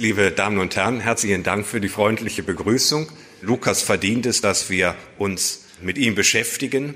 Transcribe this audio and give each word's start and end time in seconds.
Liebe 0.00 0.30
Damen 0.30 0.60
und 0.60 0.76
Herren, 0.76 1.00
herzlichen 1.00 1.42
Dank 1.42 1.66
für 1.66 1.80
die 1.80 1.88
freundliche 1.88 2.44
Begrüßung. 2.44 3.08
Lukas 3.42 3.82
verdient 3.82 4.26
es, 4.26 4.40
dass 4.40 4.70
wir 4.70 4.94
uns 5.18 5.64
mit 5.82 5.98
ihm 5.98 6.14
beschäftigen. 6.14 6.94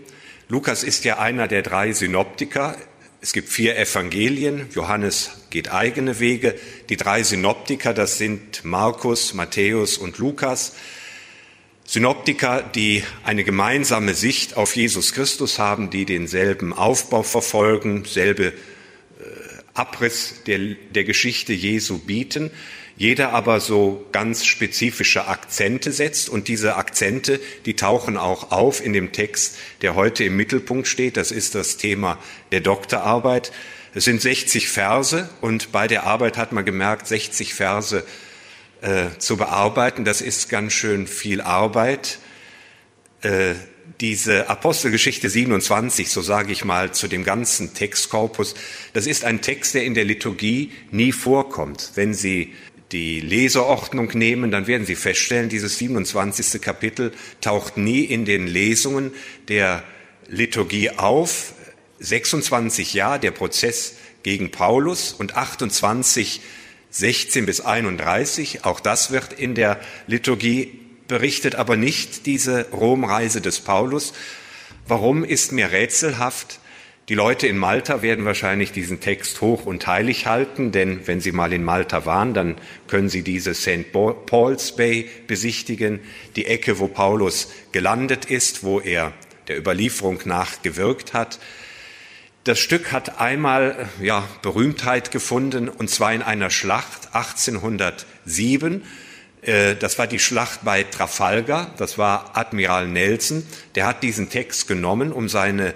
Lukas 0.49 0.85
ist 0.85 1.05
ja 1.05 1.19
einer 1.19 1.49
der 1.49 1.63
drei 1.63 1.93
Synoptiker. 1.93 2.77
Es 3.21 3.33
gibt 3.33 3.49
vier 3.49 3.77
Evangelien. 3.77 4.69
Johannes 4.73 5.33
geht 5.51 5.73
eigene 5.73 6.21
Wege. 6.21 6.55
Die 6.91 6.97
drei 6.97 7.25
Synoptiker, 7.25 7.93
das 7.93 8.19
sind 8.19 8.65
Markus, 8.65 9.35
Matthäus 9.35 9.99
und 9.99 10.19
Lukas. 10.19 10.77
Synoptiker, 11.85 12.63
die 12.63 13.03
eine 13.25 13.43
gemeinsame 13.43 14.15
Sicht 14.15 14.57
auf 14.57 14.77
Jesus 14.77 15.13
Christus 15.13 15.59
haben, 15.59 15.91
die 15.91 16.05
denselben 16.05 16.73
Aufbau 16.73 17.25
verfolgen, 17.25 18.05
selbe 18.05 18.47
äh, 18.47 18.53
Abriss 19.75 20.45
der, 20.47 20.61
der 20.95 21.03
Geschichte 21.03 21.53
Jesu 21.53 21.99
bieten 21.99 22.53
jeder 23.03 23.33
aber 23.33 23.59
so 23.59 24.07
ganz 24.13 24.47
spezifische 24.47 25.27
Akzente 25.27 25.91
setzt 25.91 26.29
und 26.29 26.47
diese 26.47 26.77
Akzente, 26.77 27.41
die 27.67 27.75
tauchen 27.75 28.17
auch 28.17 28.53
auf 28.53 28.81
in 28.81 28.93
dem 28.93 29.11
Text, 29.11 29.59
der 29.81 29.97
heute 29.97 30.23
im 30.23 30.37
Mittelpunkt 30.37 30.87
steht. 30.87 31.17
Das 31.17 31.33
ist 31.33 31.57
das 31.57 31.79
Thema 31.79 32.17
der 32.53 32.61
Doktorarbeit. 32.61 33.51
Es 33.93 34.05
sind 34.05 34.23
60 34.23 34.69
Verse 34.69 35.29
und 35.41 35.73
bei 35.73 35.89
der 35.89 36.05
Arbeit 36.05 36.37
hat 36.37 36.53
man 36.53 36.65
gemerkt, 36.65 37.09
60 37.09 37.55
Verse 37.55 38.05
äh, 38.83 39.07
zu 39.19 39.37
bearbeiten, 39.37 40.05
das 40.05 40.21
ist 40.21 40.49
ganz 40.49 40.73
schön 40.73 41.09
viel 41.09 41.41
Arbeit. 41.41 42.21
Äh, 43.23 43.55
diese 44.01 44.49
Apostelgeschichte 44.49 45.29
27, 45.29 46.09
so 46.09 46.23
sage 46.23 46.53
ich 46.53 46.65
mal, 46.65 46.93
zu 46.93 47.09
dem 47.09 47.25
ganzen 47.25 47.75
Textkorpus, 47.75 48.55
das 48.93 49.07
ist 49.07 49.25
ein 49.25 49.43
Text, 49.43 49.75
der 49.75 49.85
in 49.85 49.95
der 49.95 50.05
Liturgie 50.05 50.71
nie 50.93 51.13
vorkommt. 51.13 51.93
Wenn 51.97 52.15
Sie 52.15 52.53
die 52.93 53.21
Leseordnung 53.21 54.11
nehmen, 54.15 54.51
dann 54.51 54.67
werden 54.67 54.87
Sie 54.87 54.95
feststellen, 54.95 55.49
dieses 55.49 55.79
27. 55.79 56.61
Kapitel 56.61 57.13
taucht 57.41 57.77
nie 57.77 58.05
in 58.05 58.25
den 58.25 58.47
Lesungen 58.47 59.13
der 59.49 59.83
Liturgie 60.29 60.91
auf. 60.91 61.55
26 61.99 62.95
Jahre 62.95 63.21
der 63.21 63.31
Prozess 63.31 63.95
gegen 64.23 64.51
Paulus 64.51 65.13
und 65.13 65.37
28, 65.37 66.41
16 66.91 67.47
bis 67.47 67.61
31, 67.61 68.65
auch 68.65 68.81
das 68.81 69.11
wird 69.11 69.33
in 69.33 69.55
der 69.55 69.81
Liturgie 70.07 70.81
berichtet, 71.09 71.55
aber 71.55 71.77
nicht 71.77 72.27
diese 72.27 72.69
Romreise 72.71 73.41
des 73.41 73.61
Paulus. 73.61 74.13
Warum 74.87 75.25
ist 75.25 75.53
mir 75.53 75.71
rätselhaft? 75.71 76.59
Die 77.09 77.15
Leute 77.15 77.49
in 77.49 77.59
Malta 77.59 78.01
werden 78.01 78.25
wahrscheinlich 78.25 78.71
diesen 78.71 79.01
Text 79.01 79.41
hoch 79.41 79.67
und 79.67 79.85
heilig 79.89 80.27
halten, 80.27 80.71
denn 80.71 81.05
wenn 81.07 81.21
Sie 81.21 81.33
mal 81.33 81.53
in 81.53 81.65
Malta 81.65 82.07
waren, 82.07 82.33
dann 82.33 82.57
können 82.87 83.09
Sie 83.09 83.23
diese 83.23 83.55
St. 83.55 83.91
Paul's 83.93 84.77
Bay 84.77 85.11
besichtigen, 85.27 85.99
die 86.37 86.47
Ecke, 86.47 86.79
wo 86.79 86.87
Paulus 86.87 87.51
gelandet 87.73 88.27
ist, 88.27 88.63
wo 88.63 88.79
er 88.79 89.13
der 89.49 89.59
Überlieferung 89.59 90.21
nach 90.27 90.63
gewirkt 90.63 91.13
hat. 91.13 91.41
Das 92.45 92.61
Stück 92.61 92.93
hat 92.93 93.21
einmal 93.21 93.89
ja, 94.01 94.29
Berühmtheit 94.43 95.11
gefunden, 95.11 95.69
und 95.69 95.91
zwar 95.91 96.15
in 96.15 96.23
einer 96.23 96.51
Schlacht 96.51 97.15
1807. 97.15 98.85
Äh, 99.43 99.75
das 99.75 99.99
war 99.99 100.07
die 100.07 100.21
Schlacht 100.21 100.61
bei 100.65 100.85
Trafalgar. 100.85 101.75
Das 101.79 101.99
war 101.99 102.37
Admiral 102.37 102.87
Nelson. 102.87 103.45
Der 103.75 103.87
hat 103.87 104.05
diesen 104.05 104.31
Text 104.31 104.69
genommen, 104.69 105.13
um 105.13 105.29
seine 105.29 105.75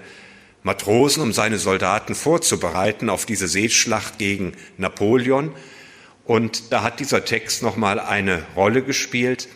Matrosen, 0.63 1.23
um 1.23 1.33
seine 1.33 1.59
Soldaten 1.59 2.15
vorzubereiten 2.15 3.09
auf 3.09 3.25
diese 3.25 3.47
Seeschlacht 3.47 4.17
gegen 4.17 4.53
Napoleon. 4.77 5.51
Und 6.25 6.71
da 6.73 6.83
hat 6.83 6.99
dieser 6.99 7.23
Text 7.23 7.63
nochmal 7.63 7.99
eine 7.99 8.43
Rolle 8.55 8.83
gespielt. 8.83 9.47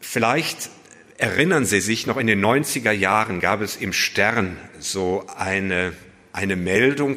Vielleicht 0.00 0.70
erinnern 1.18 1.64
Sie 1.64 1.80
sich 1.80 2.06
noch 2.06 2.18
in 2.18 2.26
den 2.26 2.44
90er 2.44 2.92
Jahren 2.92 3.40
gab 3.40 3.62
es 3.62 3.76
im 3.76 3.92
Stern 3.92 4.58
so 4.78 5.24
eine, 5.36 5.94
eine 6.32 6.56
Meldung, 6.56 7.16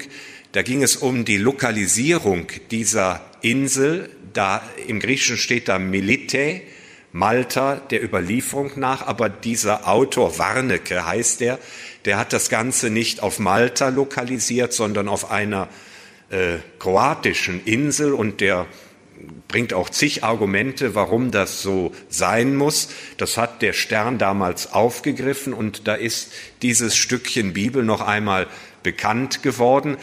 da 0.51 0.63
ging 0.63 0.81
es 0.81 0.95
um 0.95 1.25
die 1.25 1.37
Lokalisierung 1.37 2.47
dieser 2.71 3.21
Insel. 3.41 4.09
Da 4.33 4.63
im 4.87 4.99
Griechischen 4.99 5.37
steht 5.37 5.67
da 5.67 5.77
Milite, 5.77 6.61
Malta 7.11 7.75
der 7.75 8.03
Überlieferung 8.03 8.71
nach, 8.75 9.05
aber 9.05 9.29
dieser 9.29 9.87
Autor 9.87 10.39
Warnecke 10.39 11.05
heißt 11.05 11.41
er, 11.43 11.59
der 12.05 12.17
hat 12.17 12.33
das 12.33 12.49
Ganze 12.49 12.89
nicht 12.89 13.21
auf 13.21 13.39
Malta 13.39 13.89
lokalisiert, 13.89 14.73
sondern 14.73 15.07
auf 15.07 15.31
einer 15.31 15.67
äh, 16.29 16.57
kroatischen 16.79 17.63
Insel 17.65 18.13
und 18.13 18.41
der 18.41 18.67
bringt 19.47 19.73
auch 19.73 19.89
zig 19.89 20.23
Argumente, 20.23 20.95
warum 20.95 21.31
das 21.31 21.61
so 21.61 21.93
sein 22.07 22.55
muss. 22.55 22.89
Das 23.17 23.37
hat 23.37 23.61
der 23.61 23.73
Stern 23.73 24.17
damals 24.17 24.71
aufgegriffen 24.71 25.53
und 25.53 25.87
da 25.87 25.95
ist 25.95 26.31
dieses 26.61 26.95
Stückchen 26.95 27.53
Bibel 27.53 27.83
noch 27.83 28.01
einmal 28.01 28.47
bekannt 28.83 29.43
geworden. 29.43 29.97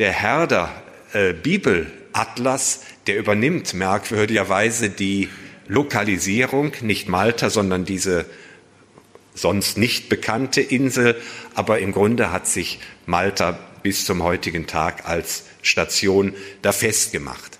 Der 0.00 0.12
Herder 0.12 0.82
äh, 1.12 1.32
Bibelatlas, 1.32 2.82
der 3.06 3.18
übernimmt 3.18 3.74
merkwürdigerweise 3.74 4.90
die 4.90 5.28
Lokalisierung, 5.68 6.72
nicht 6.80 7.08
Malta, 7.08 7.50
sondern 7.50 7.84
diese 7.84 8.26
sonst 9.38 9.78
nicht 9.78 10.08
bekannte 10.08 10.60
Insel, 10.60 11.20
aber 11.54 11.78
im 11.78 11.92
Grunde 11.92 12.32
hat 12.32 12.46
sich 12.46 12.80
Malta 13.06 13.58
bis 13.82 14.04
zum 14.04 14.22
heutigen 14.22 14.66
Tag 14.66 15.08
als 15.08 15.44
Station 15.62 16.34
da 16.62 16.72
festgemacht. 16.72 17.58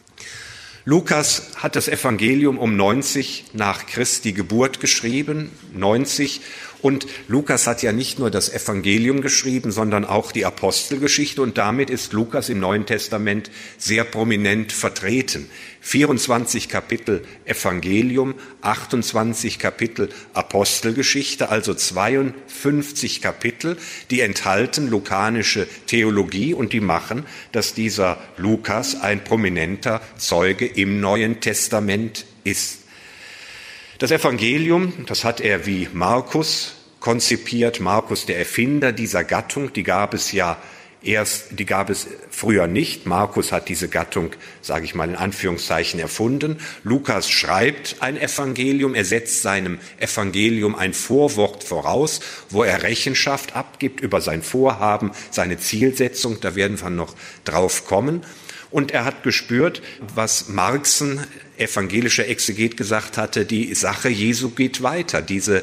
Lukas 0.84 1.50
hat 1.56 1.77
das 1.77 1.87
Evangelium 1.87 2.59
um 2.59 2.77
90 2.77 3.47
nach 3.53 3.87
Christi 3.87 4.33
Geburt 4.33 4.81
geschrieben, 4.81 5.50
90 5.75 6.41
und 6.81 7.06
Lukas 7.27 7.66
hat 7.66 7.83
ja 7.83 7.93
nicht 7.93 8.19
nur 8.19 8.31
das 8.31 8.53
Evangelium 8.53 9.21
geschrieben, 9.21 9.72
sondern 9.72 10.05
auch 10.05 10.33
die 10.33 10.44
Apostelgeschichte 10.44 11.43
und 11.43 11.59
damit 11.59 11.91
ist 11.91 12.12
Lukas 12.12 12.49
im 12.49 12.61
Neuen 12.61 12.87
Testament 12.87 13.50
sehr 13.77 14.05
prominent 14.05 14.72
vertreten. 14.72 15.49
24 15.81 16.69
Kapitel 16.69 17.25
Evangelium, 17.44 18.34
28 18.62 19.59
Kapitel 19.59 20.09
Apostelgeschichte, 20.34 21.49
also 21.49 21.75
52 21.75 23.22
Kapitel, 23.22 23.77
die 24.11 24.21
enthalten 24.21 24.88
lukanische 24.88 25.67
Theologie 25.87 26.55
und 26.55 26.72
die 26.72 26.81
machen, 26.81 27.25
dass 27.53 27.75
dieser 27.75 28.19
Lukas 28.37 29.00
ein 29.00 29.25
prominenter 29.25 30.00
Zeuge 30.17 30.67
im 30.67 31.00
Neuen 31.00 31.41
Testament 31.41 32.27
ist. 32.44 32.78
Das 33.99 34.13
Evangelium, 34.13 34.93
das 35.07 35.25
hat 35.25 35.41
er 35.41 35.67
wie 35.67 35.89
Markus 35.93 36.77
konzipiert. 37.01 37.81
Markus, 37.81 38.27
der 38.27 38.39
Erfinder 38.39 38.93
dieser 38.93 39.25
Gattung, 39.25 39.73
die 39.73 39.83
gab 39.83 40.15
es 40.15 40.31
ja 40.31 40.57
erst, 41.03 41.59
die 41.59 41.67
gab 41.67 41.91
es 41.91 42.07
früher 42.31 42.69
nicht. 42.69 43.07
Markus 43.07 43.51
hat 43.51 43.69
diese 43.69 43.89
Gattung, 43.89 44.31
sage 44.63 44.85
ich 44.85 44.95
mal 44.95 45.09
in 45.09 45.17
Anführungszeichen, 45.17 45.99
erfunden. 45.99 46.59
Lukas 46.85 47.29
schreibt 47.29 47.97
ein 47.99 48.17
Evangelium, 48.17 48.95
er 48.95 49.05
setzt 49.05 49.43
seinem 49.43 49.81
Evangelium 49.99 50.77
ein 50.77 50.95
Vorwort 50.95 51.65
voraus, 51.65 52.21
wo 52.51 52.63
er 52.63 52.85
Rechenschaft 52.85 53.57
abgibt 53.57 53.99
über 54.01 54.21
sein 54.21 54.43
Vorhaben, 54.43 55.11
seine 55.33 55.59
Zielsetzung. 55.59 56.39
Da 56.41 56.55
werden 56.55 56.81
wir 56.81 56.91
noch 56.91 57.17
drauf 57.43 57.85
kommen. 57.85 58.25
Und 58.71 58.93
er 58.93 59.05
hat 59.05 59.25
gespürt, 59.25 59.83
was 60.15 60.49
Marxen, 60.51 61.27
evangelischer 61.59 62.27
Exeget, 62.27 62.77
gesagt 62.77 63.17
hatte, 63.17 63.45
die 63.45 63.75
Sache 63.75 64.09
Jesu 64.09 64.51
geht 64.51 64.83
weiter. 64.83 65.23
Diese 65.23 65.63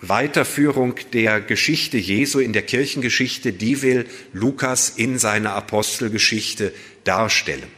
Weiterführung 0.00 0.94
der 1.12 1.40
Geschichte 1.40 1.98
Jesu 1.98 2.38
in 2.38 2.52
der 2.52 2.62
Kirchengeschichte, 2.62 3.52
die 3.52 3.82
will 3.82 4.06
Lukas 4.32 4.90
in 4.90 5.18
seiner 5.18 5.54
Apostelgeschichte 5.54 6.72
darstellen. 7.04 7.68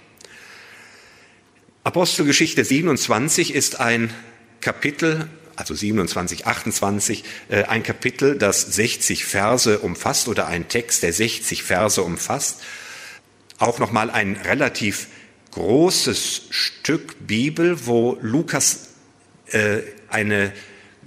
Apostelgeschichte 1.84 2.64
27 2.64 3.54
ist 3.54 3.80
ein 3.80 4.14
Kapitel, 4.60 5.28
also 5.56 5.74
27, 5.74 6.46
28, 6.46 7.24
äh, 7.48 7.64
ein 7.64 7.82
Kapitel, 7.82 8.38
das 8.38 8.62
60 8.74 9.24
Verse 9.24 9.80
umfasst 9.80 10.28
oder 10.28 10.46
ein 10.46 10.68
Text, 10.68 11.02
der 11.02 11.12
60 11.12 11.64
Verse 11.64 12.02
umfasst 12.02 12.60
auch 13.62 13.78
noch 13.78 13.92
mal 13.92 14.10
ein 14.10 14.36
relativ 14.44 15.06
großes 15.52 16.42
Stück 16.50 17.26
Bibel, 17.26 17.86
wo 17.86 18.18
Lukas 18.20 18.94
äh, 19.46 19.82
eine, 20.08 20.52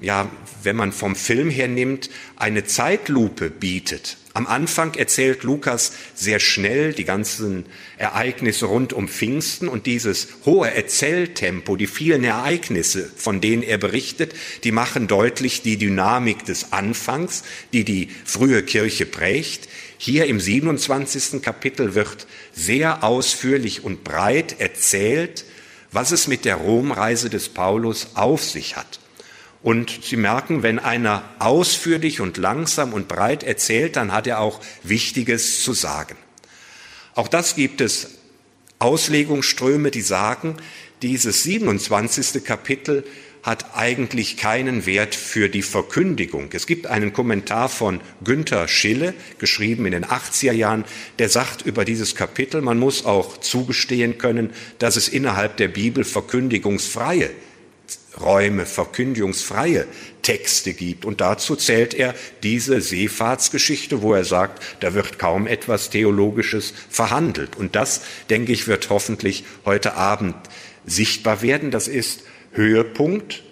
ja, 0.02 0.30
wenn 0.64 0.76
man 0.76 0.92
vom 0.92 1.16
Film 1.16 1.50
her 1.50 1.68
nimmt, 1.68 2.10
eine 2.36 2.64
Zeitlupe 2.64 3.50
bietet. 3.50 4.18
Am 4.36 4.48
Anfang 4.48 4.96
erzählt 4.96 5.44
Lukas 5.44 5.94
sehr 6.14 6.42
schnell 6.42 6.92
die 6.92 7.06
ganzen 7.06 7.66
Ereignisse 7.98 8.66
rund 8.66 8.92
um 8.92 9.08
Pfingsten 9.08 9.70
und 9.70 9.86
dieses 9.86 10.28
hohe 10.44 10.70
Erzähltempo, 10.70 11.78
die 11.78 11.88
vielen 11.88 12.26
Ereignisse, 12.26 13.10
von 13.16 13.40
denen 13.40 13.64
er 13.64 13.78
berichtet, 13.78 14.34
die 14.66 14.74
machen 14.74 15.08
deutlich 15.08 15.62
die 15.62 15.78
Dynamik 15.78 16.44
des 16.44 16.74
Anfangs, 16.74 17.44
die 17.72 17.86
die 17.86 18.10
frühe 18.26 18.62
Kirche 18.62 19.06
prägt. 19.06 19.70
Hier 19.98 20.26
im 20.26 20.42
27. 20.42 21.42
Kapitel 21.42 21.96
wird 21.96 22.28
sehr 22.54 23.06
ausführlich 23.06 23.86
und 23.86 24.04
breit 24.04 24.60
erzählt, 24.60 25.46
was 25.94 26.12
es 26.12 26.28
mit 26.28 26.44
der 26.44 26.56
Romreise 26.58 27.30
des 27.30 27.48
Paulus 27.48 28.08
auf 28.16 28.44
sich 28.44 28.76
hat. 28.76 29.00
Und 29.66 30.02
Sie 30.04 30.16
merken, 30.16 30.62
wenn 30.62 30.78
einer 30.78 31.24
ausführlich 31.40 32.22
und 32.22 32.38
langsam 32.38 32.94
und 32.94 33.08
breit 33.08 33.42
erzählt, 33.42 33.96
dann 33.96 34.12
hat 34.12 34.28
er 34.28 34.40
auch 34.40 34.62
Wichtiges 34.84 35.64
zu 35.64 35.74
sagen. 35.74 36.16
Auch 37.16 37.28
das 37.28 37.56
gibt 37.56 37.82
es 37.82 38.12
Auslegungsströme, 38.78 39.90
die 39.90 40.04
sagen, 40.04 40.58
dieses 41.02 41.42
27. 41.42 42.44
Kapitel 42.44 43.06
hat 43.42 43.76
eigentlich 43.76 44.38
keinen 44.38 44.86
Wert 44.86 45.16
für 45.16 45.50
die 45.50 45.64
Verkündigung. 45.64 46.50
Es 46.54 46.68
gibt 46.68 46.86
einen 46.86 47.12
Kommentar 47.12 47.68
von 47.68 48.02
Günther 48.24 48.68
Schille, 48.68 49.16
geschrieben 49.40 49.88
in 49.88 49.94
den 49.94 50.06
80er 50.06 50.52
Jahren, 50.52 50.86
der 51.18 51.30
sagt 51.30 51.64
über 51.64 51.86
dieses 51.86 52.14
Kapitel, 52.14 52.62
man 52.62 52.78
muss 52.78 53.04
auch 53.04 53.38
zugestehen 53.38 54.20
können, 54.20 54.52
dass 54.78 54.96
es 54.96 55.08
innerhalb 55.08 55.58
der 55.58 55.70
Bibel 55.70 56.04
verkündigungsfreie 56.04 57.32
Räume, 58.22 58.66
verkündigungsfreie 58.66 59.86
Texte 60.22 60.74
gibt. 60.74 61.06
Und 61.06 61.22
dazu 61.22 61.56
zählt 61.56 61.94
er 61.94 62.16
diese 62.44 62.82
Seefahrtsgeschichte, 62.82 64.02
wo 64.02 64.14
er 64.14 64.26
sagt, 64.26 64.64
da 64.80 64.94
wird 64.94 65.20
kaum 65.20 65.48
etwas 65.48 65.90
Theologisches 65.90 66.74
verhandelt. 66.90 67.56
Und 67.56 67.76
das, 67.76 68.02
denke 68.30 68.52
ich, 68.52 68.68
wird 68.68 68.90
hoffentlich 68.90 69.44
heute 69.66 69.96
Abend 69.96 70.36
sichtbar 70.86 71.42
werden. 71.42 71.72
Das 71.72 71.88
ist 71.88 72.24
Höhepunkt, 72.54 73.44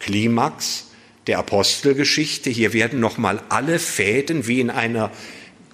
Klimax 0.00 0.86
der 1.26 1.38
Apostelgeschichte. 1.38 2.50
Hier 2.50 2.72
werden 2.72 3.00
nochmal 3.00 3.42
alle 3.48 3.78
Fäden 3.78 4.46
wie 4.46 4.60
in 4.60 4.70
einer 4.70 5.10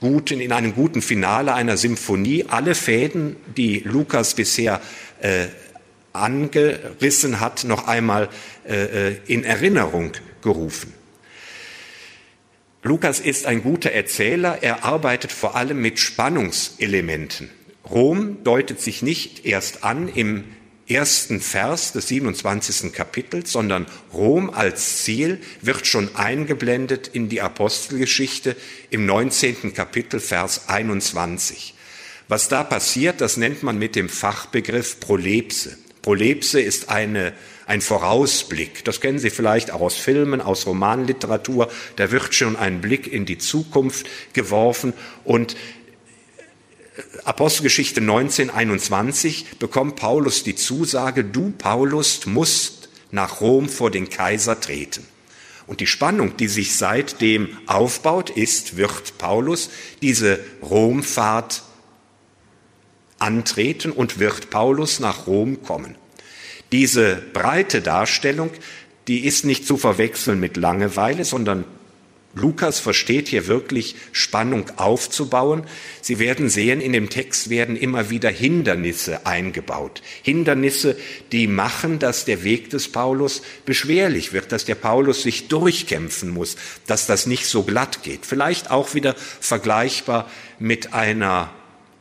guten, 0.00 0.40
in 0.40 0.52
einem 0.52 0.74
guten 0.74 1.02
Finale 1.02 1.54
einer 1.54 1.76
Symphonie, 1.76 2.46
alle 2.48 2.74
Fäden, 2.74 3.36
die 3.56 3.80
Lukas 3.80 4.34
bisher 4.34 4.80
äh, 5.20 5.46
angerissen 6.12 7.40
hat, 7.40 7.64
noch 7.64 7.86
einmal 7.86 8.28
äh, 8.68 9.10
äh 9.10 9.16
in 9.26 9.44
Erinnerung 9.44 10.12
gerufen. 10.42 10.92
Lukas 12.82 13.20
ist 13.20 13.46
ein 13.46 13.62
guter 13.62 13.92
Erzähler, 13.92 14.58
er 14.62 14.84
arbeitet 14.84 15.30
vor 15.30 15.54
allem 15.54 15.80
mit 15.80 16.00
Spannungselementen. 16.00 17.48
Rom 17.88 18.42
deutet 18.42 18.80
sich 18.80 19.02
nicht 19.02 19.46
erst 19.46 19.84
an 19.84 20.08
im 20.08 20.44
ersten 20.88 21.40
Vers 21.40 21.92
des 21.92 22.08
27. 22.08 22.92
Kapitels, 22.92 23.52
sondern 23.52 23.86
Rom 24.12 24.50
als 24.50 25.04
Ziel 25.04 25.40
wird 25.60 25.86
schon 25.86 26.14
eingeblendet 26.16 27.08
in 27.08 27.28
die 27.28 27.40
Apostelgeschichte 27.40 28.56
im 28.90 29.06
19. 29.06 29.74
Kapitel, 29.74 30.20
Vers 30.20 30.68
21. 30.68 31.74
Was 32.28 32.48
da 32.48 32.64
passiert, 32.64 33.20
das 33.20 33.36
nennt 33.36 33.62
man 33.62 33.78
mit 33.78 33.94
dem 33.94 34.08
Fachbegriff 34.08 35.00
Prolepse. 35.00 35.76
Prolepse 36.02 36.60
ist 36.60 36.88
eine, 36.88 37.32
ein 37.66 37.80
Vorausblick. 37.80 38.84
Das 38.84 39.00
kennen 39.00 39.18
Sie 39.18 39.30
vielleicht 39.30 39.70
auch 39.70 39.80
aus 39.80 39.96
Filmen, 39.96 40.40
aus 40.40 40.66
Romanliteratur. 40.66 41.70
Da 41.96 42.10
wird 42.10 42.34
schon 42.34 42.56
ein 42.56 42.80
Blick 42.80 43.10
in 43.10 43.24
die 43.24 43.38
Zukunft 43.38 44.06
geworfen 44.32 44.92
und 45.24 45.56
Apostelgeschichte 47.24 48.00
19, 48.00 48.50
21 48.50 49.58
bekommt 49.58 49.96
Paulus 49.96 50.42
die 50.42 50.56
Zusage, 50.56 51.24
du 51.24 51.52
Paulus 51.56 52.26
musst 52.26 52.90
nach 53.10 53.40
Rom 53.40 53.68
vor 53.68 53.90
den 53.90 54.10
Kaiser 54.10 54.60
treten. 54.60 55.06
Und 55.66 55.80
die 55.80 55.86
Spannung, 55.86 56.36
die 56.36 56.48
sich 56.48 56.76
seitdem 56.76 57.56
aufbaut, 57.66 58.30
ist, 58.30 58.76
wird 58.76 59.16
Paulus 59.18 59.70
diese 60.02 60.40
Romfahrt 60.60 61.62
antreten 63.22 63.92
und 63.92 64.18
wird 64.18 64.50
Paulus 64.50 65.00
nach 65.00 65.26
Rom 65.26 65.62
kommen. 65.62 65.94
Diese 66.72 67.22
breite 67.32 67.80
Darstellung, 67.80 68.50
die 69.08 69.24
ist 69.24 69.44
nicht 69.44 69.66
zu 69.66 69.76
verwechseln 69.76 70.40
mit 70.40 70.56
Langeweile, 70.56 71.24
sondern 71.24 71.64
Lukas 72.34 72.80
versteht 72.80 73.28
hier 73.28 73.46
wirklich 73.46 73.94
Spannung 74.12 74.64
aufzubauen. 74.76 75.64
Sie 76.00 76.18
werden 76.18 76.48
sehen, 76.48 76.80
in 76.80 76.94
dem 76.94 77.10
Text 77.10 77.50
werden 77.50 77.76
immer 77.76 78.08
wieder 78.08 78.30
Hindernisse 78.30 79.26
eingebaut. 79.26 80.02
Hindernisse, 80.22 80.96
die 81.30 81.46
machen, 81.46 81.98
dass 81.98 82.24
der 82.24 82.42
Weg 82.42 82.70
des 82.70 82.90
Paulus 82.90 83.42
beschwerlich 83.66 84.32
wird, 84.32 84.50
dass 84.50 84.64
der 84.64 84.76
Paulus 84.76 85.22
sich 85.22 85.48
durchkämpfen 85.48 86.30
muss, 86.30 86.56
dass 86.86 87.06
das 87.06 87.26
nicht 87.26 87.44
so 87.44 87.64
glatt 87.64 88.02
geht. 88.02 88.24
Vielleicht 88.24 88.70
auch 88.70 88.94
wieder 88.94 89.14
vergleichbar 89.40 90.30
mit 90.58 90.94
einer 90.94 91.52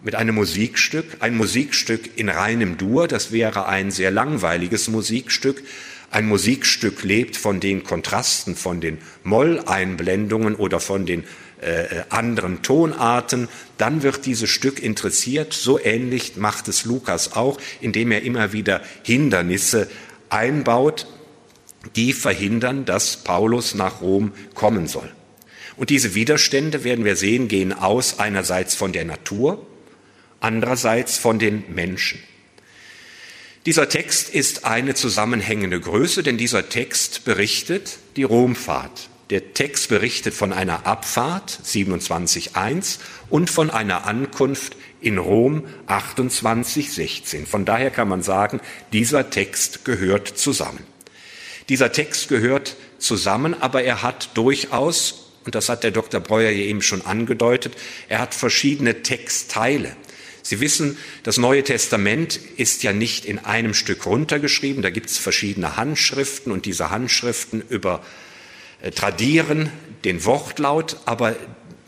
mit 0.03 0.15
einem 0.15 0.35
Musikstück, 0.35 1.17
ein 1.19 1.35
Musikstück 1.35 2.17
in 2.17 2.29
reinem 2.29 2.77
Dur, 2.77 3.07
das 3.07 3.31
wäre 3.31 3.67
ein 3.67 3.91
sehr 3.91 4.11
langweiliges 4.11 4.87
Musikstück, 4.87 5.63
ein 6.09 6.27
Musikstück 6.27 7.03
lebt 7.03 7.37
von 7.37 7.59
den 7.59 7.83
Kontrasten, 7.83 8.55
von 8.55 8.81
den 8.81 8.97
Molleinblendungen 9.23 10.55
oder 10.55 10.79
von 10.79 11.05
den 11.05 11.23
äh, 11.61 11.99
äh, 11.99 12.03
anderen 12.09 12.63
Tonarten, 12.63 13.47
dann 13.77 14.03
wird 14.03 14.25
dieses 14.25 14.49
Stück 14.49 14.81
interessiert. 14.81 15.53
So 15.53 15.79
ähnlich 15.79 16.35
macht 16.35 16.67
es 16.67 16.85
Lukas 16.85 17.33
auch, 17.33 17.59
indem 17.79 18.11
er 18.11 18.23
immer 18.23 18.51
wieder 18.51 18.81
Hindernisse 19.03 19.87
einbaut, 20.29 21.07
die 21.95 22.13
verhindern, 22.13 22.85
dass 22.85 23.17
Paulus 23.17 23.75
nach 23.75 24.01
Rom 24.01 24.33
kommen 24.53 24.87
soll. 24.87 25.09
Und 25.77 25.89
diese 25.89 26.13
Widerstände, 26.15 26.83
werden 26.83 27.05
wir 27.05 27.15
sehen, 27.15 27.47
gehen 27.47 27.73
aus 27.73 28.19
einerseits 28.19 28.75
von 28.75 28.91
der 28.91 29.05
Natur, 29.05 29.65
andererseits 30.41 31.17
von 31.17 31.39
den 31.39 31.63
Menschen. 31.73 32.21
Dieser 33.65 33.87
Text 33.89 34.29
ist 34.29 34.65
eine 34.65 34.95
zusammenhängende 34.95 35.79
Größe, 35.79 36.23
denn 36.23 36.37
dieser 36.37 36.67
Text 36.69 37.25
berichtet 37.25 37.99
die 38.15 38.23
Romfahrt. 38.23 39.09
Der 39.29 39.53
Text 39.53 39.87
berichtet 39.87 40.33
von 40.33 40.51
einer 40.51 40.85
Abfahrt 40.85 41.61
27.1 41.63 42.97
und 43.29 43.49
von 43.49 43.69
einer 43.69 44.05
Ankunft 44.05 44.75
in 44.99 45.19
Rom 45.19 45.63
28.16. 45.87 47.45
Von 47.45 47.63
daher 47.63 47.91
kann 47.91 48.09
man 48.09 48.23
sagen, 48.23 48.59
dieser 48.91 49.29
Text 49.29 49.85
gehört 49.85 50.27
zusammen. 50.27 50.85
Dieser 51.69 51.93
Text 51.93 52.27
gehört 52.27 52.75
zusammen, 52.97 53.55
aber 53.61 53.83
er 53.83 54.01
hat 54.01 54.31
durchaus, 54.35 55.31
und 55.45 55.55
das 55.55 55.69
hat 55.69 55.83
der 55.83 55.91
Dr. 55.91 56.19
Breuer 56.19 56.51
hier 56.51 56.65
eben 56.65 56.81
schon 56.81 57.05
angedeutet, 57.05 57.75
er 58.09 58.19
hat 58.19 58.33
verschiedene 58.33 59.03
Textteile. 59.03 59.95
Sie 60.43 60.59
wissen, 60.59 60.97
das 61.23 61.37
Neue 61.37 61.63
Testament 61.63 62.39
ist 62.57 62.83
ja 62.83 62.93
nicht 62.93 63.25
in 63.25 63.39
einem 63.39 63.73
Stück 63.73 64.05
runtergeschrieben, 64.05 64.81
da 64.81 64.89
gibt 64.89 65.09
es 65.09 65.17
verschiedene 65.17 65.77
Handschriften 65.77 66.51
und 66.51 66.65
diese 66.65 66.89
Handschriften 66.89 67.61
übertradieren 67.69 69.67
äh, 69.67 69.69
den 70.03 70.25
Wortlaut, 70.25 70.97
aber 71.05 71.35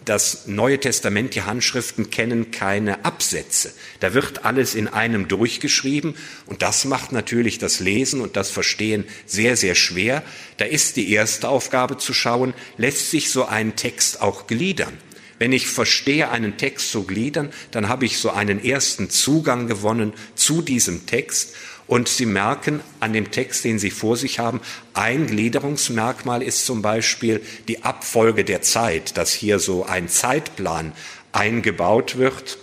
das 0.06 0.48
Neue 0.48 0.80
Testament, 0.80 1.36
die 1.36 1.44
Handschriften 1.44 2.10
kennen 2.10 2.52
keine 2.52 3.06
Absätze. 3.06 3.74
Da 4.00 4.14
wird 4.14 4.46
alles 4.46 4.76
in 4.76 4.88
einem 4.88 5.28
durchgeschrieben 5.28 6.16
und 6.46 6.62
das 6.62 6.86
macht 6.86 7.12
natürlich 7.12 7.58
das 7.58 7.80
Lesen 7.80 8.22
und 8.22 8.36
das 8.36 8.50
Verstehen 8.50 9.06
sehr, 9.26 9.56
sehr 9.56 9.76
schwer. 9.76 10.24
Da 10.58 10.66
ist 10.66 10.98
die 10.98 11.12
erste 11.12 11.48
Aufgabe 11.50 11.98
zu 11.98 12.14
schauen, 12.14 12.54
lässt 12.78 13.12
sich 13.12 13.30
so 13.30 13.46
ein 13.46 13.76
Text 13.76 14.22
auch 14.22 14.48
gliedern. 14.48 14.98
Wenn 15.44 15.52
ich 15.52 15.68
verstehe, 15.68 16.30
einen 16.30 16.56
Text 16.56 16.92
zu 16.92 17.04
gliedern, 17.04 17.52
dann 17.72 17.90
habe 17.90 18.06
ich 18.06 18.18
so 18.18 18.30
einen 18.30 18.64
ersten 18.64 19.10
Zugang 19.10 19.68
gewonnen 19.68 20.14
zu 20.36 20.62
diesem 20.62 21.06
Text. 21.06 21.54
Und 21.86 22.08
Sie 22.08 22.26
merken 22.26 22.80
an 23.02 23.12
dem 23.12 23.30
Text, 23.30 23.66
den 23.66 23.78
Sie 23.78 23.92
vor 23.92 24.16
sich 24.16 24.40
haben, 24.40 24.62
ein 24.94 25.28
Gliederungsmerkmal 25.28 26.42
ist 26.42 26.66
zum 26.66 26.82
Beispiel 26.82 27.42
die 27.68 27.84
Abfolge 27.84 28.46
der 28.46 28.62
Zeit, 28.62 29.18
dass 29.18 29.34
hier 29.34 29.60
so 29.60 29.84
ein 29.84 30.08
Zeitplan 30.08 30.94
eingebaut 31.34 32.18
wird. 32.18 32.58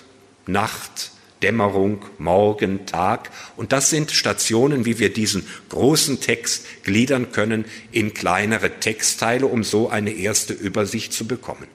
Nacht, 0.46 1.10
Dämmerung, 1.42 2.06
Morgen, 2.16 2.86
Tag. 2.86 3.30
Und 3.58 3.72
das 3.72 3.90
sind 3.90 4.10
Stationen, 4.10 4.86
wie 4.86 4.98
wir 4.98 5.12
diesen 5.12 5.46
großen 5.68 6.22
Text 6.22 6.64
gliedern 6.82 7.30
können 7.30 7.66
in 7.92 8.14
kleinere 8.14 8.80
Textteile, 8.80 9.44
um 9.44 9.64
so 9.64 9.90
eine 9.90 10.12
erste 10.12 10.54
Übersicht 10.54 11.12
zu 11.12 11.26
bekommen. 11.26 11.68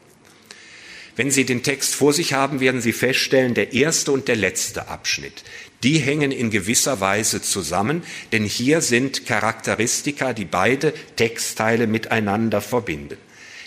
Wenn 1.15 1.31
Sie 1.31 1.45
den 1.45 1.63
Text 1.63 1.95
vor 1.95 2.11
sich 2.11 2.33
haben, 2.33 2.59
werden 2.59 2.81
Sie 2.81 2.91
feststellen, 2.91 3.53
der 3.53 3.73
erste 3.73 4.11
und 4.11 4.27
der 4.27 4.35
letzte 4.35 4.89
Abschnitt, 4.89 5.43
die 5.83 5.99
hängen 5.99 6.31
in 6.31 6.49
gewisser 6.49 6.99
Weise 6.99 7.41
zusammen, 7.41 8.03
denn 8.31 8.43
hier 8.43 8.81
sind 8.81 9.25
Charakteristika, 9.25 10.33
die 10.33 10.45
beide 10.45 10.93
Textteile 11.15 11.87
miteinander 11.87 12.59
verbinden. 12.59 13.17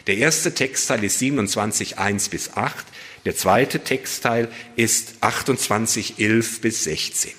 Der 0.07 0.19
erste 0.19 0.55
Textteil 0.55 1.05
ist 1.05 1.19
27, 1.21 1.99
1 1.99 2.29
bis 2.29 2.55
8, 2.55 2.87
der 3.25 3.37
zweite 3.37 3.81
Textteil 3.81 4.49
ist 4.77 5.15
28, 5.21 6.19
11 6.19 6.61
bis 6.61 6.85
16. 6.85 7.33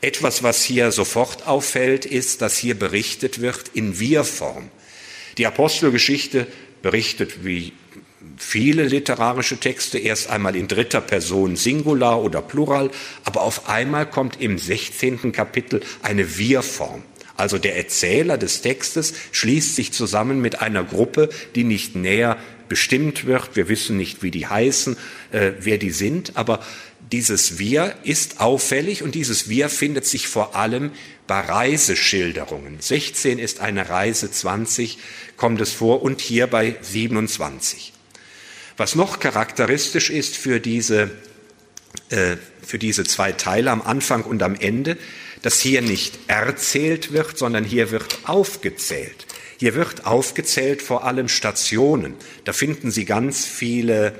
Etwas, 0.00 0.42
was 0.42 0.62
hier 0.62 0.92
sofort 0.92 1.46
auffällt, 1.46 2.06
ist, 2.06 2.40
dass 2.40 2.56
hier 2.56 2.78
berichtet 2.78 3.40
wird 3.40 3.70
in 3.74 3.98
Wir-Form. 3.98 4.70
Die 5.38 5.46
Apostelgeschichte 5.46 6.46
berichtet, 6.82 7.44
wie 7.44 7.72
viele 8.38 8.84
literarische 8.84 9.58
Texte 9.58 9.98
erst 9.98 10.30
einmal 10.30 10.56
in 10.56 10.68
dritter 10.68 11.00
Person 11.00 11.56
Singular 11.56 12.22
oder 12.22 12.40
Plural, 12.40 12.90
aber 13.24 13.42
auf 13.42 13.68
einmal 13.68 14.06
kommt 14.06 14.40
im 14.40 14.58
16. 14.58 15.32
Kapitel 15.32 15.80
eine 16.02 16.38
Wir-Form. 16.38 17.02
Also 17.36 17.58
der 17.58 17.76
Erzähler 17.76 18.36
des 18.36 18.62
Textes 18.62 19.14
schließt 19.30 19.76
sich 19.76 19.92
zusammen 19.92 20.40
mit 20.40 20.60
einer 20.60 20.82
Gruppe, 20.82 21.28
die 21.54 21.64
nicht 21.64 21.94
näher 21.94 22.36
bestimmt 22.68 23.26
wird. 23.26 23.54
Wir 23.54 23.68
wissen 23.68 23.96
nicht, 23.96 24.22
wie 24.22 24.32
die 24.32 24.46
heißen, 24.46 24.96
äh, 25.30 25.52
wer 25.60 25.78
die 25.78 25.92
sind, 25.92 26.36
aber 26.36 26.60
dieses 27.12 27.58
Wir 27.58 27.94
ist 28.02 28.40
auffällig 28.40 29.02
und 29.02 29.14
dieses 29.14 29.48
Wir 29.48 29.68
findet 29.68 30.04
sich 30.04 30.28
vor 30.28 30.56
allem 30.56 30.90
bei 31.26 31.40
Reiseschilderungen. 31.40 32.78
16 32.80 33.38
ist 33.38 33.60
eine 33.60 33.88
Reise, 33.88 34.30
20 34.30 34.98
kommt 35.36 35.60
es 35.60 35.72
vor 35.72 36.02
und 36.02 36.20
hier 36.20 36.48
bei 36.48 36.76
27. 36.82 37.92
Was 38.78 38.94
noch 38.94 39.18
charakteristisch 39.18 40.08
ist 40.08 40.36
für 40.36 40.60
diese, 40.60 41.10
äh, 42.10 42.36
für 42.64 42.78
diese 42.78 43.02
zwei 43.02 43.32
Teile 43.32 43.72
am 43.72 43.82
Anfang 43.82 44.22
und 44.22 44.40
am 44.40 44.54
Ende, 44.54 44.96
dass 45.42 45.60
hier 45.60 45.82
nicht 45.82 46.16
erzählt 46.28 47.12
wird, 47.12 47.36
sondern 47.36 47.64
hier 47.64 47.90
wird 47.90 48.20
aufgezählt. 48.22 49.26
Hier 49.58 49.74
wird 49.74 50.06
aufgezählt 50.06 50.80
vor 50.80 51.04
allem 51.04 51.28
Stationen. 51.28 52.14
Da 52.44 52.52
finden 52.52 52.92
Sie 52.92 53.04
ganz 53.04 53.44
viele 53.44 54.14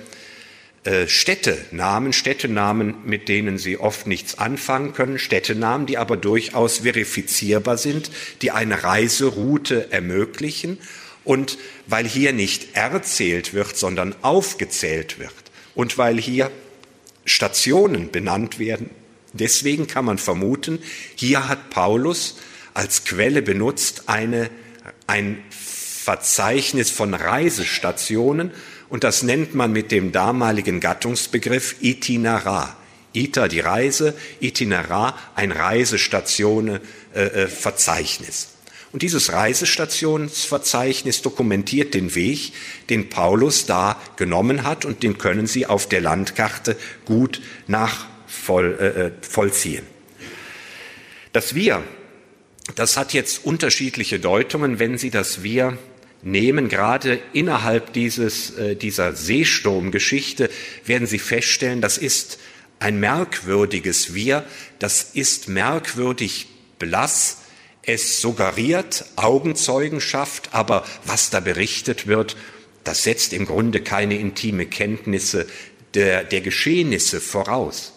äh, 0.82 1.06
Städtenamen, 1.06 2.12
Städtenamen, 2.12 2.96
mit 3.04 3.28
denen 3.28 3.58
Sie 3.58 3.78
oft 3.78 4.08
nichts 4.08 4.38
anfangen 4.38 4.92
können, 4.92 5.20
Städtenamen, 5.20 5.86
die 5.86 5.98
aber 5.98 6.16
durchaus 6.16 6.78
verifizierbar 6.78 7.78
sind, 7.78 8.10
die 8.42 8.50
eine 8.50 8.82
Reiseroute 8.82 9.92
ermöglichen. 9.92 10.78
Und 11.22 11.58
weil 11.88 12.06
hier 12.06 12.32
nicht 12.32 12.76
erzählt 12.76 13.54
wird, 13.54 13.76
sondern 13.76 14.14
aufgezählt 14.22 15.18
wird 15.18 15.32
und 15.74 15.98
weil 15.98 16.20
hier 16.20 16.50
Stationen 17.24 18.10
benannt 18.10 18.58
werden, 18.58 18.90
deswegen 19.32 19.86
kann 19.86 20.04
man 20.04 20.18
vermuten, 20.18 20.80
hier 21.16 21.48
hat 21.48 21.70
Paulus 21.70 22.36
als 22.74 23.04
Quelle 23.04 23.42
benutzt 23.42 24.04
eine 24.06 24.50
ein 25.06 25.42
Verzeichnis 25.50 26.90
von 26.90 27.14
Reisestationen 27.14 28.52
und 28.88 29.04
das 29.04 29.22
nennt 29.22 29.54
man 29.54 29.72
mit 29.72 29.90
dem 29.90 30.12
damaligen 30.12 30.80
Gattungsbegriff 30.80 31.76
Itinerar. 31.80 32.76
Ita 33.12 33.48
die 33.48 33.60
Reise, 33.60 34.14
Itinerar 34.40 35.18
ein 35.34 35.50
Reisestation-Verzeichnis. 35.50 37.14
Äh, 37.14 38.46
äh 38.46 38.57
und 38.92 39.02
dieses 39.02 39.32
Reisestationsverzeichnis 39.32 41.22
dokumentiert 41.22 41.94
den 41.94 42.14
Weg, 42.14 42.52
den 42.88 43.10
Paulus 43.10 43.66
da 43.66 44.00
genommen 44.16 44.64
hat 44.64 44.84
und 44.84 45.02
den 45.02 45.18
können 45.18 45.46
Sie 45.46 45.66
auf 45.66 45.88
der 45.88 46.00
Landkarte 46.00 46.76
gut 47.04 47.40
nachvollziehen. 47.66 48.78
Äh, 49.82 49.82
äh 49.82 50.28
das 51.32 51.54
Wir 51.54 51.82
das 52.74 52.96
hat 52.96 53.12
jetzt 53.12 53.44
unterschiedliche 53.44 54.18
Deutungen, 54.18 54.78
wenn 54.78 54.98
Sie 54.98 55.10
das 55.10 55.42
Wir 55.42 55.78
nehmen. 56.22 56.68
Gerade 56.68 57.18
innerhalb 57.32 57.92
dieses, 57.92 58.50
äh, 58.56 58.76
dieser 58.76 59.14
Seesturmgeschichte 59.14 60.50
werden 60.84 61.06
Sie 61.06 61.18
feststellen, 61.18 61.80
das 61.80 61.98
ist 61.98 62.38
ein 62.80 63.00
merkwürdiges 63.00 64.14
Wir, 64.14 64.44
das 64.78 65.10
ist 65.14 65.48
merkwürdig 65.48 66.46
blass, 66.78 67.38
es 67.88 68.20
suggeriert 68.20 69.06
Augenzeugenschaft, 69.16 70.50
aber 70.52 70.84
was 71.06 71.30
da 71.30 71.40
berichtet 71.40 72.06
wird, 72.06 72.36
das 72.84 73.02
setzt 73.02 73.32
im 73.32 73.46
Grunde 73.46 73.80
keine 73.80 74.18
intime 74.18 74.66
Kenntnisse 74.66 75.46
der, 75.94 76.22
der 76.22 76.42
Geschehnisse 76.42 77.18
voraus. 77.20 77.94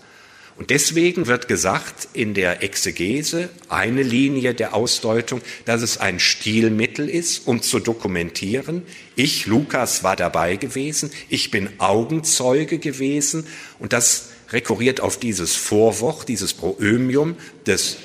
Und 0.56 0.70
deswegen 0.70 1.28
wird 1.28 1.50
gesagt 1.50 2.08
in 2.14 2.34
der 2.34 2.64
Exegese 2.64 3.50
eine 3.68 4.04
Linie 4.04 4.54
der 4.54 4.76
Ausdeutung, 4.76 5.42
dass 5.66 5.82
es 5.82 5.98
ein 5.98 6.20
Stilmittel 6.20 7.10
ist, 7.10 7.48
um 7.48 7.62
zu 7.62 7.80
dokumentieren, 7.80 8.84
ich, 9.18 9.46
Lukas, 9.46 10.04
war 10.04 10.16
dabei 10.16 10.56
gewesen, 10.56 11.12
ich 11.28 11.52
bin 11.52 11.70
Augenzeuge 11.80 12.78
gewesen. 12.80 13.46
Und 13.78 13.92
das 13.92 14.30
rekurriert 14.52 15.02
auf 15.02 15.20
dieses 15.20 15.56
Vorwort, 15.56 16.30
dieses 16.30 16.54
Proömium 16.54 17.36
des 17.66 17.98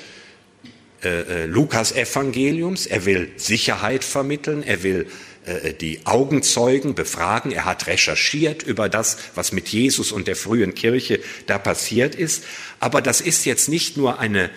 äh, 1.03 1.43
äh, 1.43 1.45
Lukas-Evangeliums. 1.45 2.87
Er 2.87 3.05
will 3.05 3.29
Sicherheit 3.37 4.03
vermitteln, 4.03 4.63
er 4.63 4.81
will 4.81 5.07
äh, 5.45 5.73
die 5.73 6.05
Augenzeugen 6.05 6.95
befragen. 6.95 7.51
Er 7.51 7.65
hat 7.65 7.85
recherchiert 7.85 8.63
über 8.63 8.89
das, 8.89 9.17
was 9.35 9.51
mit 9.51 9.67
Jesus 9.67 10.11
und 10.11 10.27
der 10.27 10.35
frühen 10.35 10.73
Kirche 10.73 11.19
da 11.45 11.59
passiert 11.59 12.15
ist. 12.15 12.43
Aber 12.79 13.01
das 13.01 13.21
ist 13.21 13.45
jetzt 13.45 13.69
nicht 13.69 13.95
nur 13.95 14.19
eine 14.19 14.45
äh, 14.45 14.49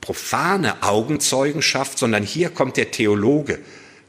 profane 0.00 0.84
Augenzeugenschaft, 0.84 1.98
sondern 1.98 2.22
hier 2.22 2.50
kommt 2.50 2.76
der 2.76 2.92
Theologe 2.92 3.58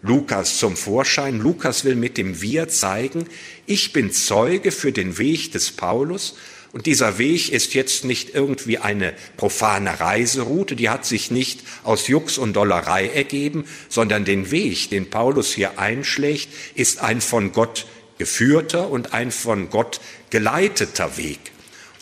Lukas 0.03 0.59
zum 0.59 0.77
Vorschein. 0.77 1.39
Lukas 1.39 1.85
will 1.85 1.95
mit 1.95 2.17
dem 2.17 2.39
Wir 2.41 2.69
zeigen, 2.69 3.25
ich 3.65 3.93
bin 3.93 4.11
Zeuge 4.11 4.71
für 4.71 4.91
den 4.91 5.17
Weg 5.17 5.53
des 5.53 5.71
Paulus 5.71 6.35
und 6.75 6.87
dieser 6.87 7.17
Weg 7.17 7.53
ist 7.53 7.73
jetzt 7.73 8.03
nicht 8.03 8.35
irgendwie 8.35 8.79
eine 8.79 9.13
profane 9.37 9.97
Reiseroute, 10.01 10.75
die 10.75 10.89
hat 10.89 11.05
sich 11.05 11.31
nicht 11.31 11.61
aus 11.85 12.09
Jux 12.09 12.37
und 12.37 12.51
Dollerei 12.51 13.07
ergeben, 13.07 13.63
sondern 13.87 14.25
den 14.25 14.51
Weg, 14.51 14.89
den 14.89 15.09
Paulus 15.09 15.53
hier 15.53 15.79
einschlägt, 15.79 16.49
ist 16.75 16.99
ein 16.99 17.21
von 17.21 17.53
Gott 17.53 17.85
geführter 18.17 18.89
und 18.89 19.13
ein 19.13 19.31
von 19.31 19.69
Gott 19.69 20.01
geleiteter 20.31 21.15
Weg. 21.15 21.39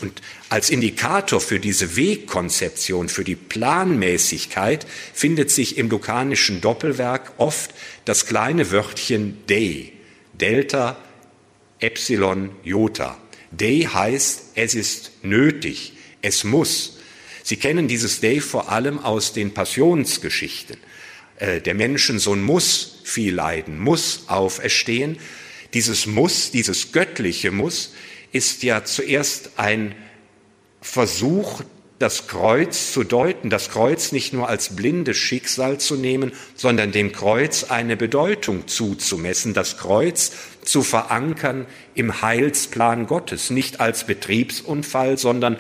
Und 0.02 0.24
als 0.50 0.72
Indikator 0.72 1.40
für 1.40 1.60
diese 1.60 1.96
Wegkonzeption, 1.96 3.10
für 3.10 3.24
die 3.24 3.36
Planmäßigkeit 3.36 4.88
findet 5.14 5.52
sich 5.52 5.78
im 5.78 5.88
lukanischen 5.88 6.62
Doppelwerk 6.62 7.34
oft 7.38 7.76
das 8.06 8.26
kleine 8.26 8.72
Wörtchen 8.72 9.38
Dei, 9.46 9.92
Delta, 10.34 10.98
Epsilon, 11.78 12.50
Jota. 12.64 13.20
Day 13.58 13.88
heißt, 13.92 14.52
es 14.56 14.76
ist 14.76 15.12
nötig, 15.22 15.94
es 16.22 16.44
muss. 16.44 16.98
Sie 17.44 17.58
kennen 17.58 17.88
dieses 17.88 18.20
Day 18.20 18.40
vor 18.40 18.70
allem 18.70 19.00
aus 19.00 19.34
den 19.34 19.54
Passionsgeschichten. 19.54 20.78
Äh, 21.38 21.62
der 21.62 21.74
Menschensohn 21.74 22.42
muss 22.42 23.00
viel 23.04 23.36
leiden, 23.36 23.80
muss 23.80 24.24
auferstehen. 24.28 25.18
Dieses 25.74 26.06
Muss, 26.06 26.52
dieses 26.52 26.92
göttliche 26.92 27.52
Muss, 27.52 27.94
ist 28.32 28.64
ja 28.64 28.84
zuerst 28.86 29.52
ein 29.58 29.96
Versuch 30.82 31.64
das 32.04 32.28
Kreuz 32.28 32.92
zu 32.92 33.06
deuten, 33.06 33.50
das 33.50 33.70
Kreuz 33.70 34.12
nicht 34.12 34.34
nur 34.34 34.50
als 34.50 34.76
blindes 34.76 35.16
Schicksal 35.16 35.78
zu 35.78 35.96
nehmen, 35.96 36.34
sondern 36.54 36.92
dem 36.92 37.14
Kreuz 37.14 37.64
eine 37.64 37.96
Bedeutung 37.96 38.68
zuzumessen, 38.68 39.54
das 39.54 39.78
Kreuz 39.78 40.34
zu 40.66 40.84
verankern 40.84 41.66
im 41.96 42.22
Heilsplan 42.22 43.08
Gottes, 43.08 43.52
nicht 43.52 43.80
als 43.80 44.06
Betriebsunfall, 44.06 45.18
sondern 45.18 45.56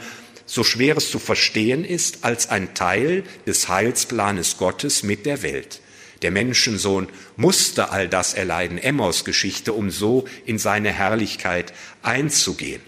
so 0.45 0.65
schwer 0.65 0.97
es 0.97 1.09
zu 1.09 1.17
verstehen 1.17 1.85
ist, 1.85 2.25
als 2.25 2.50
ein 2.50 2.73
Teil 2.73 3.23
des 3.47 3.69
Heilsplanes 3.69 4.57
Gottes 4.57 5.01
mit 5.01 5.25
der 5.25 5.43
Welt. 5.43 5.79
Der 6.23 6.31
Menschensohn 6.31 7.07
musste 7.38 7.91
all 7.91 8.09
das 8.09 8.33
erleiden, 8.33 8.77
Emmaus 8.77 9.23
Geschichte, 9.23 9.71
um 9.71 9.89
so 9.89 10.25
in 10.45 10.59
seine 10.59 10.91
Herrlichkeit 10.91 11.73
einzugehen. 12.01 12.81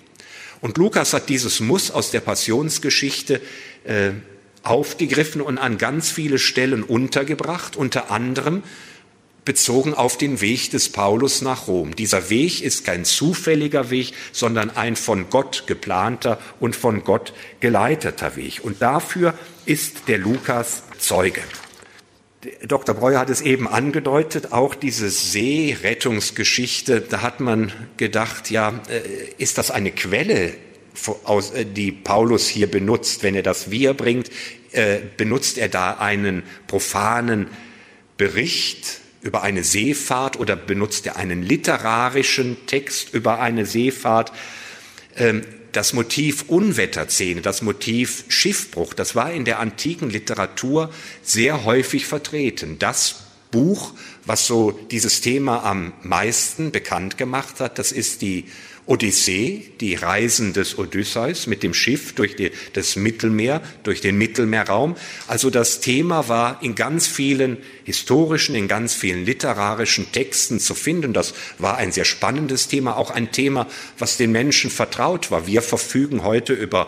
Und 0.65 0.79
Lukas 0.79 1.13
hat 1.13 1.29
dieses 1.29 1.60
Muss 1.60 1.91
aus 1.91 2.10
der 2.10 2.22
Passionsgeschichte 2.22 3.39
äh, 3.84 4.13
aufgegriffen 4.63 5.41
und 5.41 5.60
an 5.60 5.77
ganz 5.77 6.10
viele 6.10 6.39
Stellen 6.39 6.81
untergebracht, 6.81 7.75
unter 7.75 8.10
anderem 8.10 8.63
bezogen 9.45 9.93
auf 9.93 10.17
den 10.17 10.41
Weg 10.41 10.72
des 10.72 10.91
Paulus 10.91 11.43
nach 11.43 11.67
Rom. 11.67 11.95
Dieser 11.95 12.31
Weg 12.31 12.63
ist 12.63 12.84
kein 12.84 13.05
zufälliger 13.05 13.91
Weg, 13.91 14.13
sondern 14.31 14.72
ein 14.72 14.95
von 14.95 15.29
Gott 15.29 15.65
geplanter 15.67 16.39
und 16.60 16.75
von 16.75 17.03
Gott 17.03 17.34
geleiteter 17.60 18.36
Weg. 18.36 18.62
Und 18.63 18.81
dafür 18.81 19.36
ist 19.67 20.07
der 20.07 20.17
Lukas 20.17 20.81
Zeuge. 20.98 21.41
Dr. 22.67 22.95
Breuer 22.95 23.19
hat 23.19 23.29
es 23.29 23.41
eben 23.41 23.67
angedeutet, 23.67 24.51
auch 24.51 24.75
diese 24.75 25.09
Seerettungsgeschichte, 25.09 27.01
da 27.01 27.21
hat 27.21 27.39
man 27.39 27.71
gedacht, 27.97 28.51
ja, 28.51 28.81
äh, 28.89 29.01
ist 29.37 29.57
das 29.57 29.71
eine 29.71 29.91
Quelle, 29.91 30.53
äh, 31.55 31.65
die 31.65 31.91
Paulus 31.91 32.47
hier 32.47 32.69
benutzt? 32.69 33.23
Wenn 33.23 33.35
er 33.35 33.43
das 33.43 33.71
Wir 33.71 33.93
bringt, 33.93 34.29
äh, 34.71 34.99
benutzt 35.17 35.57
er 35.57 35.69
da 35.69 35.93
einen 35.93 36.43
profanen 36.67 37.47
Bericht 38.17 38.99
über 39.21 39.41
eine 39.41 39.63
Seefahrt 39.63 40.39
oder 40.39 40.55
benutzt 40.55 41.07
er 41.07 41.17
einen 41.17 41.41
literarischen 41.41 42.65
Text 42.67 43.13
über 43.13 43.39
eine 43.39 43.65
Seefahrt? 43.65 44.31
Das 45.75 45.91
Motiv 45.91 46.46
Unwetterszene, 46.48 47.41
das 47.41 47.62
Motiv 47.62 48.24
Schiffbruch, 48.29 48.94
das 48.94 49.13
war 49.13 49.34
in 49.34 49.44
der 49.44 49.60
antiken 49.60 50.10
Literatur 50.10 50.89
sehr 51.22 51.65
häufig 51.65 52.05
vertreten. 52.05 52.79
Das 52.79 53.24
Buch, 53.51 53.91
was 54.25 54.48
so 54.48 54.72
dieses 54.72 55.20
Thema 55.20 55.65
am 55.65 55.91
meisten 56.01 56.72
bekannt 56.72 57.17
gemacht 57.17 57.60
hat. 57.60 57.77
Das 57.77 57.91
ist 57.91 58.22
die 58.22 58.46
Odyssee, 58.87 59.65
die 59.81 59.95
Reisen 59.95 60.53
des 60.53 60.77
Odysseus 60.77 61.47
mit 61.47 61.63
dem 61.63 61.73
Schiff 61.73 62.13
durch 62.13 62.35
die, 62.35 62.51
das 62.73 62.95
Mittelmeer, 62.95 63.61
durch 63.83 63.99
den 63.99 64.17
Mittelmeerraum. 64.17 64.95
Also 65.27 65.49
das 65.49 65.79
Thema 65.79 66.27
war 66.29 66.61
in 66.61 66.75
ganz 66.75 67.07
vielen 67.07 67.57
historischen, 67.83 68.53
in 68.53 68.67
ganz 68.67 68.93
vielen 68.93 69.25
literarischen 69.25 70.11
Texten 70.11 70.59
zu 70.59 70.75
finden. 70.75 71.13
Das 71.13 71.33
war 71.57 71.77
ein 71.77 71.91
sehr 71.91 72.05
spannendes 72.05 72.67
Thema, 72.67 72.97
auch 72.97 73.09
ein 73.09 73.31
Thema, 73.31 73.67
was 73.97 74.17
den 74.17 74.31
Menschen 74.31 74.69
vertraut 74.69 75.31
war. 75.31 75.47
Wir 75.47 75.63
verfügen 75.63 76.23
heute 76.23 76.53
über 76.53 76.87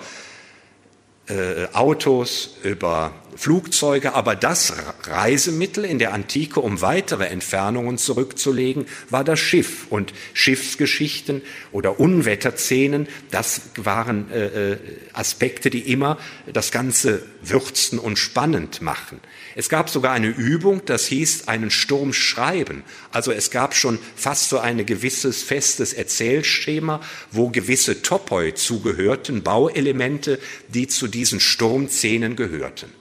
äh, 1.27 1.67
Autos, 1.74 2.57
über 2.63 3.13
Flugzeuge, 3.36 4.13
aber 4.13 4.36
das 4.36 4.74
Reisemittel 5.03 5.86
in 5.86 6.00
der 6.00 6.13
Antike, 6.13 6.60
um 6.60 6.81
weitere 6.81 7.25
Entfernungen 7.25 7.98
zurückzulegen, 7.98 8.88
war 9.10 9.24
das 9.24 9.39
Schiff. 9.39 9.88
Und 9.89 10.13
Schiffsgeschichten 10.34 11.41
oder 11.72 12.00
Unwetterszenen, 12.00 13.07
das 13.29 13.62
waren 13.75 14.31
äh, 14.31 14.72
äh, 14.72 14.77
Aspekte, 15.13 15.69
die 15.69 15.91
immer 15.91 16.17
das 16.51 16.72
Ganze 16.72 17.24
würzen 17.43 18.00
und 18.00 18.17
spannend 18.17 18.81
machen. 18.81 19.19
Es 19.57 19.69
gab 19.69 19.89
sogar 19.89 20.13
eine 20.13 20.27
Übung, 20.27 20.83
das 20.85 21.07
hieß 21.07 21.47
einen 21.47 21.71
Sturm 21.71 22.13
schreiben. 22.13 22.83
Also 23.09 23.31
es 23.31 23.49
gab 23.49 23.73
schon 23.73 23.97
fast 24.15 24.49
so 24.49 24.59
ein 24.59 24.85
gewisses 24.85 25.41
festes 25.41 25.93
Erzählschema, 25.93 27.01
wo 27.31 27.49
gewisse 27.49 28.03
Topoi 28.03 28.53
zugehörten, 28.53 29.41
Bauelemente, 29.41 30.37
die 30.67 30.87
zu 30.87 31.07
diesen 31.07 31.39
Sturmszenen 31.39 32.35
gehörten. 32.35 32.91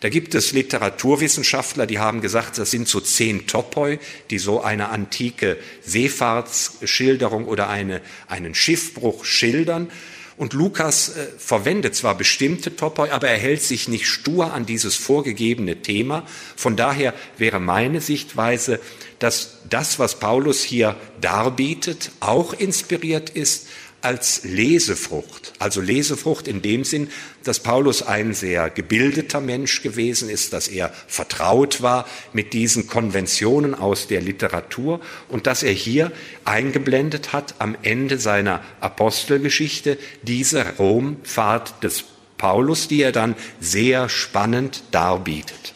Da 0.00 0.08
gibt 0.08 0.34
es 0.34 0.52
Literaturwissenschaftler, 0.52 1.86
die 1.86 1.98
haben 1.98 2.22
gesagt, 2.22 2.56
das 2.56 2.70
sind 2.70 2.88
so 2.88 2.98
zehn 3.00 3.46
Topoi, 3.46 3.98
die 4.30 4.38
so 4.38 4.62
eine 4.62 4.88
antike 4.88 5.58
Seefahrtsschilderung 5.82 7.44
oder 7.44 7.68
eine, 7.68 8.00
einen 8.28 8.54
Schiffbruch 8.54 9.26
schildern. 9.26 9.90
Und 10.36 10.52
Lukas 10.54 11.16
äh, 11.16 11.26
verwendet 11.38 11.94
zwar 11.94 12.16
bestimmte 12.16 12.74
Topoi, 12.74 13.10
aber 13.10 13.28
er 13.28 13.38
hält 13.38 13.62
sich 13.62 13.88
nicht 13.88 14.06
stur 14.06 14.52
an 14.52 14.66
dieses 14.66 14.96
vorgegebene 14.96 15.82
Thema. 15.82 16.24
Von 16.56 16.76
daher 16.76 17.14
wäre 17.38 17.60
meine 17.60 18.00
Sichtweise, 18.00 18.80
dass 19.18 19.58
das, 19.68 19.98
was 19.98 20.18
Paulus 20.18 20.62
hier 20.62 20.96
darbietet, 21.20 22.10
auch 22.20 22.54
inspiriert 22.54 23.30
ist 23.30 23.68
als 24.02 24.42
Lesefrucht. 24.44 25.52
Also 25.58 25.80
Lesefrucht 25.80 26.48
in 26.48 26.60
dem 26.60 26.84
Sinn, 26.84 27.08
dass 27.44 27.60
Paulus 27.60 28.02
ein 28.02 28.34
sehr 28.34 28.68
gebildeter 28.68 29.40
Mensch 29.40 29.82
gewesen 29.82 30.28
ist, 30.28 30.52
dass 30.52 30.68
er 30.68 30.92
vertraut 31.06 31.82
war 31.82 32.06
mit 32.32 32.52
diesen 32.52 32.86
Konventionen 32.86 33.74
aus 33.74 34.08
der 34.08 34.20
Literatur 34.20 35.00
und 35.28 35.46
dass 35.46 35.62
er 35.62 35.72
hier 35.72 36.12
eingeblendet 36.44 37.32
hat 37.32 37.54
am 37.58 37.76
Ende 37.82 38.18
seiner 38.18 38.60
Apostelgeschichte 38.80 39.98
diese 40.22 40.76
Romfahrt 40.78 41.82
des 41.82 42.04
Paulus, 42.38 42.88
die 42.88 43.02
er 43.02 43.12
dann 43.12 43.36
sehr 43.60 44.08
spannend 44.08 44.82
darbietet. 44.90 45.74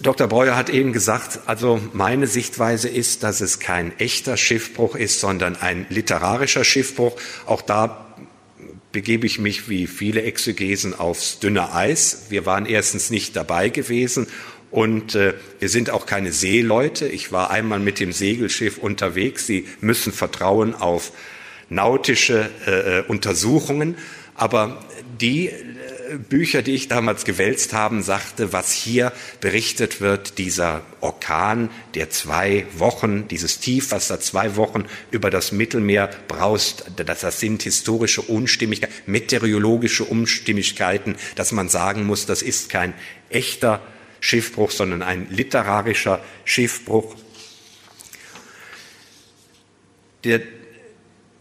Dr. 0.00 0.28
Breuer 0.28 0.56
hat 0.56 0.70
eben 0.70 0.92
gesagt, 0.92 1.40
also 1.46 1.80
meine 1.92 2.28
Sichtweise 2.28 2.88
ist, 2.88 3.24
dass 3.24 3.40
es 3.40 3.58
kein 3.58 3.98
echter 3.98 4.36
Schiffbruch 4.36 4.94
ist, 4.94 5.18
sondern 5.18 5.56
ein 5.56 5.86
literarischer 5.88 6.64
Schiffbruch. 6.64 7.16
Auch 7.46 7.62
da 7.62 8.06
begebe 8.92 9.26
ich 9.26 9.38
mich 9.38 9.68
wie 9.68 9.86
viele 9.86 10.22
Exegesen 10.22 10.98
aufs 10.98 11.40
dünne 11.40 11.74
Eis. 11.74 12.26
Wir 12.28 12.46
waren 12.46 12.64
erstens 12.64 13.10
nicht 13.10 13.34
dabei 13.34 13.70
gewesen 13.70 14.28
und 14.70 15.14
äh, 15.14 15.34
wir 15.58 15.68
sind 15.68 15.90
auch 15.90 16.06
keine 16.06 16.32
Seeleute. 16.32 17.08
Ich 17.08 17.32
war 17.32 17.50
einmal 17.50 17.80
mit 17.80 17.98
dem 17.98 18.12
Segelschiff 18.12 18.78
unterwegs. 18.78 19.46
Sie 19.46 19.66
müssen 19.80 20.12
vertrauen 20.12 20.74
auf 20.74 21.12
nautische 21.70 22.50
äh, 22.66 23.00
äh 23.00 23.02
Untersuchungen. 23.06 23.96
Aber 24.34 24.78
die 25.20 25.50
Bücher, 26.16 26.62
die 26.62 26.74
ich 26.74 26.88
damals 26.88 27.24
gewälzt 27.24 27.72
habe, 27.72 28.02
sagte, 28.02 28.52
was 28.52 28.72
hier 28.72 29.12
berichtet 29.40 30.00
wird, 30.00 30.38
dieser 30.38 30.82
Orkan, 31.00 31.70
der 31.94 32.10
zwei 32.10 32.66
Wochen, 32.76 33.28
dieses 33.28 33.60
Tiefwasser 33.60 34.20
zwei 34.20 34.56
Wochen 34.56 34.86
über 35.10 35.30
das 35.30 35.52
Mittelmeer 35.52 36.10
braust, 36.28 36.84
dass 36.96 37.20
das 37.20 37.40
sind 37.40 37.62
historische 37.62 38.22
Unstimmigkeiten, 38.22 38.94
meteorologische 39.06 40.04
Unstimmigkeiten, 40.04 41.16
dass 41.34 41.52
man 41.52 41.68
sagen 41.68 42.04
muss, 42.04 42.26
das 42.26 42.42
ist 42.42 42.70
kein 42.70 42.94
echter 43.28 43.80
Schiffbruch, 44.20 44.70
sondern 44.70 45.02
ein 45.02 45.28
literarischer 45.30 46.22
Schiffbruch. 46.44 47.16
Der 50.24 50.40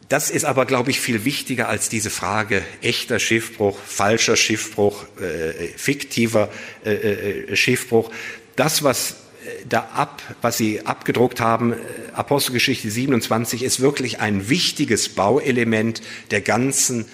das 0.10 0.30
ist 0.30 0.46
aber, 0.46 0.66
glaube 0.66 0.92
ich, 0.92 1.02
viel 1.02 1.26
wichtiger 1.26 1.68
als 1.68 1.90
diese 1.90 2.10
Frage 2.10 2.64
echter 2.82 3.20
Schiffbruch, 3.20 3.78
falscher 3.78 4.38
Schiffbruch, 4.38 5.06
äh, 5.20 5.68
fiktiver 5.76 6.50
äh, 6.86 6.94
äh, 6.94 7.56
Schiffbruch. 7.56 8.10
Das, 8.56 8.84
was 8.84 9.12
äh, 9.12 9.66
da 9.68 9.82
ab, 9.94 10.22
was 10.42 10.58
Sie 10.58 10.86
abgedruckt 10.86 11.42
haben, 11.42 11.74
äh, 11.74 11.76
Apostelgeschichte 12.14 12.90
27, 12.90 13.64
ist 13.64 13.82
wirklich 13.82 14.22
ein 14.22 14.48
wichtiges 14.48 15.10
Bauelement 15.10 16.02
der 16.32 16.40
ganzen 16.40 17.06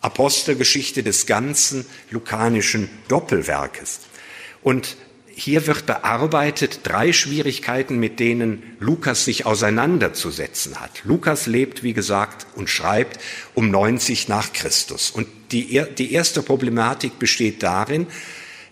Apostelgeschichte, 0.00 1.02
des 1.02 1.26
ganzen 1.26 1.84
lukanischen 2.10 2.88
Doppelwerkes. 3.08 4.00
Und 4.62 4.96
hier 5.40 5.66
wird 5.66 5.86
bearbeitet 5.86 6.80
drei 6.82 7.14
Schwierigkeiten, 7.14 7.98
mit 7.98 8.20
denen 8.20 8.62
Lukas 8.78 9.24
sich 9.24 9.46
auseinanderzusetzen 9.46 10.78
hat. 10.80 10.90
Lukas 11.04 11.46
lebt, 11.46 11.82
wie 11.82 11.94
gesagt, 11.94 12.46
und 12.56 12.68
schreibt 12.68 13.18
um 13.54 13.70
90 13.70 14.28
nach 14.28 14.52
Christus. 14.52 15.10
Und 15.10 15.26
die, 15.50 15.82
die 15.96 16.12
erste 16.12 16.42
Problematik 16.42 17.18
besteht 17.18 17.62
darin, 17.62 18.06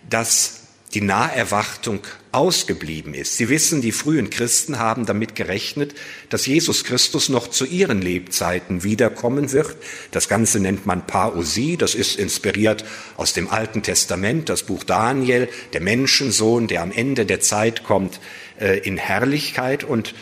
dass 0.07 0.58
die 0.93 1.01
Naherwartung 1.01 1.99
ausgeblieben 2.31 3.13
ist. 3.13 3.37
Sie 3.37 3.49
wissen, 3.49 3.81
die 3.81 3.91
frühen 3.91 4.29
Christen 4.29 4.79
haben 4.79 5.05
damit 5.05 5.35
gerechnet, 5.35 5.95
dass 6.29 6.45
Jesus 6.45 6.83
Christus 6.83 7.29
noch 7.29 7.47
zu 7.47 7.65
ihren 7.65 8.01
Lebzeiten 8.01 8.83
wiederkommen 8.83 9.51
wird. 9.51 9.75
Das 10.11 10.27
Ganze 10.27 10.59
nennt 10.59 10.85
man 10.85 11.05
Parousie, 11.05 11.77
das 11.77 11.95
ist 11.95 12.17
inspiriert 12.17 12.85
aus 13.17 13.33
dem 13.33 13.49
Alten 13.49 13.83
Testament, 13.83 14.49
das 14.49 14.63
Buch 14.63 14.83
Daniel, 14.83 15.47
der 15.73 15.81
Menschensohn, 15.81 16.67
der 16.67 16.81
am 16.81 16.91
Ende 16.91 17.25
der 17.25 17.39
Zeit 17.39 17.83
kommt 17.83 18.19
äh, 18.59 18.79
in 18.79 18.97
Herrlichkeit. 18.97 19.83
Und 19.83 20.13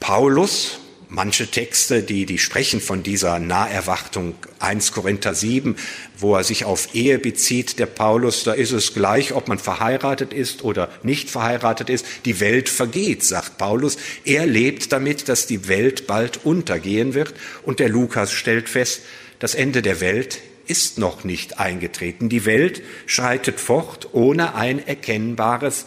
Paulus, 0.00 0.80
manche 1.14 1.46
Texte, 1.46 2.02
die, 2.02 2.26
die 2.26 2.38
sprechen 2.38 2.80
von 2.80 3.02
dieser 3.02 3.38
Naherwartung. 3.38 4.34
1 4.58 4.92
Korinther 4.92 5.34
7, 5.34 5.76
wo 6.18 6.34
er 6.34 6.44
sich 6.44 6.64
auf 6.64 6.94
Ehe 6.94 7.18
bezieht, 7.18 7.78
der 7.78 7.86
Paulus, 7.86 8.44
da 8.44 8.52
ist 8.52 8.72
es 8.72 8.94
gleich, 8.94 9.32
ob 9.32 9.46
man 9.48 9.58
verheiratet 9.58 10.32
ist 10.32 10.64
oder 10.64 10.90
nicht 11.02 11.30
verheiratet 11.30 11.88
ist. 11.88 12.04
Die 12.24 12.40
Welt 12.40 12.68
vergeht, 12.68 13.22
sagt 13.22 13.58
Paulus. 13.58 13.96
Er 14.24 14.46
lebt 14.46 14.92
damit, 14.92 15.28
dass 15.28 15.46
die 15.46 15.68
Welt 15.68 16.06
bald 16.06 16.44
untergehen 16.44 17.14
wird. 17.14 17.34
Und 17.62 17.78
der 17.78 17.88
Lukas 17.88 18.32
stellt 18.32 18.68
fest, 18.68 19.02
das 19.38 19.54
Ende 19.54 19.82
der 19.82 20.00
Welt 20.00 20.40
ist 20.66 20.98
noch 20.98 21.24
nicht 21.24 21.58
eingetreten. 21.60 22.28
Die 22.28 22.44
Welt 22.44 22.82
schreitet 23.06 23.60
fort 23.60 24.08
ohne 24.12 24.54
ein 24.54 24.84
erkennbares 24.84 25.86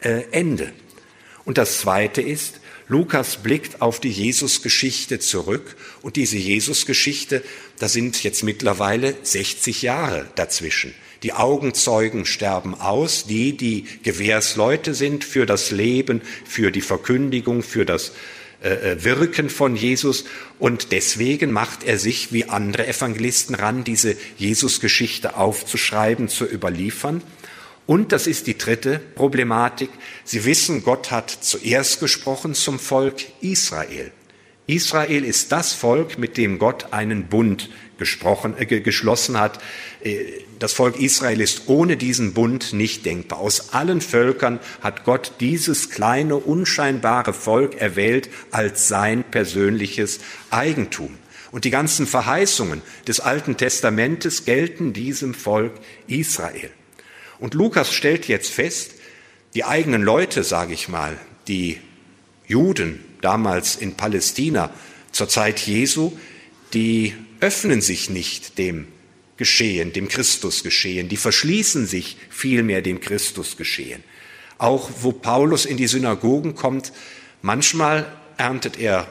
äh, 0.00 0.22
Ende. 0.30 0.72
Und 1.44 1.58
das 1.58 1.78
Zweite 1.78 2.20
ist, 2.20 2.60
Lukas 2.88 3.36
blickt 3.42 3.82
auf 3.82 4.00
die 4.00 4.10
Jesusgeschichte 4.10 5.18
zurück 5.18 5.76
und 6.02 6.16
diese 6.16 6.38
Jesusgeschichte, 6.38 7.42
da 7.78 7.88
sind 7.88 8.22
jetzt 8.22 8.42
mittlerweile 8.42 9.14
60 9.22 9.82
Jahre 9.82 10.26
dazwischen. 10.34 10.94
Die 11.22 11.32
Augenzeugen 11.32 12.24
sterben 12.24 12.74
aus, 12.74 13.26
die, 13.26 13.56
die 13.56 13.84
Gewährsleute 14.02 14.94
sind 14.94 15.24
für 15.24 15.46
das 15.46 15.70
Leben, 15.70 16.22
für 16.44 16.70
die 16.70 16.80
Verkündigung, 16.80 17.62
für 17.62 17.84
das 17.84 18.12
äh, 18.62 18.92
äh, 18.92 19.04
Wirken 19.04 19.50
von 19.50 19.76
Jesus. 19.76 20.24
Und 20.58 20.90
deswegen 20.90 21.52
macht 21.52 21.84
er 21.84 21.98
sich 21.98 22.32
wie 22.32 22.46
andere 22.46 22.86
Evangelisten 22.86 23.54
ran, 23.54 23.84
diese 23.84 24.16
Jesusgeschichte 24.36 25.36
aufzuschreiben, 25.36 26.28
zu 26.28 26.44
überliefern. 26.44 27.22
Und 27.88 28.12
das 28.12 28.26
ist 28.26 28.46
die 28.46 28.58
dritte 28.58 28.98
Problematik. 28.98 29.88
Sie 30.22 30.44
wissen, 30.44 30.82
Gott 30.82 31.10
hat 31.10 31.30
zuerst 31.30 32.00
gesprochen 32.00 32.52
zum 32.52 32.78
Volk 32.78 33.16
Israel. 33.40 34.12
Israel 34.66 35.24
ist 35.24 35.52
das 35.52 35.72
Volk, 35.72 36.18
mit 36.18 36.36
dem 36.36 36.58
Gott 36.58 36.92
einen 36.92 37.28
Bund 37.28 37.70
gesprochen, 37.96 38.54
äh, 38.58 38.66
geschlossen 38.66 39.40
hat. 39.40 39.58
Äh, 40.04 40.18
das 40.58 40.74
Volk 40.74 41.00
Israel 41.00 41.40
ist 41.40 41.62
ohne 41.68 41.96
diesen 41.96 42.34
Bund 42.34 42.74
nicht 42.74 43.06
denkbar. 43.06 43.38
Aus 43.38 43.72
allen 43.72 44.02
Völkern 44.02 44.60
hat 44.82 45.04
Gott 45.04 45.32
dieses 45.40 45.88
kleine, 45.88 46.36
unscheinbare 46.36 47.32
Volk 47.32 47.80
erwählt 47.80 48.28
als 48.50 48.88
sein 48.88 49.24
persönliches 49.24 50.20
Eigentum. 50.50 51.16
Und 51.52 51.64
die 51.64 51.70
ganzen 51.70 52.06
Verheißungen 52.06 52.82
des 53.06 53.20
Alten 53.20 53.56
Testamentes 53.56 54.44
gelten 54.44 54.92
diesem 54.92 55.32
Volk 55.32 55.72
Israel. 56.06 56.70
Und 57.38 57.54
Lukas 57.54 57.92
stellt 57.92 58.28
jetzt 58.28 58.50
fest, 58.50 58.92
Die 59.54 59.64
eigenen 59.64 60.02
Leute, 60.02 60.44
sage 60.44 60.74
ich 60.74 60.88
mal, 60.88 61.18
die 61.48 61.78
Juden 62.46 63.02
damals 63.22 63.76
in 63.76 63.94
Palästina 63.94 64.70
zur 65.10 65.28
Zeit 65.28 65.60
Jesu, 65.60 66.12
die 66.74 67.14
öffnen 67.40 67.80
sich 67.80 68.10
nicht 68.10 68.58
dem 68.58 68.86
Geschehen, 69.36 69.92
dem 69.92 70.08
Christusgeschehen, 70.08 71.08
die 71.08 71.16
verschließen 71.16 71.86
sich 71.86 72.16
vielmehr 72.28 72.82
dem 72.82 73.00
Christusgeschehen. 73.00 74.02
Auch 74.58 74.90
wo 75.00 75.12
Paulus 75.12 75.64
in 75.64 75.76
die 75.76 75.86
Synagogen 75.86 76.54
kommt, 76.54 76.92
manchmal 77.40 78.06
erntet 78.36 78.78
er 78.78 79.06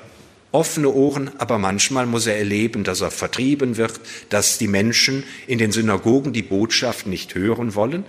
offene 0.52 0.90
Ohren, 0.90 1.32
aber 1.38 1.58
manchmal 1.58 2.06
muss 2.06 2.26
er 2.26 2.38
erleben, 2.38 2.84
dass 2.84 3.02
er 3.02 3.12
vertrieben 3.12 3.78
wird, 3.78 4.00
dass 4.30 4.58
die 4.58 4.68
Menschen 4.68 5.24
in 5.46 5.58
den 5.58 5.72
Synagogen 5.72 6.34
die 6.34 6.44
Botschaft 6.44 7.08
nicht 7.08 7.36
hören 7.36 7.76
wollen. 7.76 8.06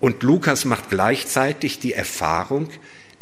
Und 0.00 0.22
Lukas 0.22 0.64
macht 0.64 0.90
gleichzeitig 0.90 1.78
die 1.78 1.92
Erfahrung, 1.92 2.68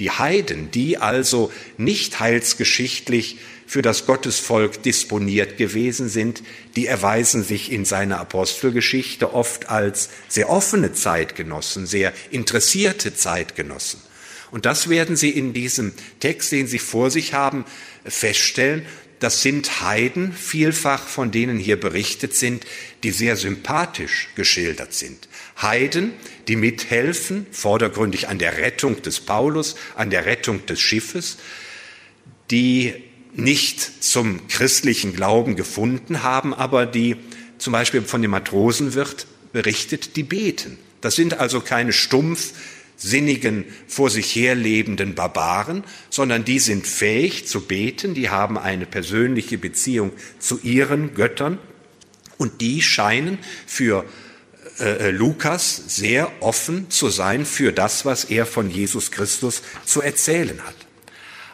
die 0.00 0.11
Heiden, 0.11 0.70
die 0.72 0.98
also 0.98 1.53
nicht 1.77 2.18
heilsgeschichtlich 2.18 3.38
für 3.66 3.83
das 3.83 4.07
Gottesvolk 4.07 4.83
disponiert 4.83 5.57
gewesen 5.57 6.09
sind, 6.09 6.42
die 6.77 6.87
erweisen 6.87 7.44
sich 7.44 7.70
in 7.70 7.85
seiner 7.85 8.20
Apostelgeschichte 8.20 9.33
oft 9.33 9.68
als 9.68 10.11
sehr 10.29 10.50
offene 10.50 10.92
Zeitgenossen, 10.92 11.87
sehr 11.87 12.12
interessierte 12.31 13.14
Zeitgenossen. 13.14 14.00
Und 14.50 14.66
das 14.66 14.88
werden 14.88 15.16
Sie 15.16 15.31
in 15.31 15.53
diesem 15.53 15.92
Text, 16.20 16.53
den 16.53 16.68
Sie 16.68 16.79
vor 16.79 17.11
sich 17.11 17.35
haben, 17.35 17.64
feststellen. 18.05 18.85
Das 19.21 19.43
sind 19.43 19.81
Heiden, 19.81 20.33
vielfach 20.33 21.07
von 21.07 21.31
denen 21.31 21.59
hier 21.59 21.79
berichtet 21.81 22.35
sind, 22.35 22.67
die 23.03 23.11
sehr 23.11 23.37
sympathisch 23.37 24.29
geschildert 24.35 24.93
sind. 24.93 25.29
Heiden, 25.61 26.12
die 26.49 26.57
mithelfen, 26.57 27.47
vordergründig 27.51 28.29
an 28.29 28.38
der 28.38 28.59
Rettung 28.59 29.01
des 29.03 29.21
Paulus, 29.21 29.77
an 29.95 30.11
der 30.11 30.27
Rettung 30.27 30.67
des 30.67 30.81
Schiffes, 30.81 31.38
die 32.51 32.95
nicht 33.35 34.05
zum 34.05 34.47
christlichen 34.49 35.14
Glauben 35.14 35.57
gefunden 35.57 36.23
haben, 36.23 36.53
aber 36.53 36.87
die 36.87 37.17
zum 37.59 37.73
Beispiel 37.73 38.03
von 38.03 38.21
den 38.21 38.31
Matrosen 38.31 38.95
wird 38.95 39.27
berichtet, 39.53 40.17
die 40.17 40.23
beten. 40.23 40.79
Das 41.01 41.17
sind 41.17 41.38
also 41.40 41.61
keine 41.61 41.93
stumpf 41.93 42.53
sinnigen, 42.96 43.64
vor 43.87 44.11
sich 44.11 44.35
herlebenden 44.35 45.14
Barbaren, 45.14 45.85
sondern 46.11 46.44
die 46.44 46.59
sind 46.59 46.87
fähig 46.87 47.46
zu 47.46 47.62
beten, 47.62 48.14
die 48.14 48.30
haben 48.30 48.59
eine 48.59 48.87
persönliche 48.87 49.59
Beziehung 49.59 50.12
zu 50.38 50.59
ihren 50.62 51.14
Göttern 51.14 51.59
und 52.38 52.61
die 52.61 52.83
scheinen 52.83 53.38
für 53.66 54.04
äh, 54.80 55.09
äh, 55.09 55.11
Lukas 55.11 55.83
sehr 55.88 56.30
offen 56.40 56.90
zu 56.90 57.09
sein 57.09 57.46
für 57.46 57.72
das, 57.72 58.04
was 58.04 58.24
er 58.24 58.46
von 58.46 58.70
Jesus 58.70 59.11
Christus 59.11 59.62
zu 59.85 60.02
erzählen 60.02 60.61
hat. 60.64 60.74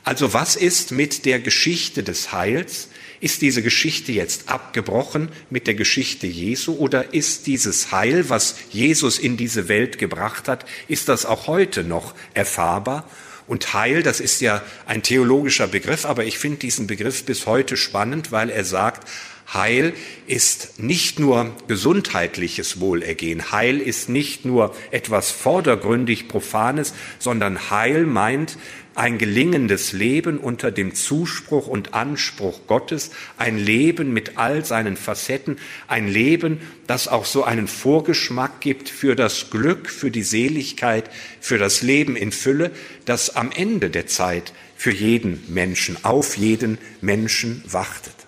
Also 0.04 0.32
was 0.32 0.56
ist 0.56 0.92
mit 0.92 1.26
der 1.26 1.40
Geschichte 1.40 2.02
des 2.02 2.32
Heils? 2.32 2.88
Ist 3.20 3.42
diese 3.42 3.62
Geschichte 3.62 4.12
jetzt 4.12 4.48
abgebrochen 4.48 5.28
mit 5.50 5.66
der 5.66 5.74
Geschichte 5.74 6.26
Jesu 6.26 6.74
oder 6.76 7.12
ist 7.12 7.46
dieses 7.46 7.92
Heil, 7.92 8.30
was 8.30 8.56
Jesus 8.70 9.18
in 9.18 9.36
diese 9.36 9.68
Welt 9.68 9.98
gebracht 9.98 10.48
hat, 10.48 10.64
ist 10.88 11.08
das 11.08 11.26
auch 11.26 11.46
heute 11.46 11.84
noch 11.84 12.14
erfahrbar? 12.32 13.08
Und 13.46 13.74
Heil, 13.74 14.02
das 14.02 14.20
ist 14.20 14.40
ja 14.40 14.62
ein 14.86 15.02
theologischer 15.02 15.66
Begriff, 15.66 16.06
aber 16.06 16.24
ich 16.24 16.38
finde 16.38 16.58
diesen 16.58 16.86
Begriff 16.86 17.24
bis 17.24 17.46
heute 17.46 17.76
spannend, 17.76 18.32
weil 18.32 18.48
er 18.48 18.64
sagt, 18.64 19.06
Heil 19.52 19.92
ist 20.28 20.78
nicht 20.78 21.18
nur 21.18 21.52
gesundheitliches 21.66 22.78
Wohlergehen. 22.78 23.50
Heil 23.50 23.80
ist 23.80 24.08
nicht 24.08 24.44
nur 24.44 24.74
etwas 24.92 25.32
vordergründig 25.32 26.28
Profanes, 26.28 26.94
sondern 27.18 27.70
Heil 27.70 28.06
meint 28.06 28.56
ein 29.00 29.16
gelingendes 29.16 29.92
Leben 29.92 30.38
unter 30.38 30.70
dem 30.70 30.94
Zuspruch 30.94 31.68
und 31.68 31.94
Anspruch 31.94 32.66
Gottes, 32.66 33.12
ein 33.38 33.56
Leben 33.56 34.12
mit 34.12 34.36
all 34.36 34.62
seinen 34.66 34.98
Facetten, 34.98 35.56
ein 35.88 36.06
Leben, 36.06 36.60
das 36.86 37.08
auch 37.08 37.24
so 37.24 37.42
einen 37.42 37.66
Vorgeschmack 37.66 38.60
gibt 38.60 38.90
für 38.90 39.16
das 39.16 39.48
Glück, 39.48 39.88
für 39.88 40.10
die 40.10 40.22
Seligkeit, 40.22 41.08
für 41.40 41.56
das 41.56 41.80
Leben 41.80 42.14
in 42.14 42.30
Fülle, 42.30 42.72
das 43.06 43.34
am 43.36 43.50
Ende 43.52 43.88
der 43.88 44.06
Zeit 44.06 44.52
für 44.76 44.92
jeden 44.92 45.44
Menschen, 45.48 46.04
auf 46.04 46.36
jeden 46.36 46.76
Menschen 47.00 47.64
wartet. 47.66 48.19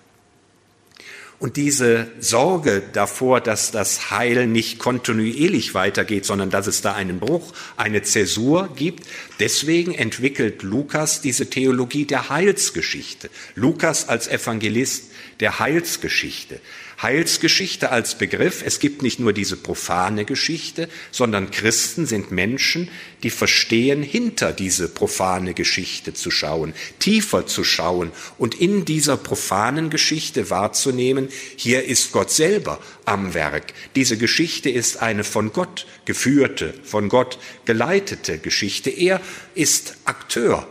Und 1.43 1.57
diese 1.57 2.07
Sorge 2.21 2.81
davor, 2.93 3.41
dass 3.41 3.71
das 3.71 4.11
Heil 4.11 4.47
nicht 4.47 4.79
kontinuierlich 4.79 5.73
weitergeht, 5.73 6.23
sondern 6.23 6.49
dass 6.49 6.67
es 6.67 6.81
da 6.81 6.93
einen 6.93 7.19
Bruch, 7.19 7.51
eine 7.75 8.01
Zäsur 8.01 8.69
gibt, 8.77 9.05
deswegen 9.41 9.93
entwickelt 9.93 10.63
Lukas 10.63 11.19
diese 11.19 11.49
Theologie 11.49 12.05
der 12.05 12.29
Heilsgeschichte. 12.29 13.29
Lukas 13.55 14.07
als 14.07 14.29
Evangelist 14.29 15.11
der 15.41 15.59
Heilsgeschichte. 15.59 16.61
Heilsgeschichte 17.01 17.91
als 17.91 18.17
Begriff, 18.17 18.63
es 18.65 18.79
gibt 18.79 19.01
nicht 19.01 19.19
nur 19.19 19.33
diese 19.33 19.57
profane 19.57 20.25
Geschichte, 20.25 20.89
sondern 21.11 21.51
Christen 21.51 22.05
sind 22.05 22.31
Menschen, 22.31 22.89
die 23.23 23.29
verstehen, 23.29 24.03
hinter 24.03 24.53
diese 24.53 24.87
profane 24.87 25.53
Geschichte 25.53 26.13
zu 26.13 26.31
schauen, 26.31 26.73
tiefer 26.99 27.47
zu 27.47 27.63
schauen 27.63 28.11
und 28.37 28.55
in 28.55 28.85
dieser 28.85 29.17
profanen 29.17 29.89
Geschichte 29.89 30.49
wahrzunehmen, 30.49 31.29
hier 31.55 31.83
ist 31.85 32.11
Gott 32.11 32.31
selber 32.31 32.79
am 33.05 33.33
Werk. 33.33 33.73
Diese 33.95 34.17
Geschichte 34.17 34.69
ist 34.69 35.01
eine 35.01 35.23
von 35.23 35.53
Gott 35.53 35.85
geführte, 36.05 36.73
von 36.83 37.09
Gott 37.09 37.39
geleitete 37.65 38.37
Geschichte. 38.37 38.89
Er 38.89 39.21
ist 39.55 39.97
Akteur 40.05 40.67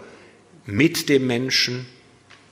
mit 0.66 1.08
dem 1.08 1.26
Menschen, 1.26 1.86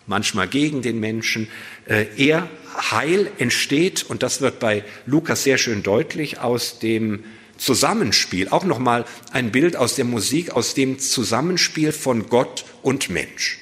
manchmal 0.06 0.48
gegen 0.48 0.82
den 0.82 1.00
Menschen. 1.00 1.48
Äh, 1.86 2.06
er 2.16 2.48
Heil 2.90 3.30
entsteht, 3.38 4.02
und 4.02 4.22
das 4.22 4.40
wird 4.40 4.60
bei 4.60 4.84
Lukas 5.06 5.44
sehr 5.44 5.58
schön 5.58 5.82
deutlich, 5.82 6.38
aus 6.40 6.78
dem 6.78 7.24
Zusammenspiel, 7.58 8.48
auch 8.48 8.64
nochmal 8.64 9.04
ein 9.32 9.52
Bild 9.52 9.76
aus 9.76 9.94
der 9.94 10.06
Musik, 10.06 10.52
aus 10.52 10.74
dem 10.74 10.98
Zusammenspiel 10.98 11.92
von 11.92 12.28
Gott 12.28 12.64
und 12.82 13.10
Mensch. 13.10 13.58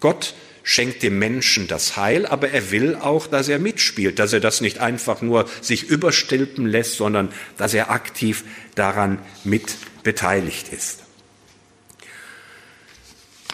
Gott 0.00 0.34
schenkt 0.62 1.02
dem 1.02 1.18
Menschen 1.18 1.66
das 1.66 1.96
Heil, 1.96 2.26
aber 2.26 2.50
er 2.50 2.70
will 2.70 2.94
auch, 2.94 3.26
dass 3.26 3.48
er 3.48 3.58
mitspielt, 3.58 4.18
dass 4.18 4.32
er 4.32 4.40
das 4.40 4.60
nicht 4.60 4.78
einfach 4.80 5.22
nur 5.22 5.48
sich 5.62 5.84
überstülpen 5.84 6.66
lässt, 6.66 6.96
sondern 6.96 7.30
dass 7.56 7.74
er 7.74 7.90
aktiv 7.90 8.44
daran 8.74 9.18
mit 9.44 9.76
beteiligt 10.02 10.72
ist. 10.72 11.00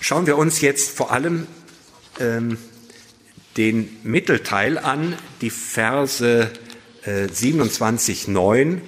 Schauen 0.01 0.27
wir 0.27 0.37
uns 0.37 0.61
jetzt 0.61 0.97
vor 0.97 1.13
allem 1.13 1.47
ähm, 2.21 2.59
den 3.57 3.89
Mittelteil 4.03 4.79
an, 4.79 5.15
die 5.41 5.51
Verse 5.51 6.51
äh, 7.05 7.29
27, 7.29 8.29
9 8.29 8.83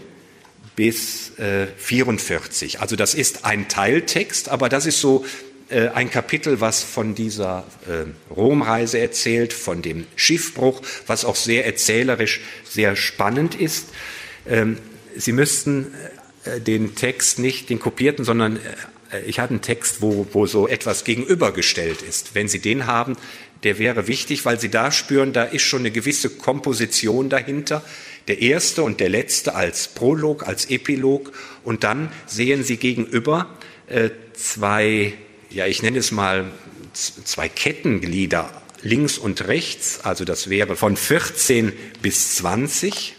bis 0.74 1.38
äh, 1.38 1.66
44. 1.76 2.80
Also 2.80 2.96
das 2.96 3.14
ist 3.14 3.44
ein 3.44 3.68
Teiltext, 3.68 4.48
aber 4.48 4.68
das 4.68 4.86
ist 4.86 5.00
so 5.00 5.24
äh, 5.68 5.88
ein 5.88 6.10
Kapitel, 6.10 6.60
was 6.60 6.82
von 6.82 7.14
dieser 7.14 7.64
äh, 7.88 8.04
Romreise 8.32 8.98
erzählt, 8.98 9.52
von 9.52 9.82
dem 9.82 10.06
Schiffbruch, 10.14 10.82
was 11.06 11.24
auch 11.24 11.36
sehr 11.36 11.66
erzählerisch, 11.66 12.40
sehr 12.64 12.94
spannend 12.96 13.54
ist. 13.54 13.86
Ähm, 14.46 14.78
Sie 15.18 15.32
müssten 15.32 15.94
äh, 16.44 16.60
den 16.60 16.94
Text 16.94 17.38
nicht, 17.38 17.70
den 17.70 17.80
kopierten, 17.80 18.24
sondern 18.24 18.56
äh, 18.56 18.60
ich 19.26 19.38
hatte 19.38 19.50
einen 19.50 19.62
Text, 19.62 20.02
wo, 20.02 20.26
wo 20.32 20.46
so 20.46 20.68
etwas 20.68 21.04
gegenübergestellt 21.04 22.02
ist. 22.02 22.34
Wenn 22.34 22.48
Sie 22.48 22.58
den 22.58 22.86
haben, 22.86 23.16
der 23.62 23.78
wäre 23.78 24.06
wichtig, 24.06 24.44
weil 24.44 24.60
Sie 24.60 24.68
da 24.68 24.90
spüren, 24.92 25.32
da 25.32 25.44
ist 25.44 25.62
schon 25.62 25.80
eine 25.80 25.90
gewisse 25.90 26.30
Komposition 26.30 27.28
dahinter. 27.28 27.82
Der 28.28 28.42
erste 28.42 28.82
und 28.82 29.00
der 29.00 29.08
letzte 29.08 29.54
als 29.54 29.88
Prolog, 29.88 30.46
als 30.46 30.68
Epilog. 30.70 31.32
Und 31.64 31.84
dann 31.84 32.10
sehen 32.26 32.64
Sie 32.64 32.76
gegenüber 32.76 33.48
äh, 33.86 34.10
zwei, 34.34 35.14
ja, 35.50 35.66
ich 35.66 35.82
nenne 35.82 35.98
es 35.98 36.10
mal 36.10 36.50
zwei 36.92 37.48
Kettenglieder 37.48 38.50
links 38.82 39.18
und 39.18 39.46
rechts. 39.46 40.00
Also 40.02 40.24
das 40.24 40.50
wäre 40.50 40.76
von 40.76 40.96
14 40.96 41.72
bis 42.02 42.36
20 42.36 43.14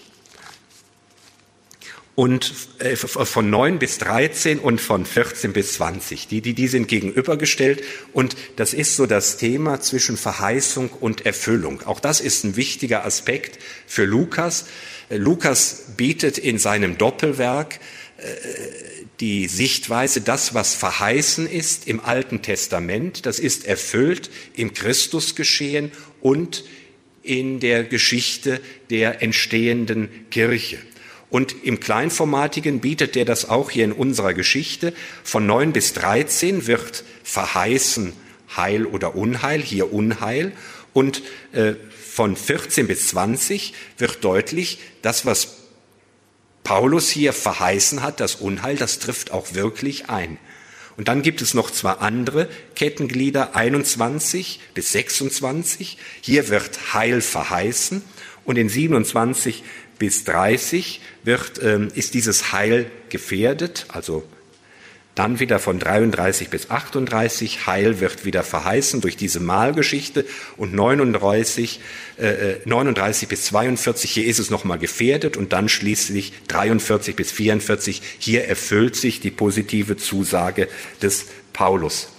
und 2.17 2.51
äh, 2.79 2.95
von 2.95 3.51
9 3.51 3.77
bis 3.77 3.99
13 3.99 4.57
und 4.57 4.81
von 4.81 5.05
14 5.05 5.53
bis 5.53 5.73
20. 5.73 6.27
Die, 6.27 6.41
die, 6.41 6.55
die 6.55 6.67
sind 6.67 6.87
gegenübergestellt 6.87 7.83
und 8.11 8.35
das 8.55 8.73
ist 8.73 8.95
so 8.95 9.05
das 9.05 9.37
Thema 9.37 9.81
zwischen 9.81 10.17
Verheißung 10.17 10.89
und 10.89 11.27
Erfüllung. 11.27 11.83
Auch 11.83 11.99
das 11.99 12.19
ist 12.19 12.43
ein 12.43 12.55
wichtiger 12.55 13.05
Aspekt 13.05 13.59
für 13.85 14.05
Lukas. 14.05 14.65
Äh, 15.09 15.17
Lukas 15.17 15.89
bietet 15.95 16.39
in 16.39 16.57
seinem 16.57 16.97
Doppelwerk 16.97 17.75
äh, 18.17 18.23
die 19.19 19.47
Sichtweise, 19.47 20.21
das, 20.21 20.55
was 20.55 20.73
verheißen 20.73 21.47
ist 21.47 21.87
im 21.87 21.99
Alten 21.99 22.41
Testament, 22.41 23.27
das 23.27 23.37
ist 23.37 23.67
erfüllt 23.67 24.31
im 24.55 24.73
Christusgeschehen 24.73 25.91
und 26.21 26.63
in 27.21 27.59
der 27.59 27.83
Geschichte 27.83 28.59
der 28.89 29.21
entstehenden 29.21 30.09
Kirche. 30.31 30.79
Und 31.29 31.63
im 31.63 31.79
Kleinformatigen 31.79 32.79
bietet 32.79 33.17
er 33.17 33.25
das 33.25 33.49
auch 33.49 33.69
hier 33.69 33.83
in 33.83 33.91
unserer 33.91 34.33
Geschichte. 34.33 34.93
Von 35.23 35.45
9 35.45 35.73
bis 35.73 35.93
13 35.93 36.67
wird 36.67 37.03
verheißen 37.23 38.13
Heil 38.55 38.85
oder 38.85 39.15
Unheil, 39.15 39.61
hier 39.61 39.91
Unheil. 39.91 40.53
Und 40.93 41.21
äh, 41.51 41.73
von 42.01 42.35
14 42.35 42.87
bis 42.87 43.09
20 43.09 43.73
wird 43.97 44.23
deutlich, 44.23 44.79
das, 45.01 45.25
was 45.25 45.57
Paulus 46.63 47.09
hier 47.09 47.33
verheißen 47.33 48.01
hat, 48.01 48.19
das 48.19 48.35
Unheil, 48.35 48.77
das 48.77 48.99
trifft 48.99 49.31
auch 49.31 49.53
wirklich 49.53 50.09
ein. 50.09 50.37
Und 50.97 51.07
dann 51.09 51.21
gibt 51.21 51.41
es 51.41 51.53
noch 51.53 51.69
zwei 51.69 51.91
andere 51.91 52.49
Kettenglieder, 52.75 53.55
21 53.55 54.59
bis 54.73 54.91
26. 54.93 55.97
Hier 56.21 56.49
wird 56.49 56.93
Heil 56.93 57.21
verheißen. 57.21 58.01
Und 58.45 58.57
in 58.57 58.69
27 58.69 59.63
bis 59.99 60.23
30 60.25 61.01
wird, 61.23 61.61
ähm, 61.63 61.89
ist 61.93 62.13
dieses 62.13 62.51
Heil 62.51 62.89
gefährdet, 63.09 63.85
also 63.89 64.23
dann 65.17 65.39
wieder 65.39 65.57
von 65.57 65.79
33 65.79 66.49
bis 66.49 66.69
38, 66.69 67.65
Heil 67.65 67.99
wird 67.99 68.23
wieder 68.23 68.43
verheißen 68.43 69.01
durch 69.01 69.17
diese 69.17 69.39
Mahlgeschichte. 69.39 70.25
Und 70.57 70.75
39, 70.75 71.79
äh, 72.17 72.57
39 72.65 73.23
äh, 73.23 73.25
bis 73.25 73.45
42, 73.45 74.11
hier 74.11 74.27
ist 74.27 74.37
es 74.37 74.51
nochmal 74.51 74.77
gefährdet. 74.77 75.35
Und 75.35 75.53
dann 75.53 75.69
schließlich 75.69 76.33
43 76.49 77.15
bis 77.15 77.31
44, 77.31 78.03
hier 78.19 78.45
erfüllt 78.45 78.95
sich 78.95 79.19
die 79.19 79.31
positive 79.31 79.97
Zusage 79.97 80.67
des 81.01 81.25
Paulus. 81.51 82.09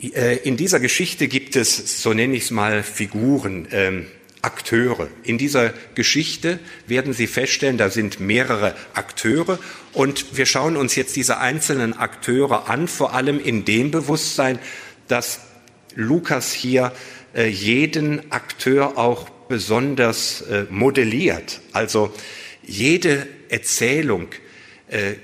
Äh, 0.00 0.38
in 0.44 0.56
dieser 0.56 0.80
Geschichte 0.80 1.28
gibt 1.28 1.56
es, 1.56 2.02
so 2.02 2.14
nenne 2.14 2.34
ich 2.36 2.44
es 2.44 2.50
mal, 2.52 2.82
Figuren. 2.82 3.68
Ähm, 3.70 4.06
Akteure. 4.42 5.08
In 5.22 5.38
dieser 5.38 5.72
Geschichte 5.94 6.58
werden 6.86 7.12
Sie 7.12 7.28
feststellen, 7.28 7.78
da 7.78 7.90
sind 7.90 8.18
mehrere 8.18 8.74
Akteure 8.92 9.58
und 9.92 10.36
wir 10.36 10.46
schauen 10.46 10.76
uns 10.76 10.96
jetzt 10.96 11.14
diese 11.14 11.38
einzelnen 11.38 11.96
Akteure 11.96 12.68
an, 12.68 12.88
vor 12.88 13.14
allem 13.14 13.38
in 13.38 13.64
dem 13.64 13.92
Bewusstsein, 13.92 14.58
dass 15.06 15.40
Lukas 15.94 16.52
hier 16.52 16.92
äh, 17.34 17.46
jeden 17.46 18.32
Akteur 18.32 18.98
auch 18.98 19.28
besonders 19.48 20.42
äh, 20.42 20.64
modelliert. 20.70 21.60
Also 21.72 22.12
jede 22.62 23.28
Erzählung 23.48 24.28
äh, 24.88 25.14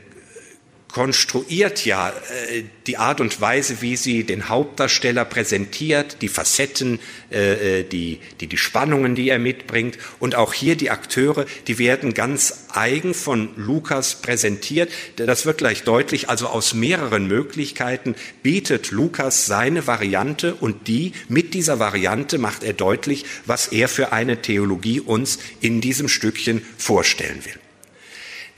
konstruiert 0.98 1.84
ja 1.84 2.08
äh, 2.08 2.64
die 2.88 2.96
Art 2.96 3.20
und 3.20 3.40
Weise, 3.40 3.82
wie 3.82 3.94
sie 3.94 4.24
den 4.24 4.48
Hauptdarsteller 4.48 5.24
präsentiert, 5.24 6.16
die 6.22 6.28
Facetten, 6.28 6.98
äh, 7.30 7.82
äh, 7.82 7.84
die, 7.84 8.18
die, 8.40 8.48
die 8.48 8.56
Spannungen, 8.56 9.14
die 9.14 9.28
er 9.28 9.38
mitbringt. 9.38 9.96
Und 10.18 10.34
auch 10.34 10.52
hier 10.52 10.74
die 10.74 10.90
Akteure, 10.90 11.46
die 11.68 11.78
werden 11.78 12.14
ganz 12.14 12.64
eigen 12.74 13.14
von 13.14 13.50
Lukas 13.54 14.16
präsentiert. 14.16 14.90
Das 15.14 15.46
wird 15.46 15.58
gleich 15.58 15.84
deutlich. 15.84 16.30
Also 16.30 16.48
aus 16.48 16.74
mehreren 16.74 17.28
Möglichkeiten 17.28 18.16
bietet 18.42 18.90
Lukas 18.90 19.46
seine 19.46 19.86
Variante 19.86 20.56
und 20.56 20.88
die, 20.88 21.12
mit 21.28 21.54
dieser 21.54 21.78
Variante 21.78 22.38
macht 22.38 22.64
er 22.64 22.72
deutlich, 22.72 23.24
was 23.46 23.68
er 23.68 23.86
für 23.86 24.10
eine 24.10 24.42
Theologie 24.42 24.98
uns 24.98 25.38
in 25.60 25.80
diesem 25.80 26.08
Stückchen 26.08 26.60
vorstellen 26.76 27.44
will. 27.44 27.57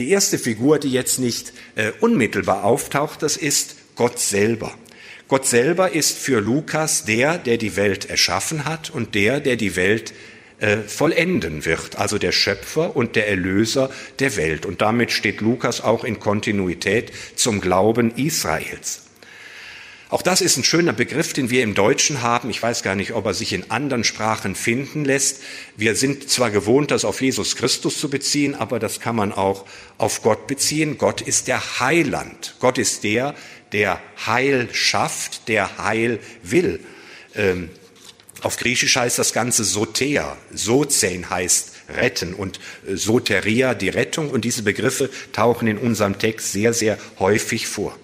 Die 0.00 0.08
erste 0.08 0.38
Figur, 0.38 0.78
die 0.78 0.90
jetzt 0.90 1.18
nicht 1.18 1.52
äh, 1.76 1.92
unmittelbar 2.00 2.64
auftaucht, 2.64 3.22
das 3.22 3.36
ist 3.36 3.76
Gott 3.96 4.18
selber. 4.18 4.72
Gott 5.28 5.46
selber 5.46 5.92
ist 5.92 6.16
für 6.16 6.40
Lukas 6.40 7.04
der, 7.04 7.36
der 7.36 7.58
die 7.58 7.76
Welt 7.76 8.08
erschaffen 8.08 8.64
hat 8.64 8.88
und 8.88 9.14
der, 9.14 9.40
der 9.40 9.56
die 9.56 9.76
Welt 9.76 10.14
äh, 10.58 10.78
vollenden 10.78 11.66
wird, 11.66 11.96
also 11.96 12.16
der 12.16 12.32
Schöpfer 12.32 12.96
und 12.96 13.14
der 13.14 13.28
Erlöser 13.28 13.90
der 14.20 14.36
Welt. 14.36 14.64
Und 14.64 14.80
damit 14.80 15.12
steht 15.12 15.42
Lukas 15.42 15.82
auch 15.82 16.02
in 16.02 16.18
Kontinuität 16.18 17.12
zum 17.36 17.60
Glauben 17.60 18.10
Israels. 18.16 19.02
Auch 20.10 20.22
das 20.22 20.40
ist 20.40 20.56
ein 20.56 20.64
schöner 20.64 20.92
Begriff, 20.92 21.32
den 21.32 21.50
wir 21.50 21.62
im 21.62 21.74
Deutschen 21.74 22.20
haben. 22.20 22.50
Ich 22.50 22.60
weiß 22.60 22.82
gar 22.82 22.96
nicht, 22.96 23.12
ob 23.12 23.26
er 23.26 23.34
sich 23.34 23.52
in 23.52 23.70
anderen 23.70 24.02
Sprachen 24.02 24.56
finden 24.56 25.04
lässt. 25.04 25.40
Wir 25.76 25.94
sind 25.94 26.28
zwar 26.28 26.50
gewohnt, 26.50 26.90
das 26.90 27.04
auf 27.04 27.22
Jesus 27.22 27.54
Christus 27.54 28.00
zu 28.00 28.10
beziehen, 28.10 28.56
aber 28.56 28.80
das 28.80 28.98
kann 28.98 29.14
man 29.14 29.32
auch 29.32 29.66
auf 29.98 30.22
Gott 30.22 30.48
beziehen. 30.48 30.98
Gott 30.98 31.20
ist 31.20 31.46
der 31.46 31.78
Heiland. 31.78 32.56
Gott 32.58 32.76
ist 32.76 33.04
der, 33.04 33.36
der 33.70 34.00
Heil 34.26 34.68
schafft, 34.72 35.46
der 35.46 35.78
Heil 35.78 36.18
will. 36.42 36.80
Ähm, 37.36 37.70
auf 38.42 38.56
Griechisch 38.56 38.96
heißt 38.96 39.16
das 39.16 39.32
Ganze 39.32 39.62
Soter. 39.62 40.36
Sozen 40.52 41.30
heißt 41.30 41.72
retten 41.88 42.34
und 42.34 42.58
äh, 42.88 42.96
Soteria 42.96 43.74
die 43.74 43.90
Rettung. 43.90 44.30
Und 44.30 44.44
diese 44.44 44.64
Begriffe 44.64 45.08
tauchen 45.32 45.68
in 45.68 45.78
unserem 45.78 46.18
Text 46.18 46.50
sehr, 46.50 46.74
sehr 46.74 46.98
häufig 47.20 47.68
vor. 47.68 47.96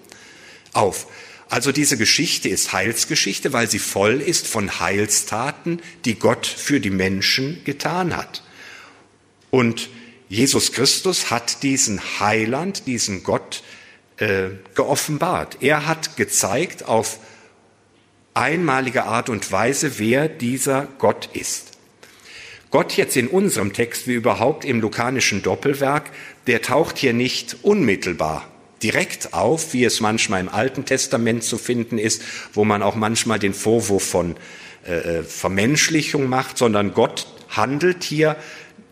Auf. 0.71 1.07
Also 1.49 1.71
diese 1.71 1.97
Geschichte 1.97 2.49
ist 2.49 2.73
Heilsgeschichte, 2.73 3.53
weil 3.53 3.69
sie 3.69 3.79
voll 3.79 4.21
ist 4.21 4.47
von 4.47 4.79
Heilstaten, 4.79 5.81
die 6.03 6.15
Gott 6.15 6.45
für 6.45 6.79
die 6.79 6.89
Menschen 6.89 7.63
getan 7.63 8.17
hat. 8.17 8.43
Und 9.49 9.89
Jesus 10.27 10.73
Christus 10.73 11.31
hat 11.31 11.63
diesen 11.63 12.01
Heiland, 12.19 12.85
diesen 12.85 13.23
Gott 13.23 13.63
äh, 14.17 14.49
geoffenbart. 14.75 15.59
Er 15.61 15.87
hat 15.87 16.17
gezeigt 16.17 16.83
auf 16.83 17.19
einmalige 18.33 19.05
Art 19.05 19.29
und 19.29 19.49
Weise, 19.49 19.99
wer 19.99 20.27
dieser 20.27 20.87
Gott 20.97 21.29
ist. 21.31 21.77
Gott 22.71 22.97
jetzt 22.97 23.15
in 23.15 23.29
unserem 23.29 23.71
Text 23.71 24.07
wie 24.07 24.13
überhaupt 24.13 24.65
im 24.65 24.81
lukanischen 24.81 25.41
Doppelwerk, 25.41 26.11
der 26.47 26.61
taucht 26.61 26.97
hier 26.97 27.13
nicht 27.13 27.57
unmittelbar 27.63 28.51
direkt 28.83 29.33
auf, 29.33 29.73
wie 29.73 29.83
es 29.83 30.01
manchmal 30.01 30.41
im 30.41 30.49
Alten 30.49 30.85
Testament 30.85 31.43
zu 31.43 31.57
finden 31.57 31.97
ist, 31.97 32.21
wo 32.53 32.63
man 32.65 32.83
auch 32.83 32.95
manchmal 32.95 33.39
den 33.39 33.53
Vorwurf 33.53 34.03
von 34.03 34.35
äh, 34.87 35.19
äh, 35.19 35.23
Vermenschlichung 35.23 36.29
macht, 36.29 36.57
sondern 36.57 36.93
Gott 36.93 37.27
handelt 37.49 38.03
hier 38.03 38.37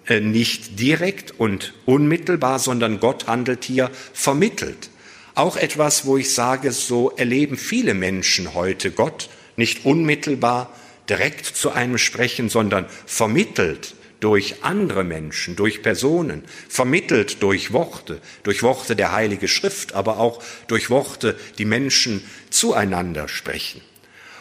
äh, 0.07 0.19
nicht 0.19 0.79
direkt 0.79 1.39
und 1.39 1.73
unmittelbar, 1.85 2.59
sondern 2.59 2.99
Gott 2.99 3.27
handelt 3.27 3.63
hier 3.63 3.89
vermittelt. 4.13 4.89
Auch 5.35 5.57
etwas, 5.57 6.05
wo 6.05 6.17
ich 6.17 6.33
sage, 6.33 6.71
so 6.71 7.11
erleben 7.11 7.57
viele 7.57 7.93
Menschen 7.93 8.53
heute 8.53 8.91
Gott 8.91 9.29
nicht 9.55 9.85
unmittelbar 9.85 10.73
direkt 11.09 11.45
zu 11.45 11.71
einem 11.71 11.97
sprechen, 11.97 12.49
sondern 12.49 12.85
vermittelt 13.05 13.95
durch 14.25 14.63
andere 14.63 15.03
Menschen, 15.03 15.55
durch 15.55 15.83
Personen, 15.83 16.41
vermittelt 16.67 17.43
durch 17.43 17.73
Worte, 17.73 18.19
durch 18.41 18.63
Worte 18.63 18.95
der 18.95 19.11
Heilige 19.11 19.47
Schrift, 19.47 19.93
aber 19.93 20.17
auch 20.17 20.41
durch 20.67 20.89
Worte, 20.89 21.35
die 21.59 21.65
Menschen 21.65 22.23
zueinander 22.49 23.27
sprechen. 23.27 23.81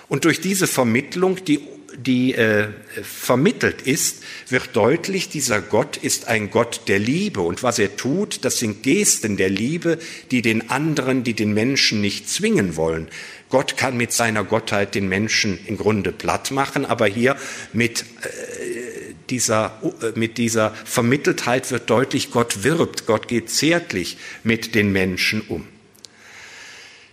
Und 0.08 0.24
durch 0.24 0.40
diese 0.40 0.66
Vermittlung, 0.66 1.44
die, 1.44 1.60
die 1.98 2.32
äh, 2.32 2.68
vermittelt 3.02 3.82
ist, 3.82 4.22
wird 4.48 4.74
deutlich, 4.74 5.28
dieser 5.28 5.60
Gott 5.60 5.98
ist 5.98 6.28
ein 6.28 6.50
Gott 6.50 6.80
der 6.88 6.98
Liebe. 6.98 7.42
Und 7.42 7.62
was 7.62 7.78
er 7.78 7.94
tut, 7.94 8.42
das 8.46 8.60
sind 8.60 8.82
Gesten 8.84 9.36
der 9.36 9.50
Liebe, 9.50 9.98
die 10.30 10.40
den 10.40 10.70
anderen, 10.70 11.24
die 11.24 11.34
den 11.34 11.52
Menschen 11.52 12.00
nicht 12.00 12.30
zwingen 12.30 12.76
wollen. 12.76 13.08
Gott 13.50 13.76
kann 13.76 13.98
mit 13.98 14.12
seiner 14.12 14.44
Gottheit 14.44 14.94
den 14.94 15.10
Menschen 15.10 15.58
im 15.66 15.76
Grunde 15.76 16.10
platt 16.10 16.52
machen, 16.52 16.86
aber 16.86 17.06
hier 17.06 17.36
mit 17.74 18.00
äh, 18.22 19.03
dieser, 19.30 19.80
äh, 20.02 20.18
mit 20.18 20.38
dieser 20.38 20.70
Vermitteltheit 20.84 21.70
wird 21.70 21.90
deutlich, 21.90 22.30
Gott 22.30 22.64
wirbt, 22.64 23.06
Gott 23.06 23.28
geht 23.28 23.50
zärtlich 23.50 24.16
mit 24.42 24.74
den 24.74 24.92
Menschen 24.92 25.42
um. 25.42 25.66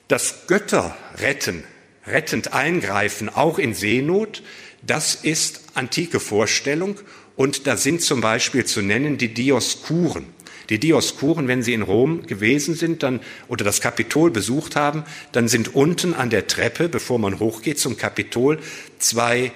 Das 0.07 0.47
Götter 0.47 0.97
retten, 1.19 1.63
rettend 2.05 2.53
eingreifen, 2.53 3.29
auch 3.29 3.59
in 3.59 3.73
Seenot, 3.73 4.43
das 4.81 5.15
ist 5.15 5.61
antike 5.73 6.19
Vorstellung 6.19 6.99
und 7.35 7.67
da 7.67 7.77
sind 7.77 8.01
zum 8.01 8.21
Beispiel 8.21 8.65
zu 8.65 8.81
nennen 8.81 9.17
die 9.17 9.33
Dioskuren. 9.33 10.25
Die 10.69 10.79
Dioskuren, 10.79 11.47
wenn 11.47 11.63
sie 11.63 11.73
in 11.73 11.81
Rom 11.81 12.25
gewesen 12.27 12.75
sind 12.75 13.03
dann, 13.03 13.19
oder 13.47 13.65
das 13.65 13.81
Kapitol 13.81 14.31
besucht 14.31 14.75
haben, 14.75 15.03
dann 15.31 15.47
sind 15.47 15.75
unten 15.75 16.13
an 16.13 16.29
der 16.29 16.47
Treppe, 16.47 16.87
bevor 16.87 17.19
man 17.19 17.39
hochgeht 17.39 17.79
zum 17.79 17.97
Kapitol, 17.97 18.59
zwei 18.97 19.51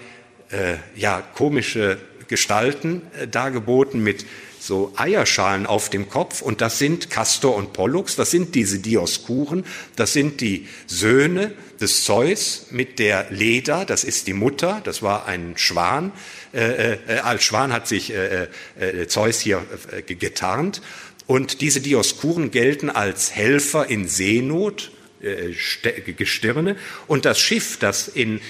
äh, 0.51 0.75
ja, 0.95 1.21
komische 1.21 1.97
Gestalten 2.27 3.01
äh, 3.19 3.27
dargeboten 3.27 4.03
mit 4.03 4.25
so 4.59 4.91
Eierschalen 4.95 5.65
auf 5.65 5.89
dem 5.89 6.09
Kopf. 6.09 6.41
Und 6.41 6.61
das 6.61 6.79
sind 6.79 7.09
Castor 7.09 7.55
und 7.55 7.73
Pollux, 7.73 8.15
das 8.15 8.31
sind 8.31 8.55
diese 8.55 8.79
Dioskuren, 8.79 9.65
das 9.95 10.13
sind 10.13 10.41
die 10.41 10.67
Söhne 10.87 11.51
des 11.79 12.03
Zeus 12.03 12.67
mit 12.71 12.99
der 12.99 13.27
Leda, 13.29 13.85
das 13.85 14.03
ist 14.03 14.27
die 14.27 14.33
Mutter, 14.33 14.81
das 14.83 15.01
war 15.01 15.25
ein 15.27 15.53
Schwan, 15.57 16.11
äh, 16.53 16.93
äh, 16.93 17.19
als 17.19 17.43
Schwan 17.43 17.73
hat 17.73 17.87
sich 17.87 18.13
äh, 18.13 18.47
äh, 18.79 19.07
Zeus 19.07 19.39
hier 19.39 19.63
äh, 19.91 20.01
getarnt. 20.01 20.81
Und 21.27 21.61
diese 21.61 21.81
Dioskuren 21.81 22.51
gelten 22.51 22.89
als 22.89 23.31
Helfer 23.35 23.87
in 23.89 24.07
Seenot, 24.07 24.91
äh, 25.21 25.53
Gestirne. 26.13 26.77
Und 27.07 27.25
das 27.25 27.39
Schiff, 27.39 27.77
das 27.77 28.07
in 28.07 28.41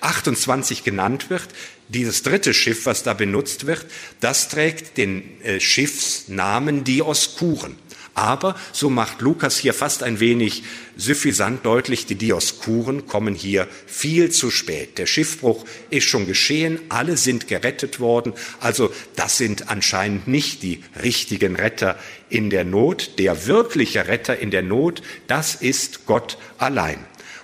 28 0.00 0.84
genannt 0.84 1.30
wird, 1.30 1.48
dieses 1.88 2.22
dritte 2.22 2.54
Schiff, 2.54 2.86
was 2.86 3.02
da 3.02 3.14
benutzt 3.14 3.66
wird, 3.66 3.86
das 4.20 4.48
trägt 4.48 4.96
den 4.96 5.40
äh, 5.42 5.60
Schiffsnamen 5.60 6.84
Dioskuren. 6.84 7.76
Aber, 8.18 8.56
so 8.72 8.90
macht 8.90 9.20
Lukas 9.20 9.58
hier 9.58 9.72
fast 9.72 10.02
ein 10.02 10.18
wenig 10.18 10.64
suffisant 10.96 11.64
deutlich, 11.64 12.04
die 12.04 12.16
Dioskuren 12.16 13.06
kommen 13.06 13.32
hier 13.32 13.68
viel 13.86 14.32
zu 14.32 14.50
spät. 14.50 14.98
Der 14.98 15.06
Schiffbruch 15.06 15.64
ist 15.90 16.08
schon 16.08 16.26
geschehen, 16.26 16.80
alle 16.88 17.16
sind 17.16 17.46
gerettet 17.46 18.00
worden, 18.00 18.32
also 18.58 18.92
das 19.14 19.38
sind 19.38 19.70
anscheinend 19.70 20.26
nicht 20.26 20.64
die 20.64 20.82
richtigen 21.00 21.54
Retter 21.54 21.96
in 22.28 22.50
der 22.50 22.64
Not. 22.64 23.20
Der 23.20 23.46
wirkliche 23.46 24.08
Retter 24.08 24.36
in 24.36 24.50
der 24.50 24.62
Not, 24.62 25.00
das 25.28 25.54
ist 25.54 26.04
Gott 26.04 26.38
allein. 26.58 26.98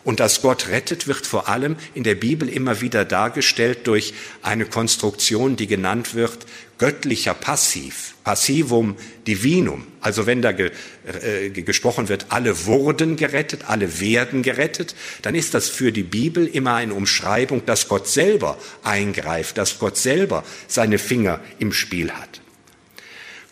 Und 0.04 0.20
dass 0.20 0.42
Gott 0.42 0.68
rettet, 0.68 1.08
wird 1.08 1.26
vor 1.26 1.48
allem 1.48 1.76
in 1.94 2.04
der 2.04 2.14
Bibel 2.14 2.48
immer 2.48 2.80
wieder 2.82 3.04
dargestellt 3.04 3.86
durch 3.86 4.12
eine 4.42 4.66
Konstruktion, 4.66 5.56
die 5.56 5.66
genannt 5.66 6.14
wird 6.14 6.46
göttlicher 6.78 7.34
Passiv, 7.34 8.14
Passivum 8.24 8.96
Divinum. 9.26 9.86
Also 10.00 10.26
wenn 10.26 10.42
da 10.42 10.52
ge, 10.52 10.70
äh, 11.22 11.50
gesprochen 11.50 12.08
wird, 12.08 12.26
alle 12.28 12.66
wurden 12.66 13.16
gerettet, 13.16 13.62
alle 13.68 14.00
werden 14.00 14.42
gerettet, 14.42 14.94
dann 15.22 15.34
ist 15.34 15.54
das 15.54 15.68
für 15.68 15.92
die 15.92 16.02
Bibel 16.02 16.46
immer 16.46 16.74
eine 16.74 16.94
Umschreibung, 16.94 17.64
dass 17.64 17.88
Gott 17.88 18.08
selber 18.08 18.58
eingreift, 18.82 19.56
dass 19.56 19.78
Gott 19.78 19.96
selber 19.96 20.44
seine 20.66 20.98
Finger 20.98 21.40
im 21.58 21.72
Spiel 21.72 22.10
hat. 22.10 22.43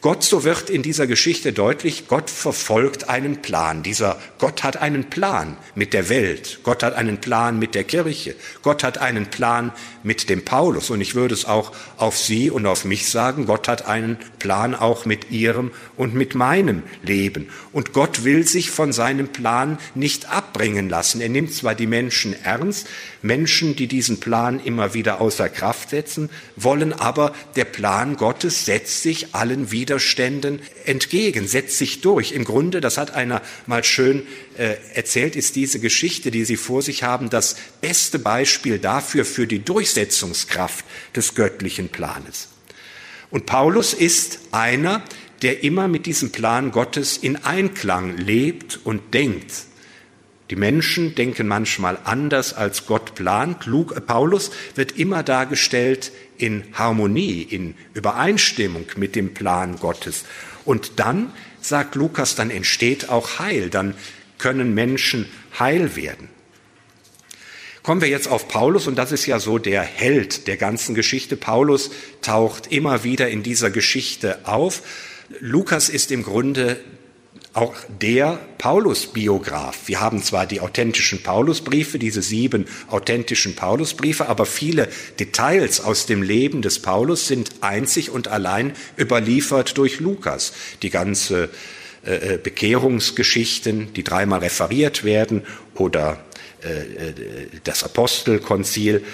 Gott, 0.03 0.25
so 0.25 0.43
wird 0.43 0.69
in 0.69 0.83
dieser 0.83 1.07
Geschichte 1.07 1.53
deutlich, 1.53 2.09
Gott 2.09 2.29
verfolgt 2.29 3.09
einen 3.09 3.41
Plan. 3.41 3.85
Dieser 3.85 4.19
Gott 4.39 4.65
hat 4.65 4.79
einen 4.79 5.05
Plan 5.11 5.57
mit 5.77 5.93
der 5.93 6.09
Welt. 6.09 6.59
Gott 6.65 6.83
hat 6.83 6.95
einen 6.95 7.19
Plan 7.19 7.61
mit 7.61 7.77
der 7.77 7.85
Kirche. 7.85 8.35
Gott 8.63 8.83
hat 8.83 8.99
einen 8.99 9.27
Plan 9.27 9.71
mit 10.03 10.29
dem 10.29 10.45
Paulus. 10.45 10.91
Und 10.91 11.01
ich 11.01 11.15
würde 11.15 11.35
es 11.35 11.45
auch 11.45 11.71
auf 11.99 12.19
Sie 12.19 12.51
und 12.51 12.67
auf 12.67 12.85
mich 12.85 13.09
sagen. 13.09 13.47
Gott 13.47 13.69
hat 13.69 13.87
einen 13.87 14.19
Plan 14.41 14.75
auch 14.75 15.07
mit 15.07 15.31
Ihrem 15.31 15.71
und 15.97 16.15
mit 16.15 16.35
meinem 16.35 16.83
Leben. 17.05 17.49
Und 17.73 17.93
Gott 17.93 18.25
will 18.25 18.45
sich 18.45 18.73
von 18.73 18.93
seinem 18.93 19.29
Plan 19.29 19.79
nicht 19.95 20.29
abbringen 20.29 20.89
lassen. 20.89 21.21
Er 21.21 21.29
nimmt 21.29 21.55
zwar 21.55 21.77
die 21.77 21.87
Menschen 21.87 22.35
ernst, 22.43 22.89
Menschen, 23.23 23.77
die 23.77 23.87
diesen 23.87 24.19
Plan 24.19 24.59
immer 24.59 24.95
wieder 24.95 25.21
außer 25.21 25.49
Kraft 25.49 25.91
setzen 25.91 26.29
wollen, 26.57 26.93
aber 26.93 27.33
der 27.55 27.67
Plan 27.67 28.17
Gottes 28.17 28.65
setzt 28.65 29.05
sich 29.05 29.33
allen 29.37 29.71
Widerständen 29.93 30.61
entgegen, 30.87 31.47
setzt 31.47 31.77
sich 31.77 32.01
durch. 32.01 32.33
Im 32.33 32.45
Grunde, 32.45 32.81
das 32.81 32.97
hat 32.97 33.13
einer 33.13 33.43
mal 33.67 33.85
schön 33.85 34.23
äh, 34.57 34.77
erzählt, 34.95 35.37
ist 35.37 35.55
diese 35.55 35.81
Geschichte, 35.81 36.31
die 36.31 36.47
Sie 36.47 36.57
vor 36.57 36.81
sich 36.81 37.03
haben, 37.03 37.29
das 37.29 37.57
beste 37.83 38.19
Beispiel 38.19 38.79
dafür, 38.79 39.27
für 39.27 39.47
die 39.47 39.63
Durchsetzungskraft 39.63 40.85
des 41.15 41.35
göttlichen 41.35 41.91
Planes. 41.91 42.49
Und 43.31 43.45
Paulus 43.45 43.93
ist 43.93 44.41
einer, 44.51 45.05
der 45.43 45.63
immer 45.63 45.89
mit 45.89 46.07
diesem 46.07 46.31
Plan 46.31 46.71
Gottes 46.71 47.19
in 47.19 47.37
Einklang 47.37 48.17
lebt 48.17 48.81
und 48.85 49.13
denkt. 49.13 49.53
Die 50.49 50.57
Menschen 50.57 51.15
denken 51.15 51.49
manchmal 51.49 51.99
anders, 52.05 52.55
als 52.55 52.87
Gott 52.87 53.15
plant. 53.15 53.67
Paulus 54.07 54.51
wird 54.75 54.93
immer 54.99 55.23
dargestellt 55.23 56.13
in 56.43 56.65
Harmonie, 56.73 57.43
in 57.43 57.75
Übereinstimmung 57.95 58.87
mit 58.97 59.15
dem 59.15 59.33
Plan 59.33 59.79
Gottes. 59.79 60.25
Und 60.65 60.99
dann, 60.99 61.33
sagt 61.61 61.95
Lukas, 61.95 62.35
dann 62.35 62.51
entsteht 62.51 63.09
auch 63.09 63.39
Heil, 63.39 63.71
dann 63.71 63.95
können 64.39 64.75
Menschen 64.75 65.27
heil 65.59 65.95
werden. 65.95 66.29
Kommen 67.83 68.01
wir 68.01 68.09
jetzt 68.09 68.29
auf 68.29 68.49
Paulus 68.49 68.87
und 68.87 68.97
das 68.97 69.13
ist 69.13 69.27
ja 69.27 69.39
so 69.39 69.59
der 69.59 69.83
Held 69.83 70.47
der 70.47 70.57
ganzen 70.57 70.95
Geschichte. 70.95 71.37
Paulus 71.37 71.91
taucht 72.21 72.71
immer 72.71 73.03
wieder 73.05 73.29
in 73.29 73.43
dieser 73.43 73.71
Geschichte 73.71 74.41
auf. 74.45 74.83
Lukas 75.41 75.89
ist 75.89 76.11
im 76.13 76.23
Grunde 76.23 76.79
auch 77.55 77.75
der 77.89 78.39
Paulus-Biograf. 78.59 79.81
Wir 79.87 80.01
haben 80.01 80.23
zwar 80.23 80.47
die 80.47 80.61
authentischen 80.61 81.23
Paulusbriefe, 81.23 81.99
diese 81.99 82.23
sieben 82.23 82.67
authentischen 82.89 83.55
Paulusbriefe, 83.57 84.29
aber 84.29 84.47
viele 84.47 84.89
Details 85.21 85.81
aus 85.81 86.07
dem 86.07 86.23
Leben 86.23 86.63
des 86.63 86.81
Paulus 86.81 87.27
sind 87.27 87.51
einzig 87.61 88.11
und 88.11 88.29
allein 88.29 88.73
überliefert 88.99 89.77
durch 89.77 90.01
Lukas. 90.01 90.55
Die 90.81 90.89
ganze 90.89 91.51
äh, 92.07 92.35
äh 92.35 92.39
Bekehrungsgeschichten, 92.39 93.93
die 93.93 94.03
dreimal 94.03 94.41
referiert 94.41 95.05
werden, 95.05 95.43
oder 95.75 96.25
äh, 96.63 97.13
das 97.65 97.85
Apostelkonzil. 97.85 99.05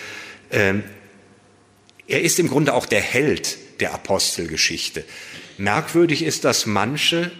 Ähm, 0.52 0.84
er 2.06 2.22
ist 2.22 2.38
im 2.38 2.48
Grunde 2.48 2.72
auch 2.72 2.86
der 2.86 3.00
Held 3.00 3.58
der 3.80 3.94
Apostelgeschichte. 3.94 5.04
Merkwürdig 5.56 6.22
ist, 6.22 6.44
dass 6.44 6.66
manche 6.66 7.32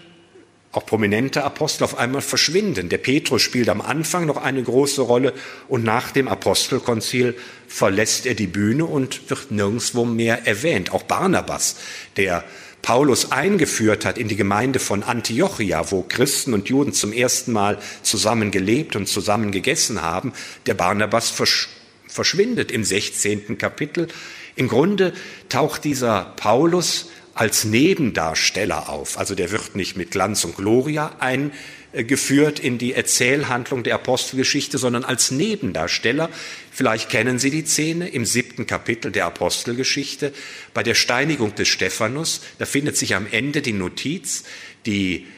auch 0.73 0.85
prominente 0.85 1.45
Apostel 1.45 1.85
auf 1.85 1.97
einmal 1.97 2.21
verschwinden. 2.21 2.89
Der 2.89 2.99
Petrus 2.99 3.43
spielt 3.43 3.69
am 3.69 3.81
Anfang 3.81 4.27
noch 4.27 4.37
eine 4.37 4.63
große 4.63 5.01
Rolle 5.01 5.33
und 5.67 5.83
nach 5.83 6.11
dem 6.11 6.29
Apostelkonzil 6.29 7.35
verlässt 7.67 8.27
er 8.27 8.35
die 8.35 8.47
Bühne 8.47 8.85
und 8.85 9.31
wird 9.31 9.51
nirgendwo 9.51 10.05
mehr 10.05 10.47
erwähnt. 10.47 10.93
Auch 10.93 11.05
Barnabas, 11.05 11.77
der 12.17 12.45
Paulus 12.83 13.33
eingeführt 13.33 14.05
hat 14.05 14.19
in 14.19 14.29
die 14.29 14.37
Gemeinde 14.37 14.79
von 14.79 15.03
Antiochia, 15.03 15.91
wo 15.91 16.03
Christen 16.03 16.55
und 16.55 16.69
Juden 16.69 16.93
zum 16.93 17.13
ersten 17.13 17.53
Mal 17.53 17.79
zusammen 18.03 18.51
gelebt 18.51 18.95
und 18.95 19.09
zusammen 19.09 19.53
gegessen 19.53 20.03
haben, 20.03 20.33
der 20.67 20.75
Barnabas 20.75 21.31
versch 21.31 21.69
verschwindet 22.07 22.73
im 22.73 22.85
16. 22.85 23.59
Kapitel. 23.59 24.09
Im 24.57 24.69
Grunde 24.69 25.13
taucht 25.49 25.85
dieser 25.85 26.33
Paulus 26.37 27.11
als 27.39 27.63
Nebendarsteller 27.63 28.89
auf. 28.89 29.17
Also 29.17 29.37
der 29.37 29.53
wird 29.53 29.77
nicht 29.77 29.97
mit 29.97 30.11
Glanz 30.11 30.45
und 30.45 30.57
Gloria 30.57 31.15
eingeführt 31.21 32.59
in 32.59 32.79
die 32.79 32.95
Erzählhandlung 32.95 33.85
der 33.85 33.95
Apostelgeschichte, 33.95 34.77
sondern 34.77 35.05
als 35.05 35.31
Nebendarsteller. 35.31 36.31
Vielleicht 36.73 37.11
kennen 37.11 37.39
Sie 37.39 37.51
die 37.51 37.65
Szene 37.65 38.09
im 38.09 38.25
siebten 38.25 38.67
Kapitel 38.67 39.13
der 39.13 39.27
Apostelgeschichte 39.27 40.33
bei 40.75 40.83
der 40.83 40.97
Steinigung 40.97 41.55
des 41.55 41.69
Stephanus. 41.69 42.41
Da 42.59 42.67
findet 42.67 42.97
sich 42.97 43.15
am 43.15 43.29
Ende 43.31 43.63
die 43.63 43.73
Notiz, 43.73 44.43
die 44.85 45.29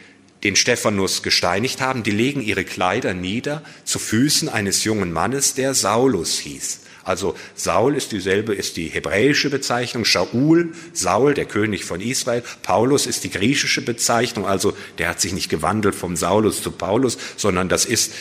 den 0.43 0.57
Stephanus 0.57 1.23
gesteinigt 1.23 1.83
haben, 1.83 2.03
die 2.03 2.13
legen 2.13 2.41
ihre 2.41 2.65
Kleider 2.65 3.13
nieder 3.13 3.63
zu 3.85 3.99
Füßen 3.99 4.49
eines 4.49 4.85
jungen 4.85 5.13
Mannes, 5.13 5.53
der 5.53 5.75
Saulus 5.75 6.39
hieß. 6.39 6.81
Also 7.11 7.35
Saul 7.57 7.97
ist 7.97 8.13
dieselbe, 8.13 8.55
ist 8.55 8.77
die 8.77 8.87
hebräische 8.87 9.51
Bezeichnung, 9.51 10.05
Shaul, 10.05 10.73
Saul, 10.93 11.35
der 11.35 11.45
König 11.45 11.85
von 11.85 12.01
Israel, 12.01 12.45
Paulus 12.63 13.07
ist 13.07 13.25
die 13.25 13.31
griechische 13.31 13.83
Bezeichnung, 13.83 14.47
also 14.47 14.77
der 14.99 15.09
hat 15.09 15.21
sich 15.21 15.33
nicht 15.33 15.49
gewandelt 15.49 15.97
vom 15.97 16.15
Saulus 16.15 16.63
zu 16.63 16.71
Paulus, 16.71 17.19
sondern 17.37 17.69
das 17.69 17.85
ist 17.85 18.13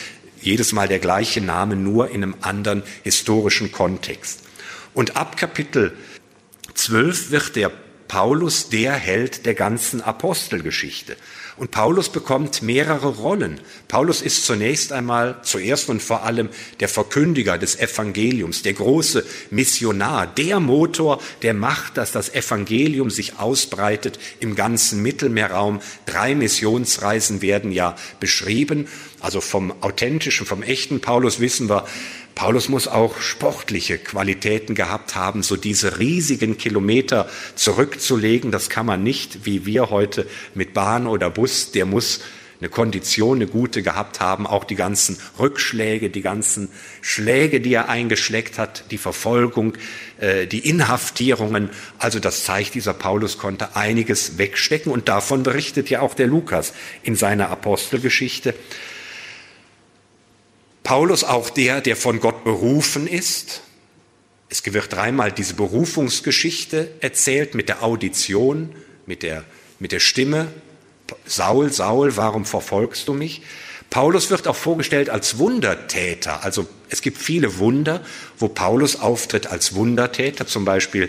jedes 0.41 0.71
Mal 0.71 0.87
der 0.87 0.97
gleiche 0.97 1.39
Name, 1.39 1.75
nur 1.75 2.09
in 2.09 2.23
einem 2.23 2.35
anderen 2.41 2.81
historischen 3.03 3.71
Kontext. 3.71 4.39
Und 4.95 5.15
ab 5.15 5.37
Kapitel 5.37 5.93
12 6.73 7.29
wird 7.29 7.55
der 7.57 7.71
Paulus 8.07 8.69
der 8.69 8.93
Held 8.93 9.45
der 9.45 9.53
ganzen 9.53 10.01
Apostelgeschichte. 10.01 11.15
Und 11.59 11.71
Paulus 11.71 12.07
bekommt 12.07 12.61
mehrere 12.61 13.07
Rollen. 13.17 13.59
Paulus 13.89 14.21
ist 14.21 14.45
zunächst 14.45 14.93
einmal, 14.93 15.39
zuerst 15.43 15.89
und 15.89 16.01
vor 16.01 16.23
allem 16.23 16.47
der 16.79 16.87
Verkündiger 16.87 17.57
des 17.57 17.77
Evangeliums, 17.77 18.61
der 18.61 18.71
große 18.71 19.25
Missionar, 19.51 20.25
der 20.25 20.61
Motor, 20.61 21.21
der 21.41 21.53
macht, 21.53 21.97
dass 21.97 22.13
das 22.13 22.33
Evangelium 22.33 23.09
sich 23.09 23.39
ausbreitet 23.39 24.19
im 24.39 24.55
ganzen 24.55 25.01
Mittelmeerraum. 25.01 25.81
Drei 26.05 26.33
Missionsreisen 26.33 27.41
werden 27.41 27.73
ja 27.73 27.97
beschrieben. 28.21 28.87
Also 29.19 29.41
vom 29.41 29.73
authentischen, 29.81 30.45
vom 30.45 30.63
echten 30.63 31.01
Paulus 31.01 31.41
wissen 31.41 31.67
wir, 31.67 31.85
Paulus 32.39 32.69
muss 32.69 32.87
auch 32.87 33.19
sportliche 33.19 33.97
Qualitäten 33.97 34.73
gehabt 34.73 35.13
haben, 35.13 35.43
so 35.43 35.57
diese 35.57 35.99
riesigen 35.99 36.57
Kilometer 36.57 37.27
zurückzulegen. 37.55 38.49
Das 38.49 38.69
kann 38.69 38.85
man 38.85 39.03
nicht, 39.03 39.45
wie 39.45 39.65
wir 39.65 39.89
heute 39.89 40.25
mit 40.53 40.73
Bahn 40.73 41.05
oder 41.05 41.29
Bus. 41.29 41.73
Der 41.73 41.85
muss 41.85 42.21
eine 42.61 42.69
Kondition, 42.69 43.39
eine 43.39 43.47
gute 43.47 43.83
gehabt 43.83 44.21
haben, 44.21 44.47
auch 44.47 44.63
die 44.63 44.75
ganzen 44.75 45.17
Rückschläge, 45.37 46.09
die 46.09 46.21
ganzen 46.21 46.69
Schläge, 47.01 47.59
die 47.59 47.73
er 47.73 47.89
eingeschlägt 47.89 48.57
hat, 48.57 48.85
die 48.89 48.97
Verfolgung, 48.97 49.73
äh, 50.21 50.47
die 50.47 50.59
Inhaftierungen. 50.59 51.69
Also 51.97 52.19
das 52.19 52.45
zeigt, 52.45 52.73
dieser 52.73 52.93
Paulus 52.93 53.37
konnte 53.37 53.75
einiges 53.75 54.37
wegstecken 54.37 54.93
und 54.93 55.09
davon 55.09 55.43
berichtet 55.43 55.89
ja 55.89 55.99
auch 55.99 56.13
der 56.13 56.27
Lukas 56.27 56.71
in 57.03 57.17
seiner 57.17 57.49
Apostelgeschichte. 57.49 58.53
Paulus 60.89 61.23
auch 61.23 61.51
der, 61.51 61.81
der 61.81 61.95
von 61.95 62.19
Gott 62.19 62.43
berufen 62.43 63.05
ist. 63.05 63.61
Es 64.49 64.65
wird 64.65 64.91
dreimal 64.91 65.31
diese 65.31 65.53
Berufungsgeschichte 65.53 66.89
erzählt 66.99 67.53
mit 67.53 67.69
der 67.69 67.83
Audition, 67.83 68.73
mit 69.05 69.21
der, 69.21 69.43
mit 69.77 69.91
der 69.91 69.99
Stimme. 69.99 70.47
Saul, 71.25 71.71
Saul, 71.71 72.17
warum 72.17 72.43
verfolgst 72.43 73.07
du 73.07 73.13
mich? 73.13 73.43
Paulus 73.91 74.31
wird 74.31 74.47
auch 74.47 74.55
vorgestellt 74.55 75.11
als 75.11 75.37
Wundertäter. 75.37 76.43
Also 76.43 76.67
es 76.89 77.03
gibt 77.03 77.19
viele 77.19 77.59
Wunder, 77.59 78.03
wo 78.39 78.47
Paulus 78.47 78.99
auftritt 78.99 79.45
als 79.45 79.75
Wundertäter, 79.75 80.47
zum 80.47 80.65
Beispiel 80.65 81.07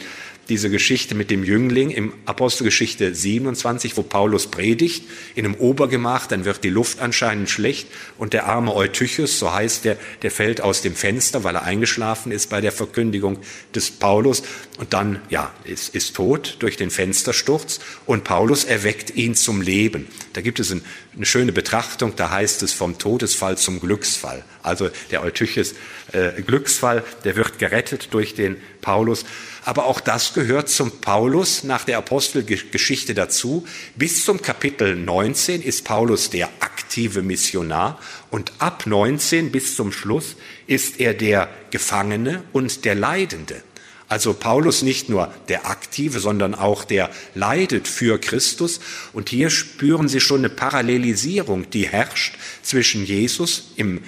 diese 0.51 0.68
Geschichte 0.68 1.14
mit 1.14 1.30
dem 1.30 1.44
Jüngling 1.44 1.90
im 1.90 2.12
Apostelgeschichte 2.26 3.14
27, 3.14 3.96
wo 3.96 4.03
Paulus 4.03 4.48
predigt 4.48 5.05
in 5.34 5.46
einem 5.46 5.55
Obergemach, 5.55 6.26
dann 6.26 6.44
wird 6.44 6.64
die 6.64 6.68
Luft 6.68 7.01
anscheinend 7.01 7.48
schlecht 7.48 7.88
und 8.18 8.32
der 8.32 8.46
arme 8.46 8.74
Eutychus, 8.74 9.38
so 9.38 9.53
heißt 9.53 9.84
der, 9.84 9.96
der 10.22 10.30
fällt 10.30 10.61
aus 10.61 10.82
dem 10.82 10.94
Fenster, 10.94 11.44
weil 11.44 11.55
er 11.55 11.62
eingeschlafen 11.62 12.32
ist 12.32 12.51
bei 12.51 12.61
der 12.61 12.72
Verkündigung 12.72 13.38
des 13.74 13.90
Paulus 13.92 14.42
und 14.78 14.92
dann, 14.92 15.20
ja, 15.30 15.55
ist, 15.64 15.94
ist 15.94 16.16
tot 16.16 16.57
durch 16.59 16.76
den 16.76 16.90
Fenstersturz 16.90 17.80
und 18.05 18.24
Paulus 18.24 18.64
erweckt 18.64 19.14
ihn 19.14 19.34
zum 19.34 19.62
Leben. 19.62 20.09
Da 20.32 20.40
gibt 20.40 20.59
es 20.59 20.72
ein, 20.72 20.82
eine 21.14 21.26
schöne 21.26 21.53
Betrachtung, 21.53 22.14
da 22.16 22.30
heißt 22.30 22.62
es 22.62 22.72
vom 22.72 22.98
Todesfall 22.98 23.57
zum 23.57 23.80
Glücksfall. 23.80 24.44
Also 24.62 24.90
der 25.11 25.22
Eutychus 25.22 25.74
äh, 26.12 26.42
Glücksfall, 26.42 27.05
der 27.24 27.36
wird 27.36 27.59
gerettet 27.59 28.09
durch 28.11 28.34
den 28.34 28.57
Paulus. 28.80 29.24
Aber 29.64 29.86
auch 29.86 30.00
das 30.00 30.32
gehört 30.32 30.68
zum 30.68 31.00
Paulus 31.00 31.64
nach 31.64 31.84
der 31.84 31.98
Apostelgeschichte 31.98 33.14
dazu. 33.14 33.66
Bis 33.96 34.24
zum 34.24 34.40
Kapitel 34.40 34.96
19 34.96 35.62
ist 35.62 35.84
Paulus 35.84 36.30
der 36.30 36.48
aktive 36.61 37.22
Missionar 37.22 37.98
und 38.30 38.52
ab 38.58 38.86
19 38.86 39.52
bis 39.52 39.76
zum 39.76 39.92
Schluss 39.92 40.36
ist 40.66 40.98
er 40.98 41.14
der 41.14 41.48
Gefangene 41.70 42.42
und 42.52 42.84
der 42.84 42.94
Leidende. 42.94 43.62
Also 44.11 44.34
Paulus 44.34 44.82
nicht 44.82 45.08
nur 45.08 45.32
der 45.48 45.70
Aktive, 45.70 46.18
sondern 46.18 46.56
auch 46.56 46.82
der 46.82 47.11
leidet 47.36 47.86
für 47.86 48.18
Christus. 48.18 48.80
Und 49.12 49.28
hier 49.28 49.50
spüren 49.50 50.08
Sie 50.08 50.18
schon 50.18 50.40
eine 50.40 50.48
Parallelisierung, 50.48 51.70
die 51.70 51.86
herrscht 51.86 52.34
zwischen 52.62 53.04
Jesus 53.04 53.70
im 53.76 54.02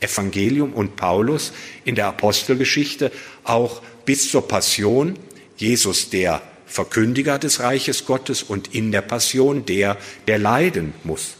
Evangelium 0.00 0.72
und 0.72 0.96
Paulus 0.96 1.52
in 1.84 1.94
der 1.94 2.06
Apostelgeschichte, 2.06 3.12
auch 3.44 3.80
bis 4.04 4.30
zur 4.30 4.46
Passion 4.48 5.18
Jesus 5.56 6.10
der 6.10 6.42
Verkündiger 6.66 7.38
des 7.38 7.60
Reiches 7.60 8.06
Gottes 8.06 8.42
und 8.42 8.74
in 8.74 8.90
der 8.90 9.02
Passion 9.02 9.64
der, 9.64 9.96
der 10.26 10.38
leiden 10.38 10.92
muss. 11.04 11.34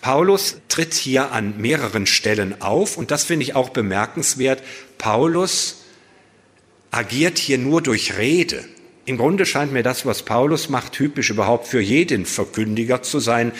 Paulus 0.00 0.58
tritt 0.68 0.94
hier 0.94 1.32
an 1.32 1.60
mehreren 1.60 2.06
Stellen 2.06 2.60
auf 2.62 2.96
und 2.96 3.10
das 3.10 3.24
finde 3.24 3.42
ich 3.42 3.56
auch 3.56 3.70
bemerkenswert. 3.70 4.62
Paulus 4.98 5.82
agiert 6.92 7.38
hier 7.38 7.58
nur 7.58 7.82
durch 7.82 8.16
Rede. 8.16 8.64
Im 9.04 9.16
Grunde 9.16 9.46
scheint 9.46 9.72
mir 9.72 9.82
das, 9.82 10.06
was 10.06 10.22
Paulus 10.22 10.68
macht, 10.68 10.92
typisch 10.92 11.30
überhaupt 11.30 11.66
für 11.66 11.80
jeden 11.80 12.26
Verkündiger 12.26 13.02
zu 13.02 13.18
sein. 13.18 13.50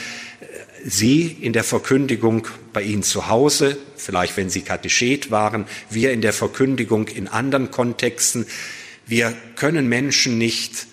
Sie 0.84 1.36
in 1.40 1.52
der 1.52 1.64
Verkündigung 1.64 2.46
bei 2.72 2.82
Ihnen 2.82 3.02
zu 3.02 3.28
Hause, 3.28 3.76
vielleicht 3.96 4.36
wenn 4.36 4.50
Sie 4.50 4.62
Katechet 4.62 5.30
waren, 5.30 5.66
wir 5.90 6.12
in 6.12 6.20
der 6.20 6.32
Verkündigung 6.32 7.08
in 7.08 7.28
anderen 7.28 7.70
Kontexten. 7.70 8.46
Wir 9.06 9.34
können 9.56 9.88
Menschen 9.88 10.38
nicht 10.38 10.86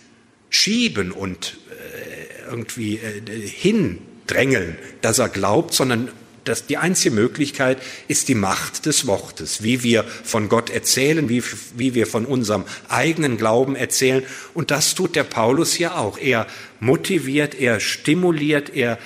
schieben 0.49 1.11
und 1.11 1.57
äh, 1.69 2.49
irgendwie 2.49 2.95
äh, 2.97 3.47
hindrängeln, 3.47 4.77
dass 5.01 5.19
er 5.19 5.29
glaubt, 5.29 5.73
sondern 5.73 6.09
dass 6.43 6.65
die 6.65 6.77
einzige 6.77 7.15
Möglichkeit 7.15 7.81
ist 8.07 8.27
die 8.27 8.35
Macht 8.35 8.85
des 8.85 9.07
Wortes, 9.07 9.63
wie 9.63 9.83
wir 9.83 10.03
von 10.03 10.49
Gott 10.49 10.69
erzählen, 10.69 11.29
wie, 11.29 11.43
wie 11.75 11.93
wir 11.95 12.07
von 12.07 12.25
unserem 12.25 12.65
eigenen 12.89 13.37
Glauben 13.37 13.75
erzählen. 13.75 14.23
Und 14.53 14.71
das 14.71 14.95
tut 14.95 15.15
der 15.15 15.23
Paulus 15.23 15.77
ja 15.77 15.95
auch. 15.95 16.17
Er 16.17 16.47
motiviert, 16.79 17.55
er 17.55 17.79
stimuliert, 17.79 18.75
er 18.75 18.99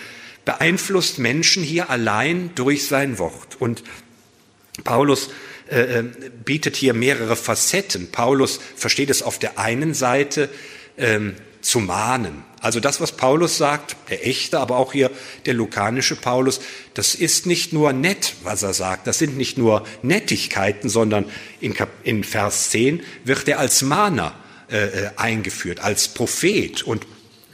beeinflusst 0.48 1.20
Menschen 1.20 1.62
hier 1.62 1.90
allein 1.90 2.52
durch 2.56 2.88
sein 2.88 3.20
Wort. 3.20 3.58
Und 3.60 3.84
Paulus 4.86 5.30
äh, 5.70 6.00
äh, 6.00 6.04
bietet 6.46 6.78
hier 6.78 6.94
mehrere 6.94 7.36
Facetten. 7.36 8.12
Paulus 8.14 8.62
versteht 8.78 9.10
es 9.10 9.22
auf 9.22 9.40
der 9.40 9.60
einen 9.60 9.94
Seite 9.94 10.50
äh, 10.96 11.20
zu 11.60 11.82
mahnen. 11.82 12.46
Also 12.62 12.80
das, 12.80 13.02
was 13.02 13.12
Paulus 13.12 13.58
sagt, 13.58 13.98
der 14.10 14.26
echte, 14.26 14.60
aber 14.60 14.78
auch 14.78 14.94
hier 14.94 15.12
der 15.46 15.54
lukanische 15.54 16.16
Paulus, 16.16 16.62
das 16.94 17.14
ist 17.14 17.46
nicht 17.46 17.74
nur 17.74 17.92
nett, 17.92 18.36
was 18.44 18.64
er 18.64 18.74
sagt. 18.74 19.06
Das 19.06 19.20
sind 19.20 19.36
nicht 19.36 19.58
nur 19.58 19.86
Nettigkeiten, 20.02 20.88
sondern 20.88 21.26
in, 21.60 21.74
Kap 21.74 21.90
in 22.04 22.24
Vers 22.24 22.70
10 22.70 23.04
wird 23.26 23.50
er 23.50 23.60
als 23.60 23.82
Mahner 23.82 24.34
äh, 24.72 24.78
äh 24.78 25.10
eingeführt, 25.18 25.82
als 25.82 26.08
Prophet. 26.08 26.84
Und 26.84 27.06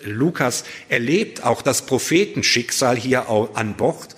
Lukas 0.05 0.63
erlebt 0.89 1.43
auch 1.43 1.61
das 1.61 1.85
Prophetenschicksal 1.85 2.97
hier 2.97 3.29
an 3.29 3.75
Bord. 3.75 4.15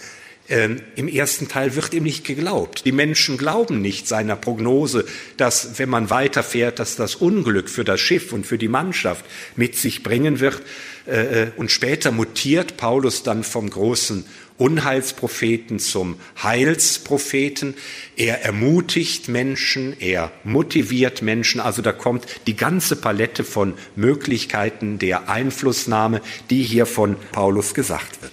Ähm, 0.48 0.82
Im 0.96 1.08
ersten 1.08 1.48
Teil 1.48 1.76
wird 1.76 1.94
ihm 1.96 2.04
nicht 2.04 2.24
geglaubt. 2.24 2.86
Die 2.86 2.92
Menschen 2.92 3.38
glauben 3.38 3.82
nicht 3.82 4.08
seiner 4.08 4.36
Prognose, 4.36 5.06
dass, 5.38 5.80
wenn 5.80 5.90
man 5.90 6.12
weiterfährt, 6.12 6.78
dass 6.78 6.96
das 6.96 7.16
Unglück 7.16 7.68
für 7.68 7.84
das 7.84 8.00
Schiff 8.00 8.32
und 8.32 8.46
für 8.46 8.60
die 8.60 8.68
Mannschaft 8.68 9.26
mit 9.56 9.76
sich 9.76 10.04
bringen 10.04 10.40
wird. 10.40 10.62
Äh, 11.08 11.44
äh, 11.44 11.48
und 11.58 11.72
später 11.72 12.12
mutiert 12.12 12.78
Paulus 12.78 13.24
dann 13.24 13.44
vom 13.44 13.70
großen 13.72 14.24
Unheilspropheten 14.58 15.80
zum 15.80 16.18
Heilspropheten. 16.42 17.76
Er 18.16 18.44
ermutigt 18.44 19.28
Menschen, 19.28 20.00
er 20.00 20.32
motiviert 20.44 21.22
Menschen. 21.22 21.60
Also 21.60 21.82
da 21.82 21.92
kommt 21.92 22.26
die 22.48 22.56
ganze 22.56 22.96
Palette 22.96 23.44
von 23.44 23.74
Möglichkeiten 23.96 24.98
der 24.98 25.30
Einflussnahme, 25.30 26.22
die 26.50 26.64
hier 26.64 26.86
von 26.86 27.18
Paulus 27.34 27.74
gesagt 27.74 28.22
wird. 28.22 28.32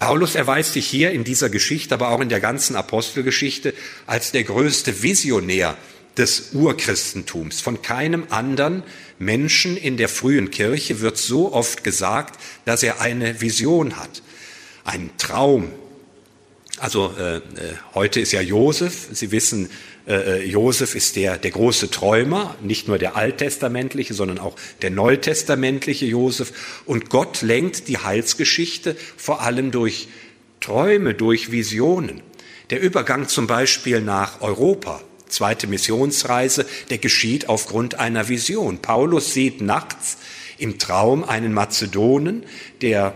Paulus 0.00 0.34
erweist 0.34 0.72
sich 0.72 0.86
hier 0.86 1.10
in 1.10 1.24
dieser 1.24 1.50
Geschichte, 1.50 1.94
aber 1.94 2.10
auch 2.10 2.20
in 2.20 2.28
der 2.28 2.40
ganzen 2.40 2.76
Apostelgeschichte 2.76 3.74
als 4.06 4.32
der 4.32 4.44
größte 4.44 5.02
Visionär 5.02 5.76
des 6.16 6.50
Urchristentums. 6.52 7.60
Von 7.60 7.82
keinem 7.82 8.26
anderen 8.30 8.82
Menschen 9.20 9.76
in 9.76 9.96
der 9.96 10.08
frühen 10.08 10.50
Kirche 10.50 11.00
wird 11.00 11.16
so 11.16 11.52
oft 11.52 11.84
gesagt, 11.84 12.40
dass 12.64 12.82
er 12.82 13.00
eine 13.00 13.40
Vision 13.40 13.96
hat 13.96 14.22
ein 14.88 15.10
Traum. 15.18 15.70
Also 16.78 17.12
äh, 17.18 17.36
äh, 17.36 17.40
heute 17.94 18.20
ist 18.20 18.32
ja 18.32 18.40
Josef, 18.40 19.08
Sie 19.12 19.30
wissen, 19.32 19.68
äh, 20.06 20.38
äh, 20.40 20.44
Josef 20.44 20.94
ist 20.94 21.16
der, 21.16 21.36
der 21.36 21.50
große 21.50 21.90
Träumer, 21.90 22.56
nicht 22.62 22.88
nur 22.88 22.98
der 22.98 23.16
alttestamentliche, 23.16 24.14
sondern 24.14 24.38
auch 24.38 24.56
der 24.80 24.90
neutestamentliche 24.90 26.06
Josef. 26.06 26.80
Und 26.86 27.10
Gott 27.10 27.42
lenkt 27.42 27.88
die 27.88 27.98
Heilsgeschichte 27.98 28.96
vor 29.16 29.42
allem 29.42 29.70
durch 29.70 30.08
Träume, 30.60 31.14
durch 31.14 31.50
Visionen. 31.50 32.22
Der 32.70 32.80
Übergang 32.80 33.28
zum 33.28 33.46
Beispiel 33.46 34.00
nach 34.00 34.40
Europa, 34.40 35.02
zweite 35.28 35.66
Missionsreise, 35.66 36.64
der 36.90 36.98
geschieht 36.98 37.48
aufgrund 37.48 37.96
einer 37.96 38.28
Vision. 38.28 38.78
Paulus 38.78 39.34
sieht 39.34 39.60
nachts 39.60 40.18
im 40.58 40.78
Traum 40.78 41.24
einen 41.24 41.52
Mazedonen, 41.52 42.44
der 42.82 43.14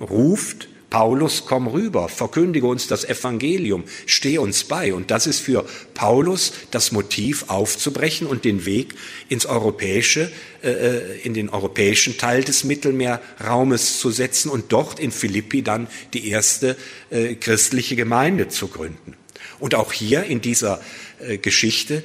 ruft, 0.00 0.68
Paulus, 0.90 1.44
komm 1.46 1.66
rüber, 1.66 2.08
verkündige 2.08 2.66
uns 2.66 2.86
das 2.86 3.04
Evangelium, 3.04 3.84
steh 4.06 4.38
uns 4.38 4.64
bei. 4.64 4.94
Und 4.94 5.10
das 5.10 5.26
ist 5.26 5.40
für 5.40 5.66
Paulus 5.92 6.52
das 6.70 6.92
Motiv 6.92 7.44
aufzubrechen 7.48 8.26
und 8.26 8.44
den 8.44 8.64
Weg 8.64 8.94
ins 9.28 9.44
europäische, 9.44 10.32
äh, 10.62 10.70
äh, 10.70 11.20
in 11.22 11.34
den 11.34 11.50
europäischen 11.50 12.16
Teil 12.16 12.42
des 12.42 12.64
Mittelmeerraumes 12.64 13.98
zu 14.00 14.10
setzen 14.10 14.48
und 14.48 14.72
dort 14.72 14.98
in 14.98 15.12
Philippi 15.12 15.62
dann 15.62 15.88
die 16.14 16.28
erste 16.28 16.76
äh, 17.10 17.34
christliche 17.34 17.94
Gemeinde 17.94 18.48
zu 18.48 18.68
gründen. 18.68 19.14
Und 19.58 19.74
auch 19.74 19.92
hier 19.92 20.24
in 20.24 20.40
dieser 20.40 20.80
äh, 21.20 21.36
Geschichte 21.36 22.02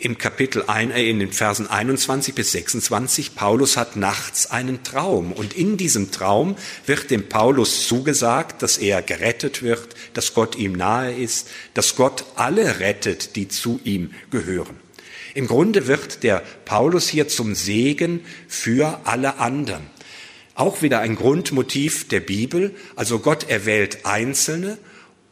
im 0.00 0.18
Kapitel 0.18 0.64
ein, 0.66 0.90
äh, 0.90 1.08
in 1.08 1.18
den 1.18 1.32
Versen 1.32 1.68
21 1.68 2.34
bis 2.34 2.52
26, 2.52 3.34
Paulus 3.34 3.76
hat 3.76 3.96
nachts 3.96 4.50
einen 4.50 4.82
Traum 4.82 5.32
und 5.32 5.54
in 5.54 5.76
diesem 5.76 6.10
Traum 6.10 6.56
wird 6.86 7.10
dem 7.10 7.28
Paulus 7.28 7.86
zugesagt, 7.86 8.62
dass 8.62 8.78
er 8.78 9.02
gerettet 9.02 9.62
wird, 9.62 9.94
dass 10.14 10.34
Gott 10.34 10.56
ihm 10.56 10.72
nahe 10.72 11.14
ist, 11.14 11.48
dass 11.74 11.96
Gott 11.96 12.24
alle 12.36 12.80
rettet, 12.80 13.36
die 13.36 13.48
zu 13.48 13.80
ihm 13.84 14.12
gehören. 14.30 14.76
Im 15.34 15.46
Grunde 15.46 15.86
wird 15.86 16.22
der 16.22 16.42
Paulus 16.64 17.08
hier 17.08 17.28
zum 17.28 17.54
Segen 17.54 18.24
für 18.48 19.00
alle 19.04 19.38
anderen. 19.38 19.82
Auch 20.54 20.80
wieder 20.80 21.00
ein 21.00 21.16
Grundmotiv 21.16 22.08
der 22.08 22.20
Bibel, 22.20 22.74
also 22.96 23.18
Gott 23.18 23.50
erwählt 23.50 24.06
Einzelne 24.06 24.78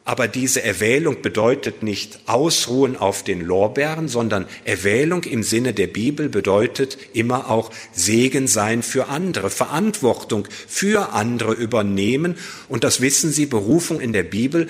aber 0.07 0.29
diese 0.29 0.63
Erwählung 0.63 1.23
bedeutet 1.23 1.83
nicht 1.83 2.19
Ausruhen 2.27 2.97
auf 2.97 3.25
den 3.25 3.41
Lorbeeren, 3.41 4.07
sondern 4.09 4.47
Erwählung 4.65 5.25
im 5.25 5.43
Sinne 5.43 5.73
der 5.73 5.87
Bibel 5.87 6.29
bedeutet 6.29 6.99
immer 7.15 7.51
auch 7.51 7.71
Segen 7.93 8.47
sein 8.47 8.83
für 8.83 9.09
andere, 9.09 9.49
Verantwortung 9.49 10.47
für 10.69 11.15
andere 11.15 11.55
übernehmen. 11.55 12.37
Und 12.69 12.85
das 12.85 13.01
wissen 13.01 13.33
Sie, 13.33 13.47
Berufung 13.47 14.01
in 14.01 14.13
der 14.13 14.25
Bibel, 14.25 14.69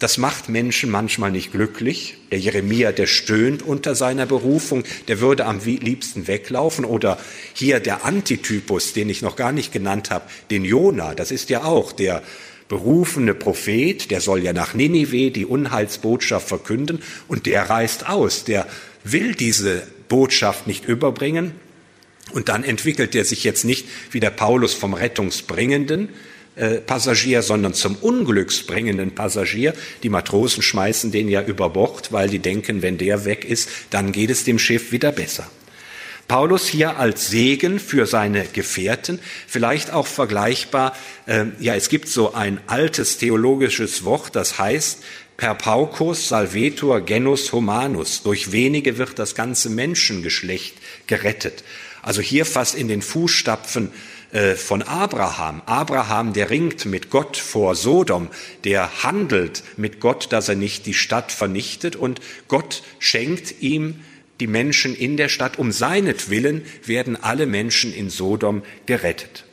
Das 0.00 0.18
macht 0.18 0.48
Menschen 0.48 0.90
manchmal 0.90 1.30
nicht 1.30 1.52
glücklich. 1.52 2.16
Der 2.32 2.40
Jeremia, 2.40 2.90
der 2.90 3.06
stöhnt 3.06 3.62
unter 3.62 3.94
seiner 3.94 4.26
Berufung, 4.26 4.82
der 5.06 5.20
würde 5.20 5.46
am 5.46 5.60
liebsten 5.64 6.26
weglaufen. 6.26 6.84
Oder 6.84 7.20
hier 7.54 7.78
der 7.78 8.04
Antitypus, 8.04 8.94
den 8.94 9.08
ich 9.08 9.22
noch 9.22 9.36
gar 9.36 9.52
nicht 9.52 9.70
genannt 9.70 10.10
habe, 10.10 10.24
den 10.50 10.64
Jona, 10.64 11.14
das 11.14 11.30
ist 11.30 11.50
ja 11.50 11.62
auch 11.62 11.92
der 11.92 12.24
berufene 12.72 13.34
Prophet, 13.34 14.10
der 14.10 14.22
soll 14.22 14.42
ja 14.42 14.54
nach 14.54 14.72
Ninive 14.72 15.30
die 15.30 15.44
Unheilsbotschaft 15.44 16.48
verkünden 16.48 17.02
und 17.28 17.44
der 17.44 17.68
reist 17.68 18.08
aus, 18.08 18.44
der 18.44 18.66
will 19.04 19.34
diese 19.34 19.86
Botschaft 20.08 20.66
nicht 20.66 20.86
überbringen. 20.86 21.52
Und 22.32 22.48
dann 22.48 22.64
entwickelt 22.64 23.14
er 23.14 23.26
sich 23.26 23.44
jetzt 23.44 23.66
nicht 23.66 23.86
wie 24.10 24.20
der 24.20 24.30
Paulus 24.30 24.72
vom 24.72 24.94
Rettungsbringenden, 24.94 26.08
äh, 26.56 26.76
Passagier, 26.76 27.42
sondern 27.42 27.74
zum 27.74 27.94
unglücksbringenden 27.96 29.14
Passagier. 29.14 29.74
Die 30.02 30.08
Matrosen 30.08 30.62
schmeißen 30.62 31.12
den 31.12 31.28
ja 31.28 31.42
über 31.42 31.68
Bord, 31.68 32.10
weil 32.10 32.30
die 32.30 32.38
denken, 32.38 32.80
wenn 32.80 32.96
der 32.96 33.26
weg 33.26 33.44
ist, 33.44 33.68
dann 33.90 34.12
geht 34.12 34.30
es 34.30 34.44
dem 34.44 34.58
Schiff 34.58 34.92
wieder 34.92 35.12
besser. 35.12 35.46
Paulus 36.32 36.66
hier 36.66 36.96
als 36.96 37.28
Segen 37.28 37.78
für 37.78 38.06
seine 38.06 38.46
Gefährten, 38.46 39.18
vielleicht 39.46 39.90
auch 39.90 40.06
vergleichbar, 40.06 40.96
äh, 41.26 41.44
ja, 41.60 41.74
es 41.74 41.90
gibt 41.90 42.08
so 42.08 42.32
ein 42.32 42.58
altes 42.68 43.18
theologisches 43.18 44.02
Wort, 44.04 44.34
das 44.34 44.58
heißt, 44.58 45.02
per 45.36 45.54
paucus 45.54 46.28
salvetur 46.28 47.02
genus 47.02 47.52
humanus, 47.52 48.22
durch 48.22 48.50
wenige 48.50 48.96
wird 48.96 49.18
das 49.18 49.34
ganze 49.34 49.68
Menschengeschlecht 49.68 50.74
gerettet. 51.06 51.64
Also 52.00 52.22
hier 52.22 52.46
fast 52.46 52.76
in 52.76 52.88
den 52.88 53.02
Fußstapfen 53.02 53.92
äh, 54.32 54.54
von 54.54 54.82
Abraham. 54.82 55.60
Abraham, 55.66 56.32
der 56.32 56.48
ringt 56.48 56.86
mit 56.86 57.10
Gott 57.10 57.36
vor 57.36 57.74
Sodom, 57.74 58.28
der 58.64 59.02
handelt 59.02 59.64
mit 59.76 60.00
Gott, 60.00 60.28
dass 60.30 60.48
er 60.48 60.54
nicht 60.54 60.86
die 60.86 60.94
Stadt 60.94 61.30
vernichtet 61.30 61.94
und 61.94 62.22
Gott 62.48 62.82
schenkt 63.00 63.60
ihm 63.60 63.96
die 64.42 64.48
Menschen 64.48 64.96
in 64.96 65.16
der 65.16 65.28
Stadt. 65.28 65.56
Um 65.56 65.70
seinetwillen 65.70 66.64
werden 66.84 67.14
alle 67.22 67.46
Menschen 67.46 67.94
in 67.94 68.10
Sodom 68.10 68.64
gerettet. 68.86 69.44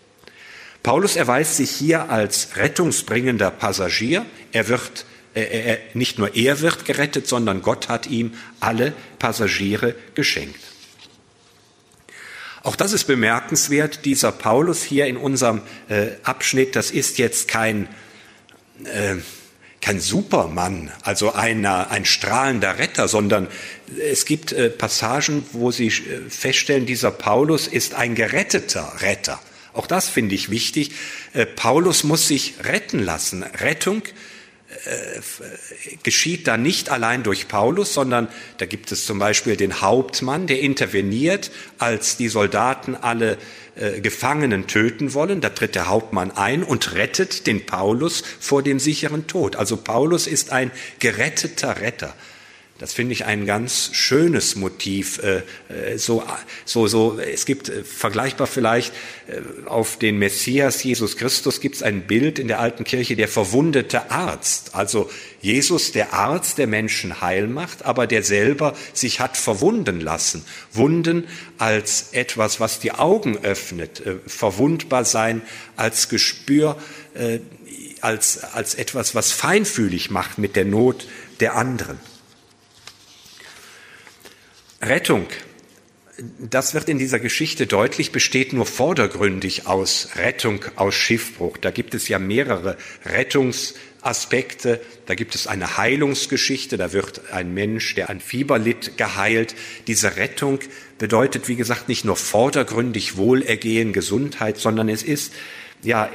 Paulus 0.81 1.15
erweist 1.15 1.57
sich 1.57 1.69
hier 1.69 2.09
als 2.09 2.55
rettungsbringender 2.55 3.51
Passagier. 3.51 4.25
Er 4.51 4.67
wird 4.67 5.05
äh, 5.35 5.41
er, 5.41 5.77
nicht 5.93 6.17
nur 6.17 6.35
er 6.35 6.61
wird 6.61 6.85
gerettet, 6.85 7.27
sondern 7.27 7.61
Gott 7.61 7.87
hat 7.87 8.07
ihm 8.07 8.33
alle 8.59 8.93
Passagiere 9.19 9.93
geschenkt. 10.15 10.59
Auch 12.63 12.75
das 12.75 12.91
ist 12.91 13.03
bemerkenswert. 13.03 14.05
Dieser 14.05 14.31
Paulus 14.31 14.81
hier 14.81 15.05
in 15.05 15.17
unserem 15.17 15.61
äh, 15.87 16.07
Abschnitt, 16.23 16.75
das 16.75 16.89
ist 16.89 17.19
jetzt 17.19 17.47
kein, 17.47 17.87
äh, 18.85 19.17
kein 19.81 19.99
Supermann, 19.99 20.91
also 21.03 21.33
einer, 21.33 21.89
ein 21.89 22.05
strahlender 22.05 22.79
Retter, 22.79 23.07
sondern 23.07 23.47
es 23.97 24.25
gibt 24.25 24.51
äh, 24.51 24.69
Passagen, 24.69 25.45
wo 25.53 25.71
Sie 25.71 25.87
äh, 25.87 26.29
feststellen, 26.29 26.85
dieser 26.85 27.11
Paulus 27.11 27.67
ist 27.67 27.95
ein 27.95 28.15
geretteter 28.15 29.01
Retter. 29.01 29.39
Auch 29.73 29.87
das 29.87 30.09
finde 30.09 30.35
ich 30.35 30.49
wichtig. 30.49 30.91
Äh, 31.33 31.45
Paulus 31.45 32.03
muss 32.03 32.27
sich 32.27 32.55
retten 32.63 32.99
lassen. 32.99 33.43
Rettung 33.43 34.01
geschieht 36.03 36.47
da 36.47 36.57
nicht 36.57 36.89
allein 36.89 37.23
durch 37.23 37.47
Paulus, 37.47 37.93
sondern 37.93 38.27
da 38.57 38.65
gibt 38.65 38.91
es 38.91 39.05
zum 39.05 39.17
Beispiel 39.17 39.55
den 39.55 39.81
Hauptmann, 39.81 40.45
der 40.45 40.59
interveniert, 40.59 41.51
als 41.79 42.17
die 42.17 42.29
Soldaten 42.29 42.95
alle 42.95 43.37
äh, 43.75 43.99
Gefangenen 43.99 44.67
töten 44.67 45.13
wollen. 45.13 45.41
Da 45.41 45.49
tritt 45.49 45.73
der 45.73 45.87
Hauptmann 45.87 46.31
ein 46.31 46.63
und 46.63 46.93
rettet 46.93 47.47
den 47.47 47.65
Paulus 47.65 48.23
vor 48.39 48.61
dem 48.61 48.79
sicheren 48.79 49.25
Tod. 49.25 49.55
Also 49.55 49.77
Paulus 49.77 50.27
ist 50.27 50.51
ein 50.51 50.71
geretteter 50.99 51.81
Retter. 51.81 52.13
Das 52.79 52.93
finde 52.93 53.11
ich 53.11 53.25
ein 53.25 53.45
ganz 53.45 53.89
schönes 53.91 54.55
Motiv. 54.55 55.19
Äh, 55.21 55.43
äh, 55.67 55.97
so, 55.97 56.23
so, 56.63 56.87
so, 56.87 57.19
es 57.19 57.45
gibt 57.45 57.67
äh, 57.67 57.83
vergleichbar 57.83 58.47
vielleicht 58.47 58.93
auf 59.65 59.99
den 59.99 60.17
Messias 60.17 60.81
Jesus 60.81 61.15
Christus 61.15 61.61
gibt 61.61 61.75
es 61.75 61.83
ein 61.83 62.07
Bild 62.07 62.39
in 62.39 62.47
der 62.47 62.59
alten 62.59 62.83
Kirche, 62.83 63.15
der 63.15 63.27
verwundete 63.27 64.09
Arzt. 64.09 64.73
Also 64.73 65.09
Jesus, 65.41 65.91
der 65.91 66.13
Arzt, 66.13 66.57
der 66.57 66.65
Menschen 66.65 67.21
heil 67.21 67.47
macht, 67.47 67.85
aber 67.85 68.07
der 68.07 68.23
selber 68.23 68.75
sich 68.93 69.19
hat 69.19 69.37
verwunden 69.37 69.99
lassen. 69.99 70.45
Wunden 70.71 71.27
als 71.59 72.09
etwas, 72.13 72.59
was 72.59 72.79
die 72.79 72.93
Augen 72.93 73.37
öffnet. 73.43 74.01
Verwundbar 74.25 75.05
sein 75.05 75.43
als 75.75 76.09
Gespür, 76.09 76.75
als, 78.01 78.43
als 78.43 78.73
etwas, 78.73 79.13
was 79.13 79.31
feinfühlig 79.31 80.09
macht 80.09 80.39
mit 80.39 80.55
der 80.55 80.65
Not 80.65 81.07
der 81.39 81.55
anderen. 81.55 81.99
Rettung, 84.81 85.27
das 86.37 86.73
wird 86.73 86.89
in 86.89 86.97
dieser 86.97 87.19
Geschichte 87.19 87.67
deutlich, 87.67 88.11
besteht 88.11 88.53
nur 88.53 88.65
vordergründig 88.65 89.67
aus 89.67 90.09
Rettung 90.15 90.65
aus 90.75 90.95
Schiffbruch. 90.95 91.57
Da 91.57 91.71
gibt 91.71 91.93
es 91.93 92.07
ja 92.07 92.19
mehrere 92.19 92.77
Rettungsaspekte. 93.05 94.81
Da 95.05 95.15
gibt 95.15 95.35
es 95.35 95.47
eine 95.47 95.77
Heilungsgeschichte. 95.77 96.77
Da 96.77 96.93
wird 96.93 97.31
ein 97.31 97.53
Mensch, 97.53 97.95
der 97.95 98.09
an 98.09 98.19
Fieber 98.19 98.59
litt, 98.59 98.97
geheilt. 98.97 99.55
Diese 99.87 100.17
Rettung 100.17 100.59
bedeutet, 100.97 101.47
wie 101.47 101.55
gesagt, 101.55 101.87
nicht 101.87 102.05
nur 102.05 102.15
vordergründig 102.15 103.17
Wohlergehen, 103.17 103.93
Gesundheit, 103.93 104.57
sondern 104.57 104.89
es 104.89 105.03
ist 105.03 105.33
ja 105.83 106.09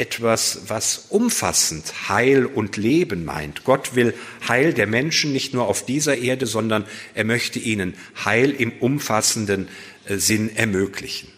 etwas, 0.00 0.62
was 0.68 1.06
umfassend 1.10 2.08
Heil 2.08 2.46
und 2.46 2.78
Leben 2.78 3.26
meint. 3.26 3.64
Gott 3.64 3.94
will 3.94 4.14
Heil 4.48 4.72
der 4.72 4.86
Menschen 4.86 5.32
nicht 5.32 5.52
nur 5.52 5.68
auf 5.68 5.84
dieser 5.84 6.16
Erde, 6.16 6.46
sondern 6.46 6.86
er 7.14 7.24
möchte 7.24 7.58
ihnen 7.58 7.94
Heil 8.24 8.50
im 8.50 8.72
umfassenden 8.80 9.68
äh, 10.06 10.16
Sinn 10.16 10.56
ermöglichen. 10.56 11.28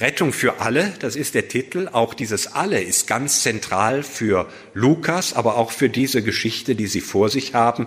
Rettung 0.00 0.32
für 0.32 0.60
alle, 0.60 0.94
das 1.00 1.14
ist 1.14 1.34
der 1.34 1.48
Titel. 1.48 1.90
Auch 1.92 2.14
dieses 2.14 2.46
alle 2.46 2.82
ist 2.82 3.06
ganz 3.06 3.42
zentral 3.42 4.02
für 4.02 4.48
Lukas, 4.72 5.34
aber 5.34 5.56
auch 5.56 5.70
für 5.70 5.90
diese 5.90 6.22
Geschichte, 6.22 6.74
die 6.74 6.86
Sie 6.86 7.02
vor 7.02 7.28
sich 7.28 7.52
haben. 7.52 7.86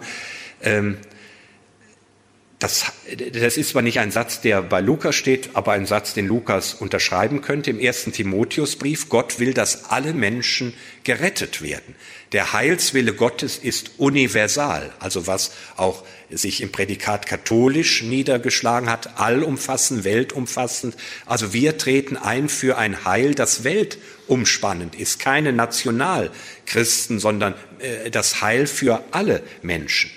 Ähm, 0.62 0.98
das, 2.64 2.86
das 3.34 3.58
ist 3.58 3.72
zwar 3.72 3.82
nicht 3.82 4.00
ein 4.00 4.10
Satz, 4.10 4.40
der 4.40 4.62
bei 4.62 4.80
Lukas 4.80 5.16
steht, 5.16 5.50
aber 5.54 5.74
ein 5.74 5.86
Satz, 5.86 6.14
den 6.14 6.28
Lukas 6.28 6.74
unterschreiben 6.74 7.42
könnte 7.42 7.70
im 7.70 7.78
ersten 7.78 8.14
Timotheusbrief. 8.14 9.10
Gott 9.10 9.38
will, 9.38 9.54
dass 9.54 9.90
alle 9.90 10.14
Menschen 10.14 10.74
gerettet 11.04 11.62
werden. 11.62 11.94
Der 12.32 12.54
Heilswille 12.54 13.14
Gottes 13.14 13.58
ist 13.58 13.92
universal, 13.98 14.94
also 15.00 15.28
was 15.28 15.52
auch 15.76 16.06
sich 16.32 16.62
im 16.62 16.72
Prädikat 16.72 17.28
katholisch 17.28 18.02
niedergeschlagen 18.02 18.90
hat, 18.90 19.20
allumfassend, 19.20 20.06
weltumfassend. 20.06 20.96
Also 21.26 21.52
wir 21.52 21.78
treten 21.78 22.16
ein 22.16 22.48
für 22.48 22.78
ein 22.78 23.04
Heil, 23.04 23.36
das 23.36 23.66
weltumspannend 23.66 24.96
ist, 24.96 25.20
keine 25.20 25.52
Nationalchristen, 25.52 27.20
sondern 27.20 27.56
äh, 27.80 28.10
das 28.10 28.42
Heil 28.42 28.68
für 28.68 29.04
alle 29.12 29.44
Menschen. 29.62 30.12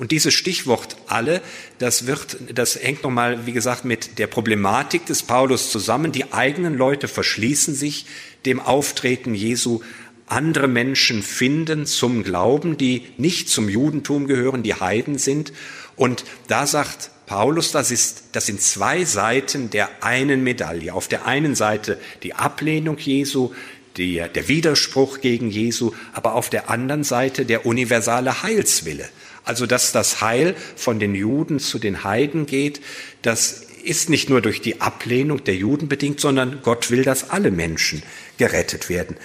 Und 0.00 0.12
dieses 0.12 0.32
Stichwort 0.32 0.96
alle, 1.08 1.42
das 1.80 2.06
wird, 2.06 2.36
das 2.54 2.76
hängt 2.76 3.04
nochmal, 3.04 3.46
wie 3.46 3.52
gesagt, 3.52 3.86
mit 3.86 4.18
der 4.18 4.26
Problematik 4.26 5.06
des 5.06 5.22
Paulus 5.22 5.70
zusammen. 5.70 6.12
Die 6.12 6.30
eigenen 6.30 6.76
Leute 6.76 7.08
verschließen 7.08 7.74
sich 7.74 8.04
dem 8.44 8.60
Auftreten 8.60 9.34
Jesu. 9.34 9.80
Andere 10.26 10.68
Menschen 10.68 11.22
finden 11.22 11.86
zum 11.86 12.22
Glauben, 12.22 12.76
die 12.76 13.06
nicht 13.16 13.48
zum 13.48 13.70
Judentum 13.70 14.26
gehören, 14.26 14.62
die 14.62 14.74
Heiden 14.74 15.16
sind. 15.16 15.54
Und 15.96 16.24
da 16.48 16.66
sagt 16.66 17.12
Paulus, 17.24 17.72
das, 17.72 17.90
ist, 17.90 18.24
das 18.32 18.44
sind 18.44 18.60
zwei 18.60 19.06
Seiten 19.06 19.70
der 19.70 20.04
einen 20.04 20.44
Medaille. 20.44 20.92
Auf 20.92 21.08
der 21.08 21.24
einen 21.24 21.54
Seite 21.54 21.98
die 22.22 22.34
Ablehnung 22.34 22.98
Jesu, 22.98 23.54
die, 23.96 24.22
der 24.34 24.48
Widerspruch 24.48 25.22
gegen 25.22 25.48
Jesu, 25.48 25.92
aber 26.12 26.34
auf 26.34 26.50
der 26.50 26.68
anderen 26.68 27.04
Seite 27.04 27.46
der 27.46 27.64
universale 27.64 28.42
Heilswille. 28.42 29.08
Also 29.44 29.66
dass 29.66 29.92
das 29.92 30.20
Heil 30.20 30.54
von 30.76 31.00
den 31.00 31.14
Juden 31.14 31.58
zu 31.58 31.78
den 31.78 32.04
Heiden 32.04 32.46
geht, 32.46 32.80
das 33.22 33.66
ist 33.82 34.10
nicht 34.10 34.28
nur 34.28 34.40
durch 34.40 34.60
die 34.60 34.80
Ablehnung 34.80 35.44
der 35.44 35.56
Juden 35.56 35.88
bedingt, 35.88 36.20
sondern 36.20 36.60
Gott 36.62 36.90
will, 36.90 37.02
dass 37.02 37.30
alle 37.30 37.50
Menschen 37.50 38.02
gerettet 38.38 38.88
werden. 38.88 39.16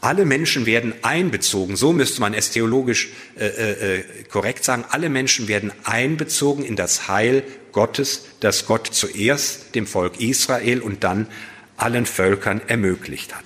Alle 0.00 0.24
Menschen 0.24 0.66
werden 0.66 0.92
einbezogen, 1.02 1.76
so 1.76 1.92
müsste 1.92 2.20
man 2.20 2.34
es 2.34 2.50
theologisch 2.50 3.08
äh, 3.38 3.46
äh, 3.46 4.04
korrekt 4.30 4.62
sagen, 4.64 4.84
alle 4.90 5.08
Menschen 5.08 5.48
werden 5.48 5.72
einbezogen 5.84 6.64
in 6.64 6.76
das 6.76 7.08
Heil 7.08 7.42
Gottes, 7.72 8.26
das 8.40 8.66
Gott 8.66 8.88
zuerst 8.92 9.74
dem 9.74 9.86
Volk 9.86 10.20
Israel 10.20 10.80
und 10.80 11.02
dann 11.02 11.26
allen 11.76 12.06
Völkern 12.06 12.60
ermöglicht 12.66 13.34
hat. 13.34 13.44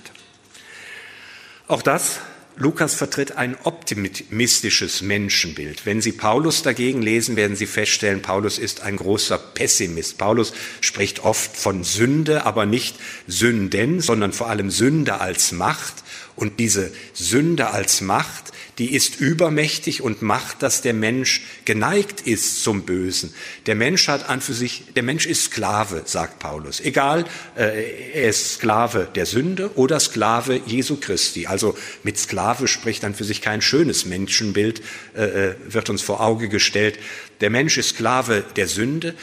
Auch 1.67 1.81
das 1.81 2.19
Lukas 2.57 2.95
vertritt 2.95 3.37
ein 3.37 3.55
optimistisches 3.63 5.01
Menschenbild. 5.01 5.85
Wenn 5.85 6.01
Sie 6.01 6.11
Paulus 6.11 6.63
dagegen 6.63 7.01
lesen, 7.01 7.35
werden 7.35 7.55
Sie 7.55 7.65
feststellen, 7.65 8.21
Paulus 8.21 8.57
ist 8.59 8.81
ein 8.81 8.97
großer 8.97 9.37
Pessimist. 9.37 10.17
Paulus 10.17 10.53
spricht 10.81 11.23
oft 11.23 11.55
von 11.55 11.83
Sünde, 11.83 12.45
aber 12.45 12.65
nicht 12.65 12.97
Sünden, 13.27 14.01
sondern 14.01 14.33
vor 14.33 14.49
allem 14.49 14.69
Sünde 14.69 15.21
als 15.21 15.51
Macht 15.51 16.03
Und 16.41 16.59
diese 16.59 16.91
Sünde 17.13 17.69
als 17.69 18.01
Macht, 18.01 18.51
die 18.79 18.95
ist 18.95 19.19
übermächtig 19.19 20.01
und 20.01 20.23
macht, 20.23 20.63
dass 20.63 20.81
der 20.81 20.95
Mensch 20.95 21.43
geneigt 21.65 22.21
ist 22.21 22.63
zum 22.63 22.81
Bösen. 22.81 23.31
Der 23.67 23.75
Mensch 23.75 24.07
hat 24.07 24.27
an 24.27 24.41
für 24.41 24.55
sich, 24.55 24.85
der 24.95 25.03
Mensch 25.03 25.27
ist 25.27 25.43
Sklave, 25.43 26.01
sagt 26.05 26.39
Paulus. 26.39 26.79
Egal, 26.79 27.25
äh, 27.55 28.13
er 28.13 28.29
ist 28.29 28.55
Sklave 28.55 29.07
der 29.13 29.27
Sünde 29.27 29.69
oder 29.75 29.99
Sklave 29.99 30.59
Jesu 30.65 30.95
Christi. 30.95 31.45
Also 31.45 31.77
mit 32.01 32.17
Sklave 32.17 32.67
spricht 32.67 33.05
an 33.05 33.13
für 33.13 33.23
sich 33.23 33.43
kein 33.43 33.61
schönes 33.61 34.05
Menschenbild, 34.05 34.81
äh, 35.15 35.49
äh, 35.49 35.55
wird 35.67 35.91
uns 35.91 36.01
vor 36.01 36.21
Auge 36.21 36.49
gestellt. 36.49 36.97
Der 37.41 37.51
Mensch 37.51 37.77
ist 37.77 37.89
Sklave 37.89 38.43
der 38.55 38.67
Sünde. 38.67 39.13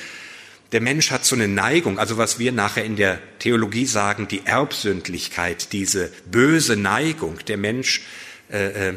Der 0.72 0.82
Mensch 0.82 1.10
hat 1.10 1.24
so 1.24 1.34
eine 1.34 1.48
Neigung, 1.48 1.98
also 1.98 2.18
was 2.18 2.38
wir 2.38 2.52
nachher 2.52 2.84
in 2.84 2.96
der 2.96 3.20
Theologie 3.38 3.86
sagen, 3.86 4.28
die 4.28 4.42
Erbsündlichkeit, 4.44 5.72
diese 5.72 6.10
böse 6.30 6.76
Neigung. 6.76 7.38
Der 7.46 7.56
Mensch 7.56 8.02
äh, 8.52 8.90
äh, 8.90 8.94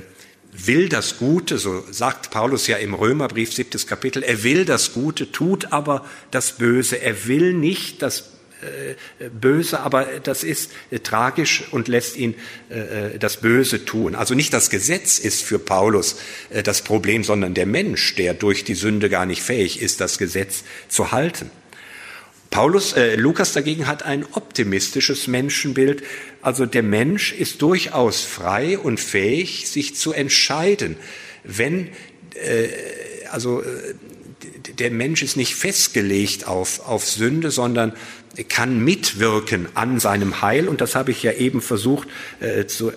will 0.51 0.89
das 0.89 1.17
Gute, 1.17 1.57
so 1.57 1.85
sagt 1.89 2.29
Paulus 2.29 2.67
ja 2.67 2.75
im 2.75 2.93
Römerbrief, 2.93 3.53
siebtes 3.53 3.87
Kapitel, 3.87 4.21
er 4.21 4.43
will 4.43 4.65
das 4.65 4.91
Gute, 4.91 5.31
tut 5.31 5.71
aber 5.71 6.05
das 6.29 6.57
Böse. 6.57 7.01
Er 7.01 7.27
will 7.27 7.53
nicht 7.53 8.01
das 8.01 8.31
äh, 8.61 9.29
Böse, 9.29 9.79
aber 9.79 10.05
das 10.23 10.43
ist 10.43 10.71
äh, 10.91 10.99
tragisch 10.99 11.63
und 11.71 11.87
lässt 11.87 12.17
ihn 12.17 12.35
äh, 12.69 13.17
das 13.17 13.37
Böse 13.37 13.85
tun. 13.85 14.13
Also 14.13 14.35
nicht 14.35 14.53
das 14.53 14.69
Gesetz 14.69 15.19
ist 15.19 15.41
für 15.41 15.57
Paulus 15.57 16.17
das 16.63 16.81
Problem, 16.81 17.23
sondern 17.23 17.53
der 17.53 17.65
Mensch, 17.65 18.15
der 18.15 18.33
durch 18.33 18.63
die 18.63 18.75
Sünde 18.75 19.09
gar 19.09 19.25
nicht 19.25 19.41
fähig 19.41 19.81
ist, 19.81 20.01
das 20.01 20.17
Gesetz 20.17 20.63
zu 20.89 21.11
halten. 21.11 21.49
Paulus, 22.51 22.93
äh, 22.93 23.15
Lukas 23.15 23.53
dagegen 23.53 23.87
hat 23.87 24.03
ein 24.03 24.25
optimistisches 24.33 25.27
Menschenbild. 25.27 26.03
Also 26.41 26.65
der 26.65 26.83
Mensch 26.83 27.31
ist 27.33 27.61
durchaus 27.61 28.21
frei 28.21 28.77
und 28.77 28.99
fähig, 28.99 29.69
sich 29.69 29.95
zu 29.95 30.11
entscheiden, 30.11 30.97
wenn 31.43 31.87
äh, 32.35 32.67
also 33.31 33.61
äh, 33.61 33.95
der 34.79 34.91
Mensch 34.91 35.23
ist 35.23 35.37
nicht 35.37 35.55
festgelegt 35.55 36.47
auf, 36.47 36.87
auf 36.87 37.07
Sünde, 37.07 37.51
sondern 37.51 37.93
kann 38.49 38.83
mitwirken 38.83 39.67
an 39.73 39.99
seinem 39.99 40.41
Heil. 40.41 40.67
Und 40.67 40.81
das 40.81 40.95
habe 40.95 41.11
ich 41.11 41.23
ja 41.23 41.33
eben 41.33 41.61
versucht 41.61 42.07
äh, 42.39 42.65
zu 42.65 42.89
äh, 42.89 42.95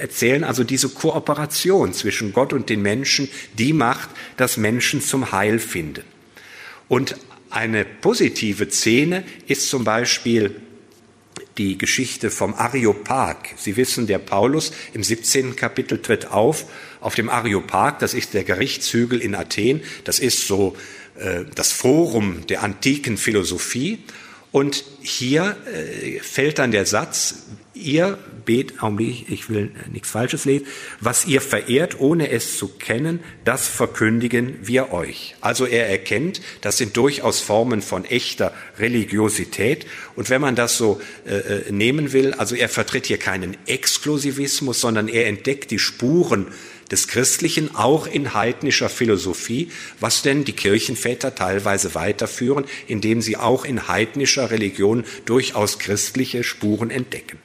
erzählen. 0.00 0.44
Also 0.44 0.64
diese 0.64 0.88
Kooperation 0.88 1.92
zwischen 1.92 2.32
Gott 2.32 2.52
und 2.52 2.68
den 2.68 2.82
Menschen, 2.82 3.28
die 3.58 3.72
macht, 3.72 4.10
dass 4.36 4.56
Menschen 4.56 5.00
zum 5.00 5.32
Heil 5.32 5.58
finden. 5.58 6.04
Und 6.88 7.16
eine 7.50 7.84
positive 7.84 8.68
Szene 8.70 9.24
ist 9.46 9.68
zum 9.68 9.84
Beispiel 9.84 10.60
die 11.58 11.78
Geschichte 11.78 12.30
vom 12.30 12.54
Areopag. 12.54 13.36
Sie 13.56 13.76
wissen, 13.76 14.06
der 14.06 14.18
Paulus 14.18 14.72
im 14.92 15.02
17. 15.02 15.56
Kapitel 15.56 16.00
tritt 16.02 16.26
auf 16.30 16.66
auf 17.00 17.14
dem 17.14 17.28
Areopag, 17.28 17.98
das 18.00 18.14
ist 18.14 18.34
der 18.34 18.44
Gerichtshügel 18.44 19.20
in 19.20 19.34
Athen, 19.34 19.82
das 20.04 20.18
ist 20.18 20.46
so 20.46 20.76
äh, 21.18 21.44
das 21.54 21.72
Forum 21.72 22.46
der 22.48 22.62
antiken 22.62 23.16
Philosophie. 23.16 24.00
Und 24.52 24.84
hier 25.02 25.56
äh, 25.72 26.18
fällt 26.20 26.58
dann 26.58 26.70
der 26.70 26.86
Satz, 26.86 27.46
ihr 27.76 28.18
bet, 28.44 28.82
Augenblick, 28.82 29.30
ich 29.30 29.50
will 29.50 29.70
nichts 29.92 30.10
Falsches 30.10 30.44
lesen, 30.44 30.66
was 31.00 31.26
ihr 31.26 31.40
verehrt, 31.40 32.00
ohne 32.00 32.30
es 32.30 32.56
zu 32.56 32.68
kennen, 32.68 33.20
das 33.44 33.68
verkündigen 33.68 34.56
wir 34.62 34.92
euch. 34.92 35.34
Also 35.40 35.66
er 35.66 35.88
erkennt, 35.88 36.40
das 36.60 36.78
sind 36.78 36.96
durchaus 36.96 37.40
Formen 37.40 37.82
von 37.82 38.04
echter 38.04 38.52
Religiosität. 38.78 39.86
Und 40.14 40.30
wenn 40.30 40.40
man 40.40 40.54
das 40.54 40.76
so 40.76 41.00
äh, 41.26 41.36
äh 41.36 41.72
nehmen 41.72 42.12
will, 42.12 42.34
also 42.34 42.54
er 42.54 42.68
vertritt 42.68 43.06
hier 43.06 43.18
keinen 43.18 43.56
Exklusivismus, 43.66 44.80
sondern 44.80 45.08
er 45.08 45.26
entdeckt 45.26 45.70
die 45.70 45.78
Spuren 45.78 46.46
des 46.90 47.08
Christlichen 47.08 47.74
auch 47.74 48.06
in 48.06 48.34
heidnischer 48.34 48.88
Philosophie, 48.88 49.70
was 49.98 50.22
denn 50.22 50.44
die 50.44 50.52
Kirchenväter 50.52 51.34
teilweise 51.34 51.94
weiterführen, 51.94 52.64
indem 52.86 53.20
sie 53.22 53.36
auch 53.36 53.64
in 53.64 53.88
heidnischer 53.88 54.50
Religion 54.50 55.04
durchaus 55.24 55.78
christliche 55.78 56.44
Spuren 56.44 56.90
entdecken. 56.90 57.38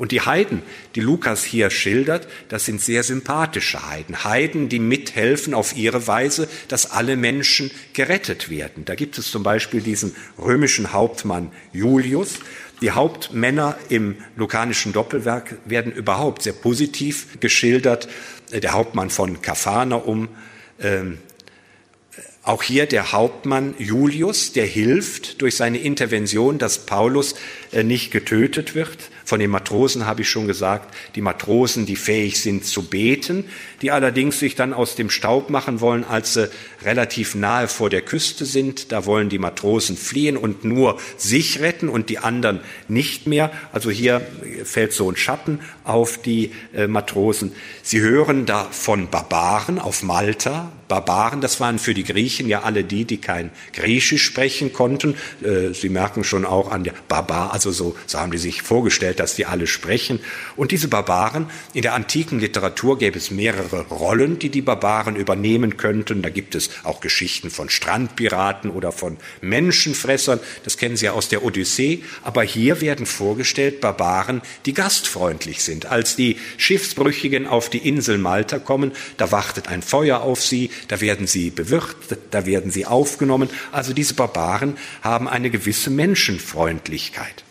Und 0.00 0.12
die 0.12 0.22
Heiden, 0.22 0.62
die 0.94 1.00
Lukas 1.00 1.44
hier 1.44 1.68
schildert, 1.68 2.26
das 2.48 2.64
sind 2.64 2.80
sehr 2.80 3.02
sympathische 3.02 3.86
Heiden. 3.86 4.24
Heiden, 4.24 4.70
die 4.70 4.78
mithelfen 4.78 5.52
auf 5.52 5.76
ihre 5.76 6.06
Weise, 6.06 6.48
dass 6.68 6.90
alle 6.90 7.18
Menschen 7.18 7.70
gerettet 7.92 8.48
werden. 8.48 8.86
Da 8.86 8.94
gibt 8.94 9.18
es 9.18 9.30
zum 9.30 9.42
Beispiel 9.42 9.82
diesen 9.82 10.16
römischen 10.38 10.94
Hauptmann 10.94 11.52
Julius. 11.74 12.38
Die 12.80 12.92
Hauptmänner 12.92 13.76
im 13.90 14.16
lukanischen 14.36 14.94
Doppelwerk 14.94 15.58
werden 15.66 15.92
überhaupt 15.92 16.44
sehr 16.44 16.54
positiv 16.54 17.38
geschildert. 17.40 18.08
Der 18.54 18.72
Hauptmann 18.72 19.10
von 19.10 19.42
Kapharnaum, 19.42 20.30
ähm, 20.80 21.18
auch 22.42 22.62
hier 22.62 22.86
der 22.86 23.12
Hauptmann 23.12 23.74
Julius, 23.78 24.52
der 24.52 24.64
hilft 24.64 25.42
durch 25.42 25.56
seine 25.56 25.76
Intervention, 25.78 26.56
dass 26.56 26.86
Paulus 26.86 27.34
äh, 27.70 27.84
nicht 27.84 28.10
getötet 28.10 28.74
wird. 28.74 29.10
Von 29.30 29.38
den 29.38 29.50
Matrosen 29.50 30.06
habe 30.06 30.22
ich 30.22 30.28
schon 30.28 30.48
gesagt, 30.48 30.92
die 31.14 31.20
Matrosen, 31.20 31.86
die 31.86 31.94
fähig 31.94 32.42
sind 32.42 32.64
zu 32.64 32.82
beten, 32.82 33.44
die 33.80 33.92
allerdings 33.92 34.40
sich 34.40 34.56
dann 34.56 34.74
aus 34.74 34.96
dem 34.96 35.08
Staub 35.08 35.50
machen 35.50 35.80
wollen, 35.80 36.02
als 36.02 36.34
sie 36.34 36.50
relativ 36.82 37.36
nahe 37.36 37.68
vor 37.68 37.90
der 37.90 38.02
Küste 38.02 38.44
sind. 38.44 38.90
Da 38.90 39.06
wollen 39.06 39.28
die 39.28 39.38
Matrosen 39.38 39.96
fliehen 39.96 40.36
und 40.36 40.64
nur 40.64 40.98
sich 41.16 41.60
retten 41.60 41.88
und 41.88 42.08
die 42.08 42.18
anderen 42.18 42.58
nicht 42.88 43.28
mehr. 43.28 43.52
Also 43.72 43.88
hier 43.88 44.20
fällt 44.64 44.94
so 44.94 45.08
ein 45.08 45.14
Schatten 45.14 45.60
auf 45.84 46.18
die 46.18 46.50
äh, 46.74 46.88
Matrosen. 46.88 47.52
Sie 47.84 48.00
hören 48.00 48.46
da 48.46 48.64
von 48.64 49.10
Barbaren 49.10 49.78
auf 49.78 50.02
Malta. 50.02 50.72
Barbaren, 50.88 51.40
das 51.40 51.60
waren 51.60 51.78
für 51.78 51.94
die 51.94 52.02
Griechen 52.02 52.48
ja 52.48 52.62
alle 52.62 52.82
die, 52.82 53.04
die 53.04 53.18
kein 53.18 53.52
Griechisch 53.72 54.24
sprechen 54.24 54.72
konnten. 54.72 55.14
Äh, 55.40 55.72
Sie 55.72 55.88
merken 55.88 56.24
schon 56.24 56.44
auch 56.44 56.72
an 56.72 56.82
der 56.82 56.94
Barbar, 57.06 57.52
also 57.52 57.70
so, 57.70 57.96
so 58.06 58.18
haben 58.18 58.32
die 58.32 58.38
sich 58.38 58.62
vorgestellt, 58.62 59.19
dass 59.20 59.34
die 59.34 59.44
alle 59.44 59.66
sprechen. 59.66 60.18
Und 60.56 60.70
diese 60.72 60.88
Barbaren, 60.88 61.50
in 61.74 61.82
der 61.82 61.94
antiken 61.94 62.40
Literatur 62.40 62.98
gäbe 62.98 63.18
es 63.18 63.30
mehrere 63.30 63.86
Rollen, 63.88 64.38
die 64.38 64.48
die 64.48 64.62
Barbaren 64.62 65.14
übernehmen 65.14 65.76
könnten. 65.76 66.22
Da 66.22 66.30
gibt 66.30 66.54
es 66.54 66.70
auch 66.84 67.00
Geschichten 67.00 67.50
von 67.50 67.68
Strandpiraten 67.68 68.70
oder 68.70 68.92
von 68.92 69.18
Menschenfressern. 69.42 70.40
Das 70.64 70.78
kennen 70.78 70.96
Sie 70.96 71.04
ja 71.04 71.12
aus 71.12 71.28
der 71.28 71.44
Odyssee. 71.44 72.02
Aber 72.22 72.42
hier 72.42 72.80
werden 72.80 73.04
vorgestellt 73.04 73.82
Barbaren, 73.82 74.40
die 74.64 74.72
gastfreundlich 74.72 75.62
sind. 75.62 75.84
Als 75.84 76.16
die 76.16 76.38
Schiffsbrüchigen 76.56 77.46
auf 77.46 77.68
die 77.68 77.86
Insel 77.86 78.16
Malta 78.16 78.58
kommen, 78.58 78.92
da 79.18 79.30
wartet 79.30 79.68
ein 79.68 79.82
Feuer 79.82 80.22
auf 80.22 80.42
sie, 80.42 80.70
da 80.88 81.02
werden 81.02 81.26
sie 81.26 81.50
bewirtet, 81.50 82.20
da 82.30 82.46
werden 82.46 82.70
sie 82.70 82.86
aufgenommen. 82.86 83.50
Also 83.70 83.92
diese 83.92 84.14
Barbaren 84.14 84.78
haben 85.02 85.28
eine 85.28 85.50
gewisse 85.50 85.90
Menschenfreundlichkeit. 85.90 87.44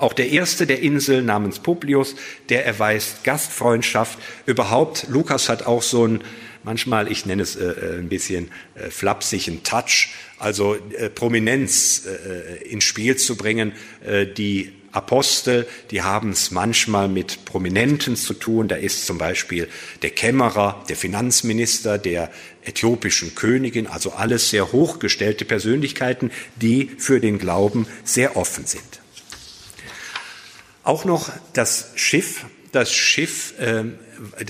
Auch 0.00 0.14
der 0.14 0.30
erste 0.30 0.66
der 0.66 0.80
Insel 0.80 1.22
namens 1.22 1.58
Publius, 1.58 2.16
der 2.48 2.64
erweist 2.64 3.22
Gastfreundschaft. 3.22 4.18
Überhaupt, 4.46 5.06
Lukas 5.10 5.50
hat 5.50 5.66
auch 5.66 5.82
so 5.82 6.06
ein, 6.06 6.22
manchmal, 6.64 7.12
ich 7.12 7.26
nenne 7.26 7.42
es 7.42 7.54
äh, 7.54 7.66
äh 7.66 7.98
ein 7.98 8.08
bisschen 8.08 8.50
äh, 8.76 8.88
flapsigen 8.88 9.62
Touch, 9.62 10.14
also 10.38 10.74
äh, 10.96 11.10
Prominenz 11.10 12.06
äh, 12.06 12.66
ins 12.66 12.84
Spiel 12.84 13.16
zu 13.16 13.36
bringen, 13.36 13.72
äh, 14.02 14.26
die 14.26 14.72
Apostel, 14.92 15.68
die 15.90 16.00
haben 16.00 16.30
es 16.30 16.50
manchmal 16.50 17.08
mit 17.08 17.44
Prominenten 17.44 18.16
zu 18.16 18.32
tun. 18.32 18.68
Da 18.68 18.76
ist 18.76 19.04
zum 19.04 19.18
Beispiel 19.18 19.68
der 20.00 20.10
Kämmerer, 20.10 20.82
der 20.88 20.96
Finanzminister, 20.96 21.98
der 21.98 22.30
äthiopischen 22.64 23.34
Königin, 23.34 23.86
also 23.86 24.12
alles 24.12 24.48
sehr 24.48 24.72
hochgestellte 24.72 25.44
Persönlichkeiten, 25.44 26.30
die 26.56 26.90
für 26.96 27.20
den 27.20 27.38
Glauben 27.38 27.86
sehr 28.02 28.38
offen 28.38 28.64
sind. 28.64 28.99
Auch 30.82 31.04
noch 31.04 31.30
das 31.52 31.90
Schiff, 31.94 32.44
das 32.72 32.92
Schiff, 32.92 33.54
ähm, 33.58 33.98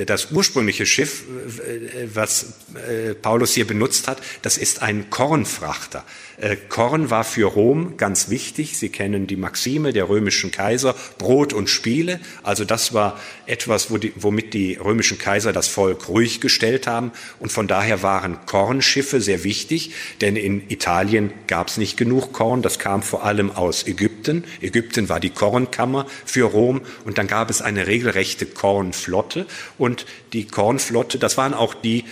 das 0.06 0.30
ursprüngliche 0.30 0.86
Schiff, 0.86 1.24
äh, 1.24 2.08
was 2.14 2.54
äh, 2.88 3.14
Paulus 3.14 3.54
hier 3.54 3.66
benutzt 3.66 4.08
hat, 4.08 4.18
das 4.42 4.58
ist 4.58 4.82
ein 4.82 5.10
Kornfrachter. 5.10 6.04
Äh, 6.40 6.56
Korn 6.56 7.10
war 7.10 7.24
für 7.24 7.46
Rom 7.46 7.98
ganz 7.98 8.30
wichtig. 8.30 8.78
Sie 8.78 8.88
kennen 8.88 9.26
die 9.26 9.36
Maxime 9.36 9.92
der 9.92 10.08
römischen 10.08 10.50
Kaiser, 10.50 10.94
Brot 11.18 11.52
und 11.52 11.68
Spiele. 11.68 12.18
Also 12.42 12.64
das 12.64 12.94
war 12.94 13.20
etwas, 13.46 13.88
womit 13.90 14.54
die 14.54 14.74
römischen 14.74 15.18
Kaiser 15.18 15.52
das 15.52 15.68
Volk 15.68 16.08
ruhig 16.08 16.40
gestellt 16.40 16.86
haben. 16.86 17.12
Und 17.40 17.52
von 17.52 17.68
daher 17.68 18.02
waren 18.02 18.38
Kornschiffe 18.46 19.20
sehr 19.20 19.44
wichtig, 19.44 19.92
denn 20.22 20.36
in 20.36 20.62
Italien 20.70 21.30
gab 21.46 21.68
es 21.68 21.76
nicht 21.76 21.98
genug 21.98 22.32
Korn. 22.32 22.62
Das 22.62 22.78
kam 22.78 23.02
vor 23.02 23.24
allem 23.24 23.50
aus 23.50 23.86
Ägypten. 23.86 24.44
Ägypten 24.62 25.10
war 25.10 25.20
die 25.20 25.30
Kornkammer 25.30 26.06
für 26.24 26.44
Rom. 26.44 26.80
Und 27.04 27.18
dann 27.18 27.26
gab 27.26 27.50
es 27.50 27.60
eine 27.60 27.86
regelrechte 27.86 28.46
Kornflotte. 28.46 29.46
Und 29.76 30.06
die 30.32 30.46
Kornflotte, 30.46 31.18
das 31.18 31.36
waren 31.36 31.52
auch 31.52 31.74
die 31.74 32.04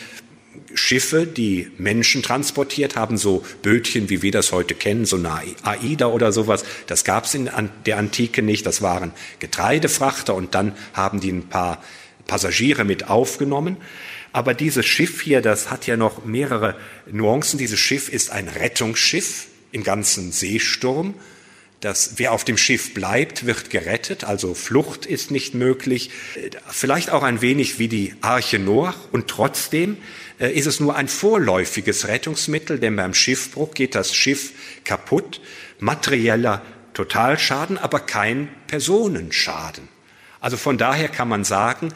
Schiffe, 0.75 1.27
die 1.27 1.71
Menschen 1.79 2.23
transportiert 2.23 2.97
haben, 2.97 3.17
so 3.17 3.45
Bötchen, 3.63 4.11
wie 4.11 4.23
wir 4.23 4.33
das 4.33 4.53
heute 4.53 4.75
kennen, 4.75 5.05
so 5.05 5.17
eine 5.17 5.43
AIDA 5.63 6.07
oder 6.07 6.33
sowas. 6.33 6.65
Das 6.87 7.05
gab 7.05 7.25
es 7.25 7.35
in 7.35 7.51
der 7.87 7.99
Antike 7.99 8.43
nicht. 8.43 8.67
Das 8.67 8.83
waren 8.83 9.13
Getreidefrachter 9.39 10.35
und 10.35 10.55
dann 10.55 10.77
haben 10.93 11.21
die 11.21 11.31
ein 11.31 11.49
paar 11.49 11.83
Passagiere 12.27 12.85
mit 12.85 13.09
aufgenommen. 13.09 13.77
Aber 14.33 14.55
dieses 14.55 14.87
Schiff 14.87 15.23
hier, 15.23 15.41
das 15.41 15.71
hat 15.71 15.87
ja 15.87 15.97
noch 15.97 16.25
mehrere 16.25 16.77
Nuancen. 17.11 17.59
Dieses 17.59 17.81
Schiff 17.81 18.09
ist 18.09 18.31
ein 18.31 18.49
Rettungsschiff 18.49 19.47
im 19.73 19.83
ganzen 19.83 20.33
Seesturm. 20.33 21.15
Das, 21.81 22.15
wer 22.17 22.33
auf 22.33 22.45
dem 22.45 22.59
Schiff 22.59 22.93
bleibt, 22.93 23.47
wird 23.47 23.71
gerettet, 23.71 24.25
also 24.25 24.55
Flucht 24.55 25.07
ist 25.07 25.31
nicht 25.31 25.55
möglich. 25.55 26.11
Vielleicht 26.69 27.11
auch 27.11 27.23
ein 27.23 27.41
wenig 27.41 27.79
wie 27.79 27.87
die 27.87 28.15
Arche 28.21 28.59
Noach 28.59 28.97
und 29.13 29.29
trotzdem 29.29 29.97
ist 30.47 30.67
es 30.67 30.81
nur 30.81 30.95
ein 30.97 31.09
vorläufiges 31.09 32.07
Rettungsmittel, 32.07 32.79
denn 32.79 32.97
beim 32.97 33.15
Schiffbruch 33.15 33.75
geht 33.75 33.95
das 33.95 34.15
Schiff 34.15 34.53
kaputt, 34.85 35.41
materieller 35.81 36.63
Totalschaden, 36.95 37.79
aber 37.79 38.01
kein 38.01 38.49
Personenschaden. 38.67 39.89
Also 40.41 40.57
von 40.57 40.79
daher 40.79 41.09
kann 41.09 41.29
man 41.29 41.45
sagen, 41.45 41.93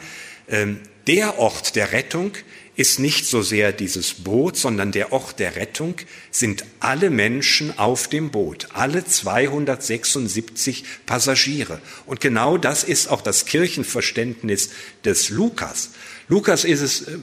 ähm, 0.47 0.79
der 1.07 1.39
Ort 1.39 1.75
der 1.75 1.91
Rettung 1.91 2.31
ist 2.75 2.99
nicht 2.99 3.25
so 3.25 3.41
sehr 3.41 3.71
dieses 3.71 4.15
Boot, 4.15 4.57
sondern 4.57 4.91
der 4.91 5.11
Ort 5.11 5.39
der 5.39 5.55
Rettung 5.55 5.95
sind 6.31 6.65
alle 6.79 7.09
Menschen 7.09 7.77
auf 7.77 8.07
dem 8.07 8.31
Boot, 8.31 8.69
alle 8.73 9.05
276 9.05 10.83
Passagiere. 11.05 11.79
Und 12.05 12.19
genau 12.19 12.57
das 12.57 12.83
ist 12.83 13.07
auch 13.07 13.21
das 13.21 13.45
Kirchenverständnis 13.45 14.71
des 15.05 15.29
Lukas. 15.29 15.91
Lukas 16.27 16.63
ist 16.63 16.81
es 16.81 17.01
äh, 17.01 17.17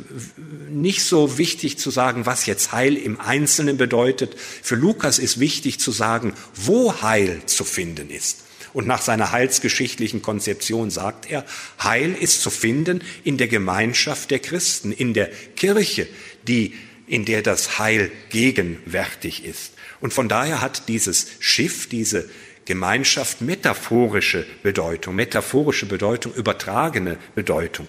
nicht 0.68 1.02
so 1.02 1.38
wichtig 1.38 1.78
zu 1.78 1.90
sagen, 1.90 2.26
was 2.26 2.46
jetzt 2.46 2.72
Heil 2.72 2.96
im 2.96 3.20
Einzelnen 3.20 3.76
bedeutet. 3.76 4.36
Für 4.38 4.76
Lukas 4.76 5.18
ist 5.18 5.40
wichtig 5.40 5.80
zu 5.80 5.92
sagen, 5.92 6.34
wo 6.54 7.02
Heil 7.02 7.42
zu 7.46 7.64
finden 7.64 8.10
ist. 8.10 8.44
Und 8.72 8.86
nach 8.86 9.02
seiner 9.02 9.32
heilsgeschichtlichen 9.32 10.22
Konzeption 10.22 10.90
sagt 10.90 11.28
er, 11.28 11.44
Heil 11.82 12.14
ist 12.18 12.40
zu 12.40 12.50
finden 12.50 13.02
in 13.24 13.36
der 13.36 13.48
Gemeinschaft 13.48 14.30
der 14.30 14.38
Christen, 14.38 14.92
in 14.92 15.12
der 15.12 15.28
Kirche, 15.56 16.06
die, 16.46 16.74
in 17.06 17.24
der 17.24 17.42
das 17.42 17.78
Heil 17.78 18.12
gegenwärtig 18.30 19.44
ist. 19.44 19.72
Und 20.00 20.14
von 20.14 20.28
daher 20.28 20.60
hat 20.60 20.88
dieses 20.88 21.26
Schiff, 21.40 21.88
diese 21.88 22.28
Gemeinschaft 22.64 23.40
metaphorische 23.40 24.46
Bedeutung, 24.62 25.16
metaphorische 25.16 25.86
Bedeutung, 25.86 26.32
übertragene 26.34 27.18
Bedeutung. 27.34 27.88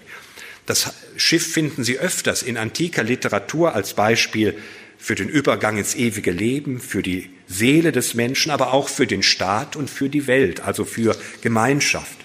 Das 0.66 0.94
Schiff 1.18 1.54
finden 1.54 1.84
Sie 1.84 1.98
öfters 1.98 2.44
in 2.44 2.58
antiker 2.58 3.04
Literatur 3.04 3.74
als 3.76 3.94
Beispiel 3.94 4.58
für 4.98 5.16
den 5.16 5.30
Übergang 5.30 5.78
ins 5.78 5.96
ewige 5.96 6.32
Leben, 6.32 6.80
für 6.80 7.02
die 7.02 7.32
Seele 7.48 7.92
des 7.92 8.14
Menschen, 8.14 8.52
aber 8.52 8.72
auch 8.72 8.88
für 8.88 9.08
den 9.08 9.24
Staat 9.24 9.76
und 9.76 9.90
für 9.90 10.10
die 10.10 10.28
Welt, 10.28 10.62
also 10.62 10.86
für 10.86 11.18
Gemeinschaft. 11.42 12.18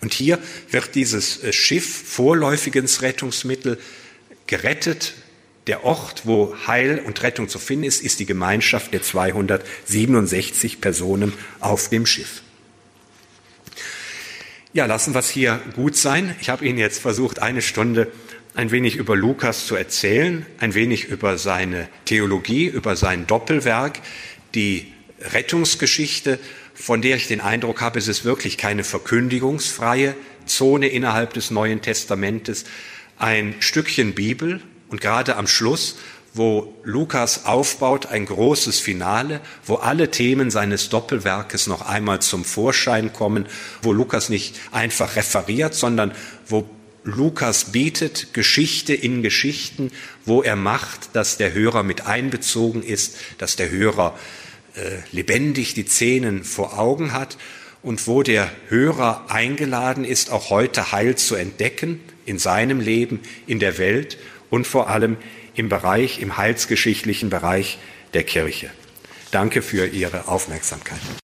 Und 0.00 0.12
hier 0.12 0.40
wird 0.70 0.96
dieses 0.96 1.42
äh, 1.44 1.52
Schiff 1.52 1.86
vorläufig 1.86 2.74
ins 2.74 3.02
Rettungsmittel 3.02 3.78
gerettet. 4.46 5.14
Der 5.68 5.84
Ort, 5.84 6.22
wo 6.24 6.56
Heil 6.66 7.00
und 7.06 7.22
Rettung 7.22 7.48
zu 7.48 7.60
finden 7.60 7.84
ist, 7.84 8.02
ist 8.02 8.18
die 8.18 8.26
Gemeinschaft 8.26 8.92
der 8.92 9.02
267 9.02 10.80
Personen 10.80 11.32
auf 11.60 11.88
dem 11.88 12.04
Schiff. 12.04 12.41
Ja, 14.74 14.86
lassen 14.86 15.14
wir 15.14 15.18
es 15.18 15.28
hier 15.28 15.60
gut 15.76 15.96
sein. 15.96 16.34
Ich 16.40 16.48
habe 16.48 16.64
Ihnen 16.64 16.78
jetzt 16.78 16.98
versucht, 16.98 17.40
eine 17.40 17.60
Stunde 17.60 18.10
ein 18.54 18.70
wenig 18.70 18.96
über 18.96 19.14
Lukas 19.14 19.66
zu 19.66 19.76
erzählen, 19.76 20.46
ein 20.60 20.72
wenig 20.72 21.04
über 21.04 21.36
seine 21.36 21.88
Theologie, 22.06 22.68
über 22.68 22.96
sein 22.96 23.26
Doppelwerk, 23.26 24.00
die 24.54 24.90
Rettungsgeschichte, 25.20 26.38
von 26.72 27.02
der 27.02 27.16
ich 27.16 27.28
den 27.28 27.42
Eindruck 27.42 27.82
habe, 27.82 27.98
es 27.98 28.08
ist 28.08 28.24
wirklich 28.24 28.56
keine 28.56 28.82
verkündigungsfreie 28.82 30.14
Zone 30.46 30.88
innerhalb 30.88 31.34
des 31.34 31.50
Neuen 31.50 31.82
Testamentes, 31.82 32.64
ein 33.18 33.54
Stückchen 33.60 34.14
Bibel 34.14 34.62
und 34.88 35.02
gerade 35.02 35.36
am 35.36 35.48
Schluss, 35.48 35.98
wo 36.34 36.74
Lukas 36.82 37.44
aufbaut, 37.44 38.06
ein 38.06 38.24
großes 38.24 38.80
Finale, 38.80 39.40
wo 39.66 39.76
alle 39.76 40.10
Themen 40.10 40.50
seines 40.50 40.88
Doppelwerkes 40.88 41.66
noch 41.66 41.82
einmal 41.82 42.20
zum 42.20 42.44
Vorschein 42.44 43.12
kommen, 43.12 43.46
wo 43.82 43.92
Lukas 43.92 44.28
nicht 44.28 44.58
einfach 44.70 45.16
referiert, 45.16 45.74
sondern 45.74 46.12
wo 46.46 46.68
Lukas 47.04 47.72
bietet 47.72 48.32
Geschichte 48.32 48.94
in 48.94 49.22
Geschichten, 49.22 49.90
wo 50.24 50.42
er 50.42 50.56
macht, 50.56 51.14
dass 51.14 51.36
der 51.36 51.52
Hörer 51.52 51.82
mit 51.82 52.06
einbezogen 52.06 52.82
ist, 52.82 53.16
dass 53.38 53.56
der 53.56 53.70
Hörer 53.70 54.16
äh, 54.74 54.98
lebendig 55.10 55.74
die 55.74 55.84
Szenen 55.84 56.44
vor 56.44 56.78
Augen 56.78 57.12
hat 57.12 57.36
und 57.82 58.06
wo 58.06 58.22
der 58.22 58.50
Hörer 58.68 59.26
eingeladen 59.28 60.04
ist, 60.04 60.30
auch 60.30 60.50
heute 60.50 60.92
Heil 60.92 61.16
zu 61.16 61.34
entdecken 61.34 62.00
in 62.24 62.38
seinem 62.38 62.80
Leben, 62.80 63.20
in 63.46 63.58
der 63.58 63.78
Welt 63.78 64.16
und 64.48 64.66
vor 64.66 64.88
allem 64.88 65.16
im 65.54 65.68
Bereich, 65.68 66.20
im 66.20 66.36
heilsgeschichtlichen 66.36 67.30
Bereich 67.30 67.78
der 68.14 68.24
Kirche. 68.24 68.70
Danke 69.30 69.62
für 69.62 69.86
Ihre 69.86 70.28
Aufmerksamkeit. 70.28 71.00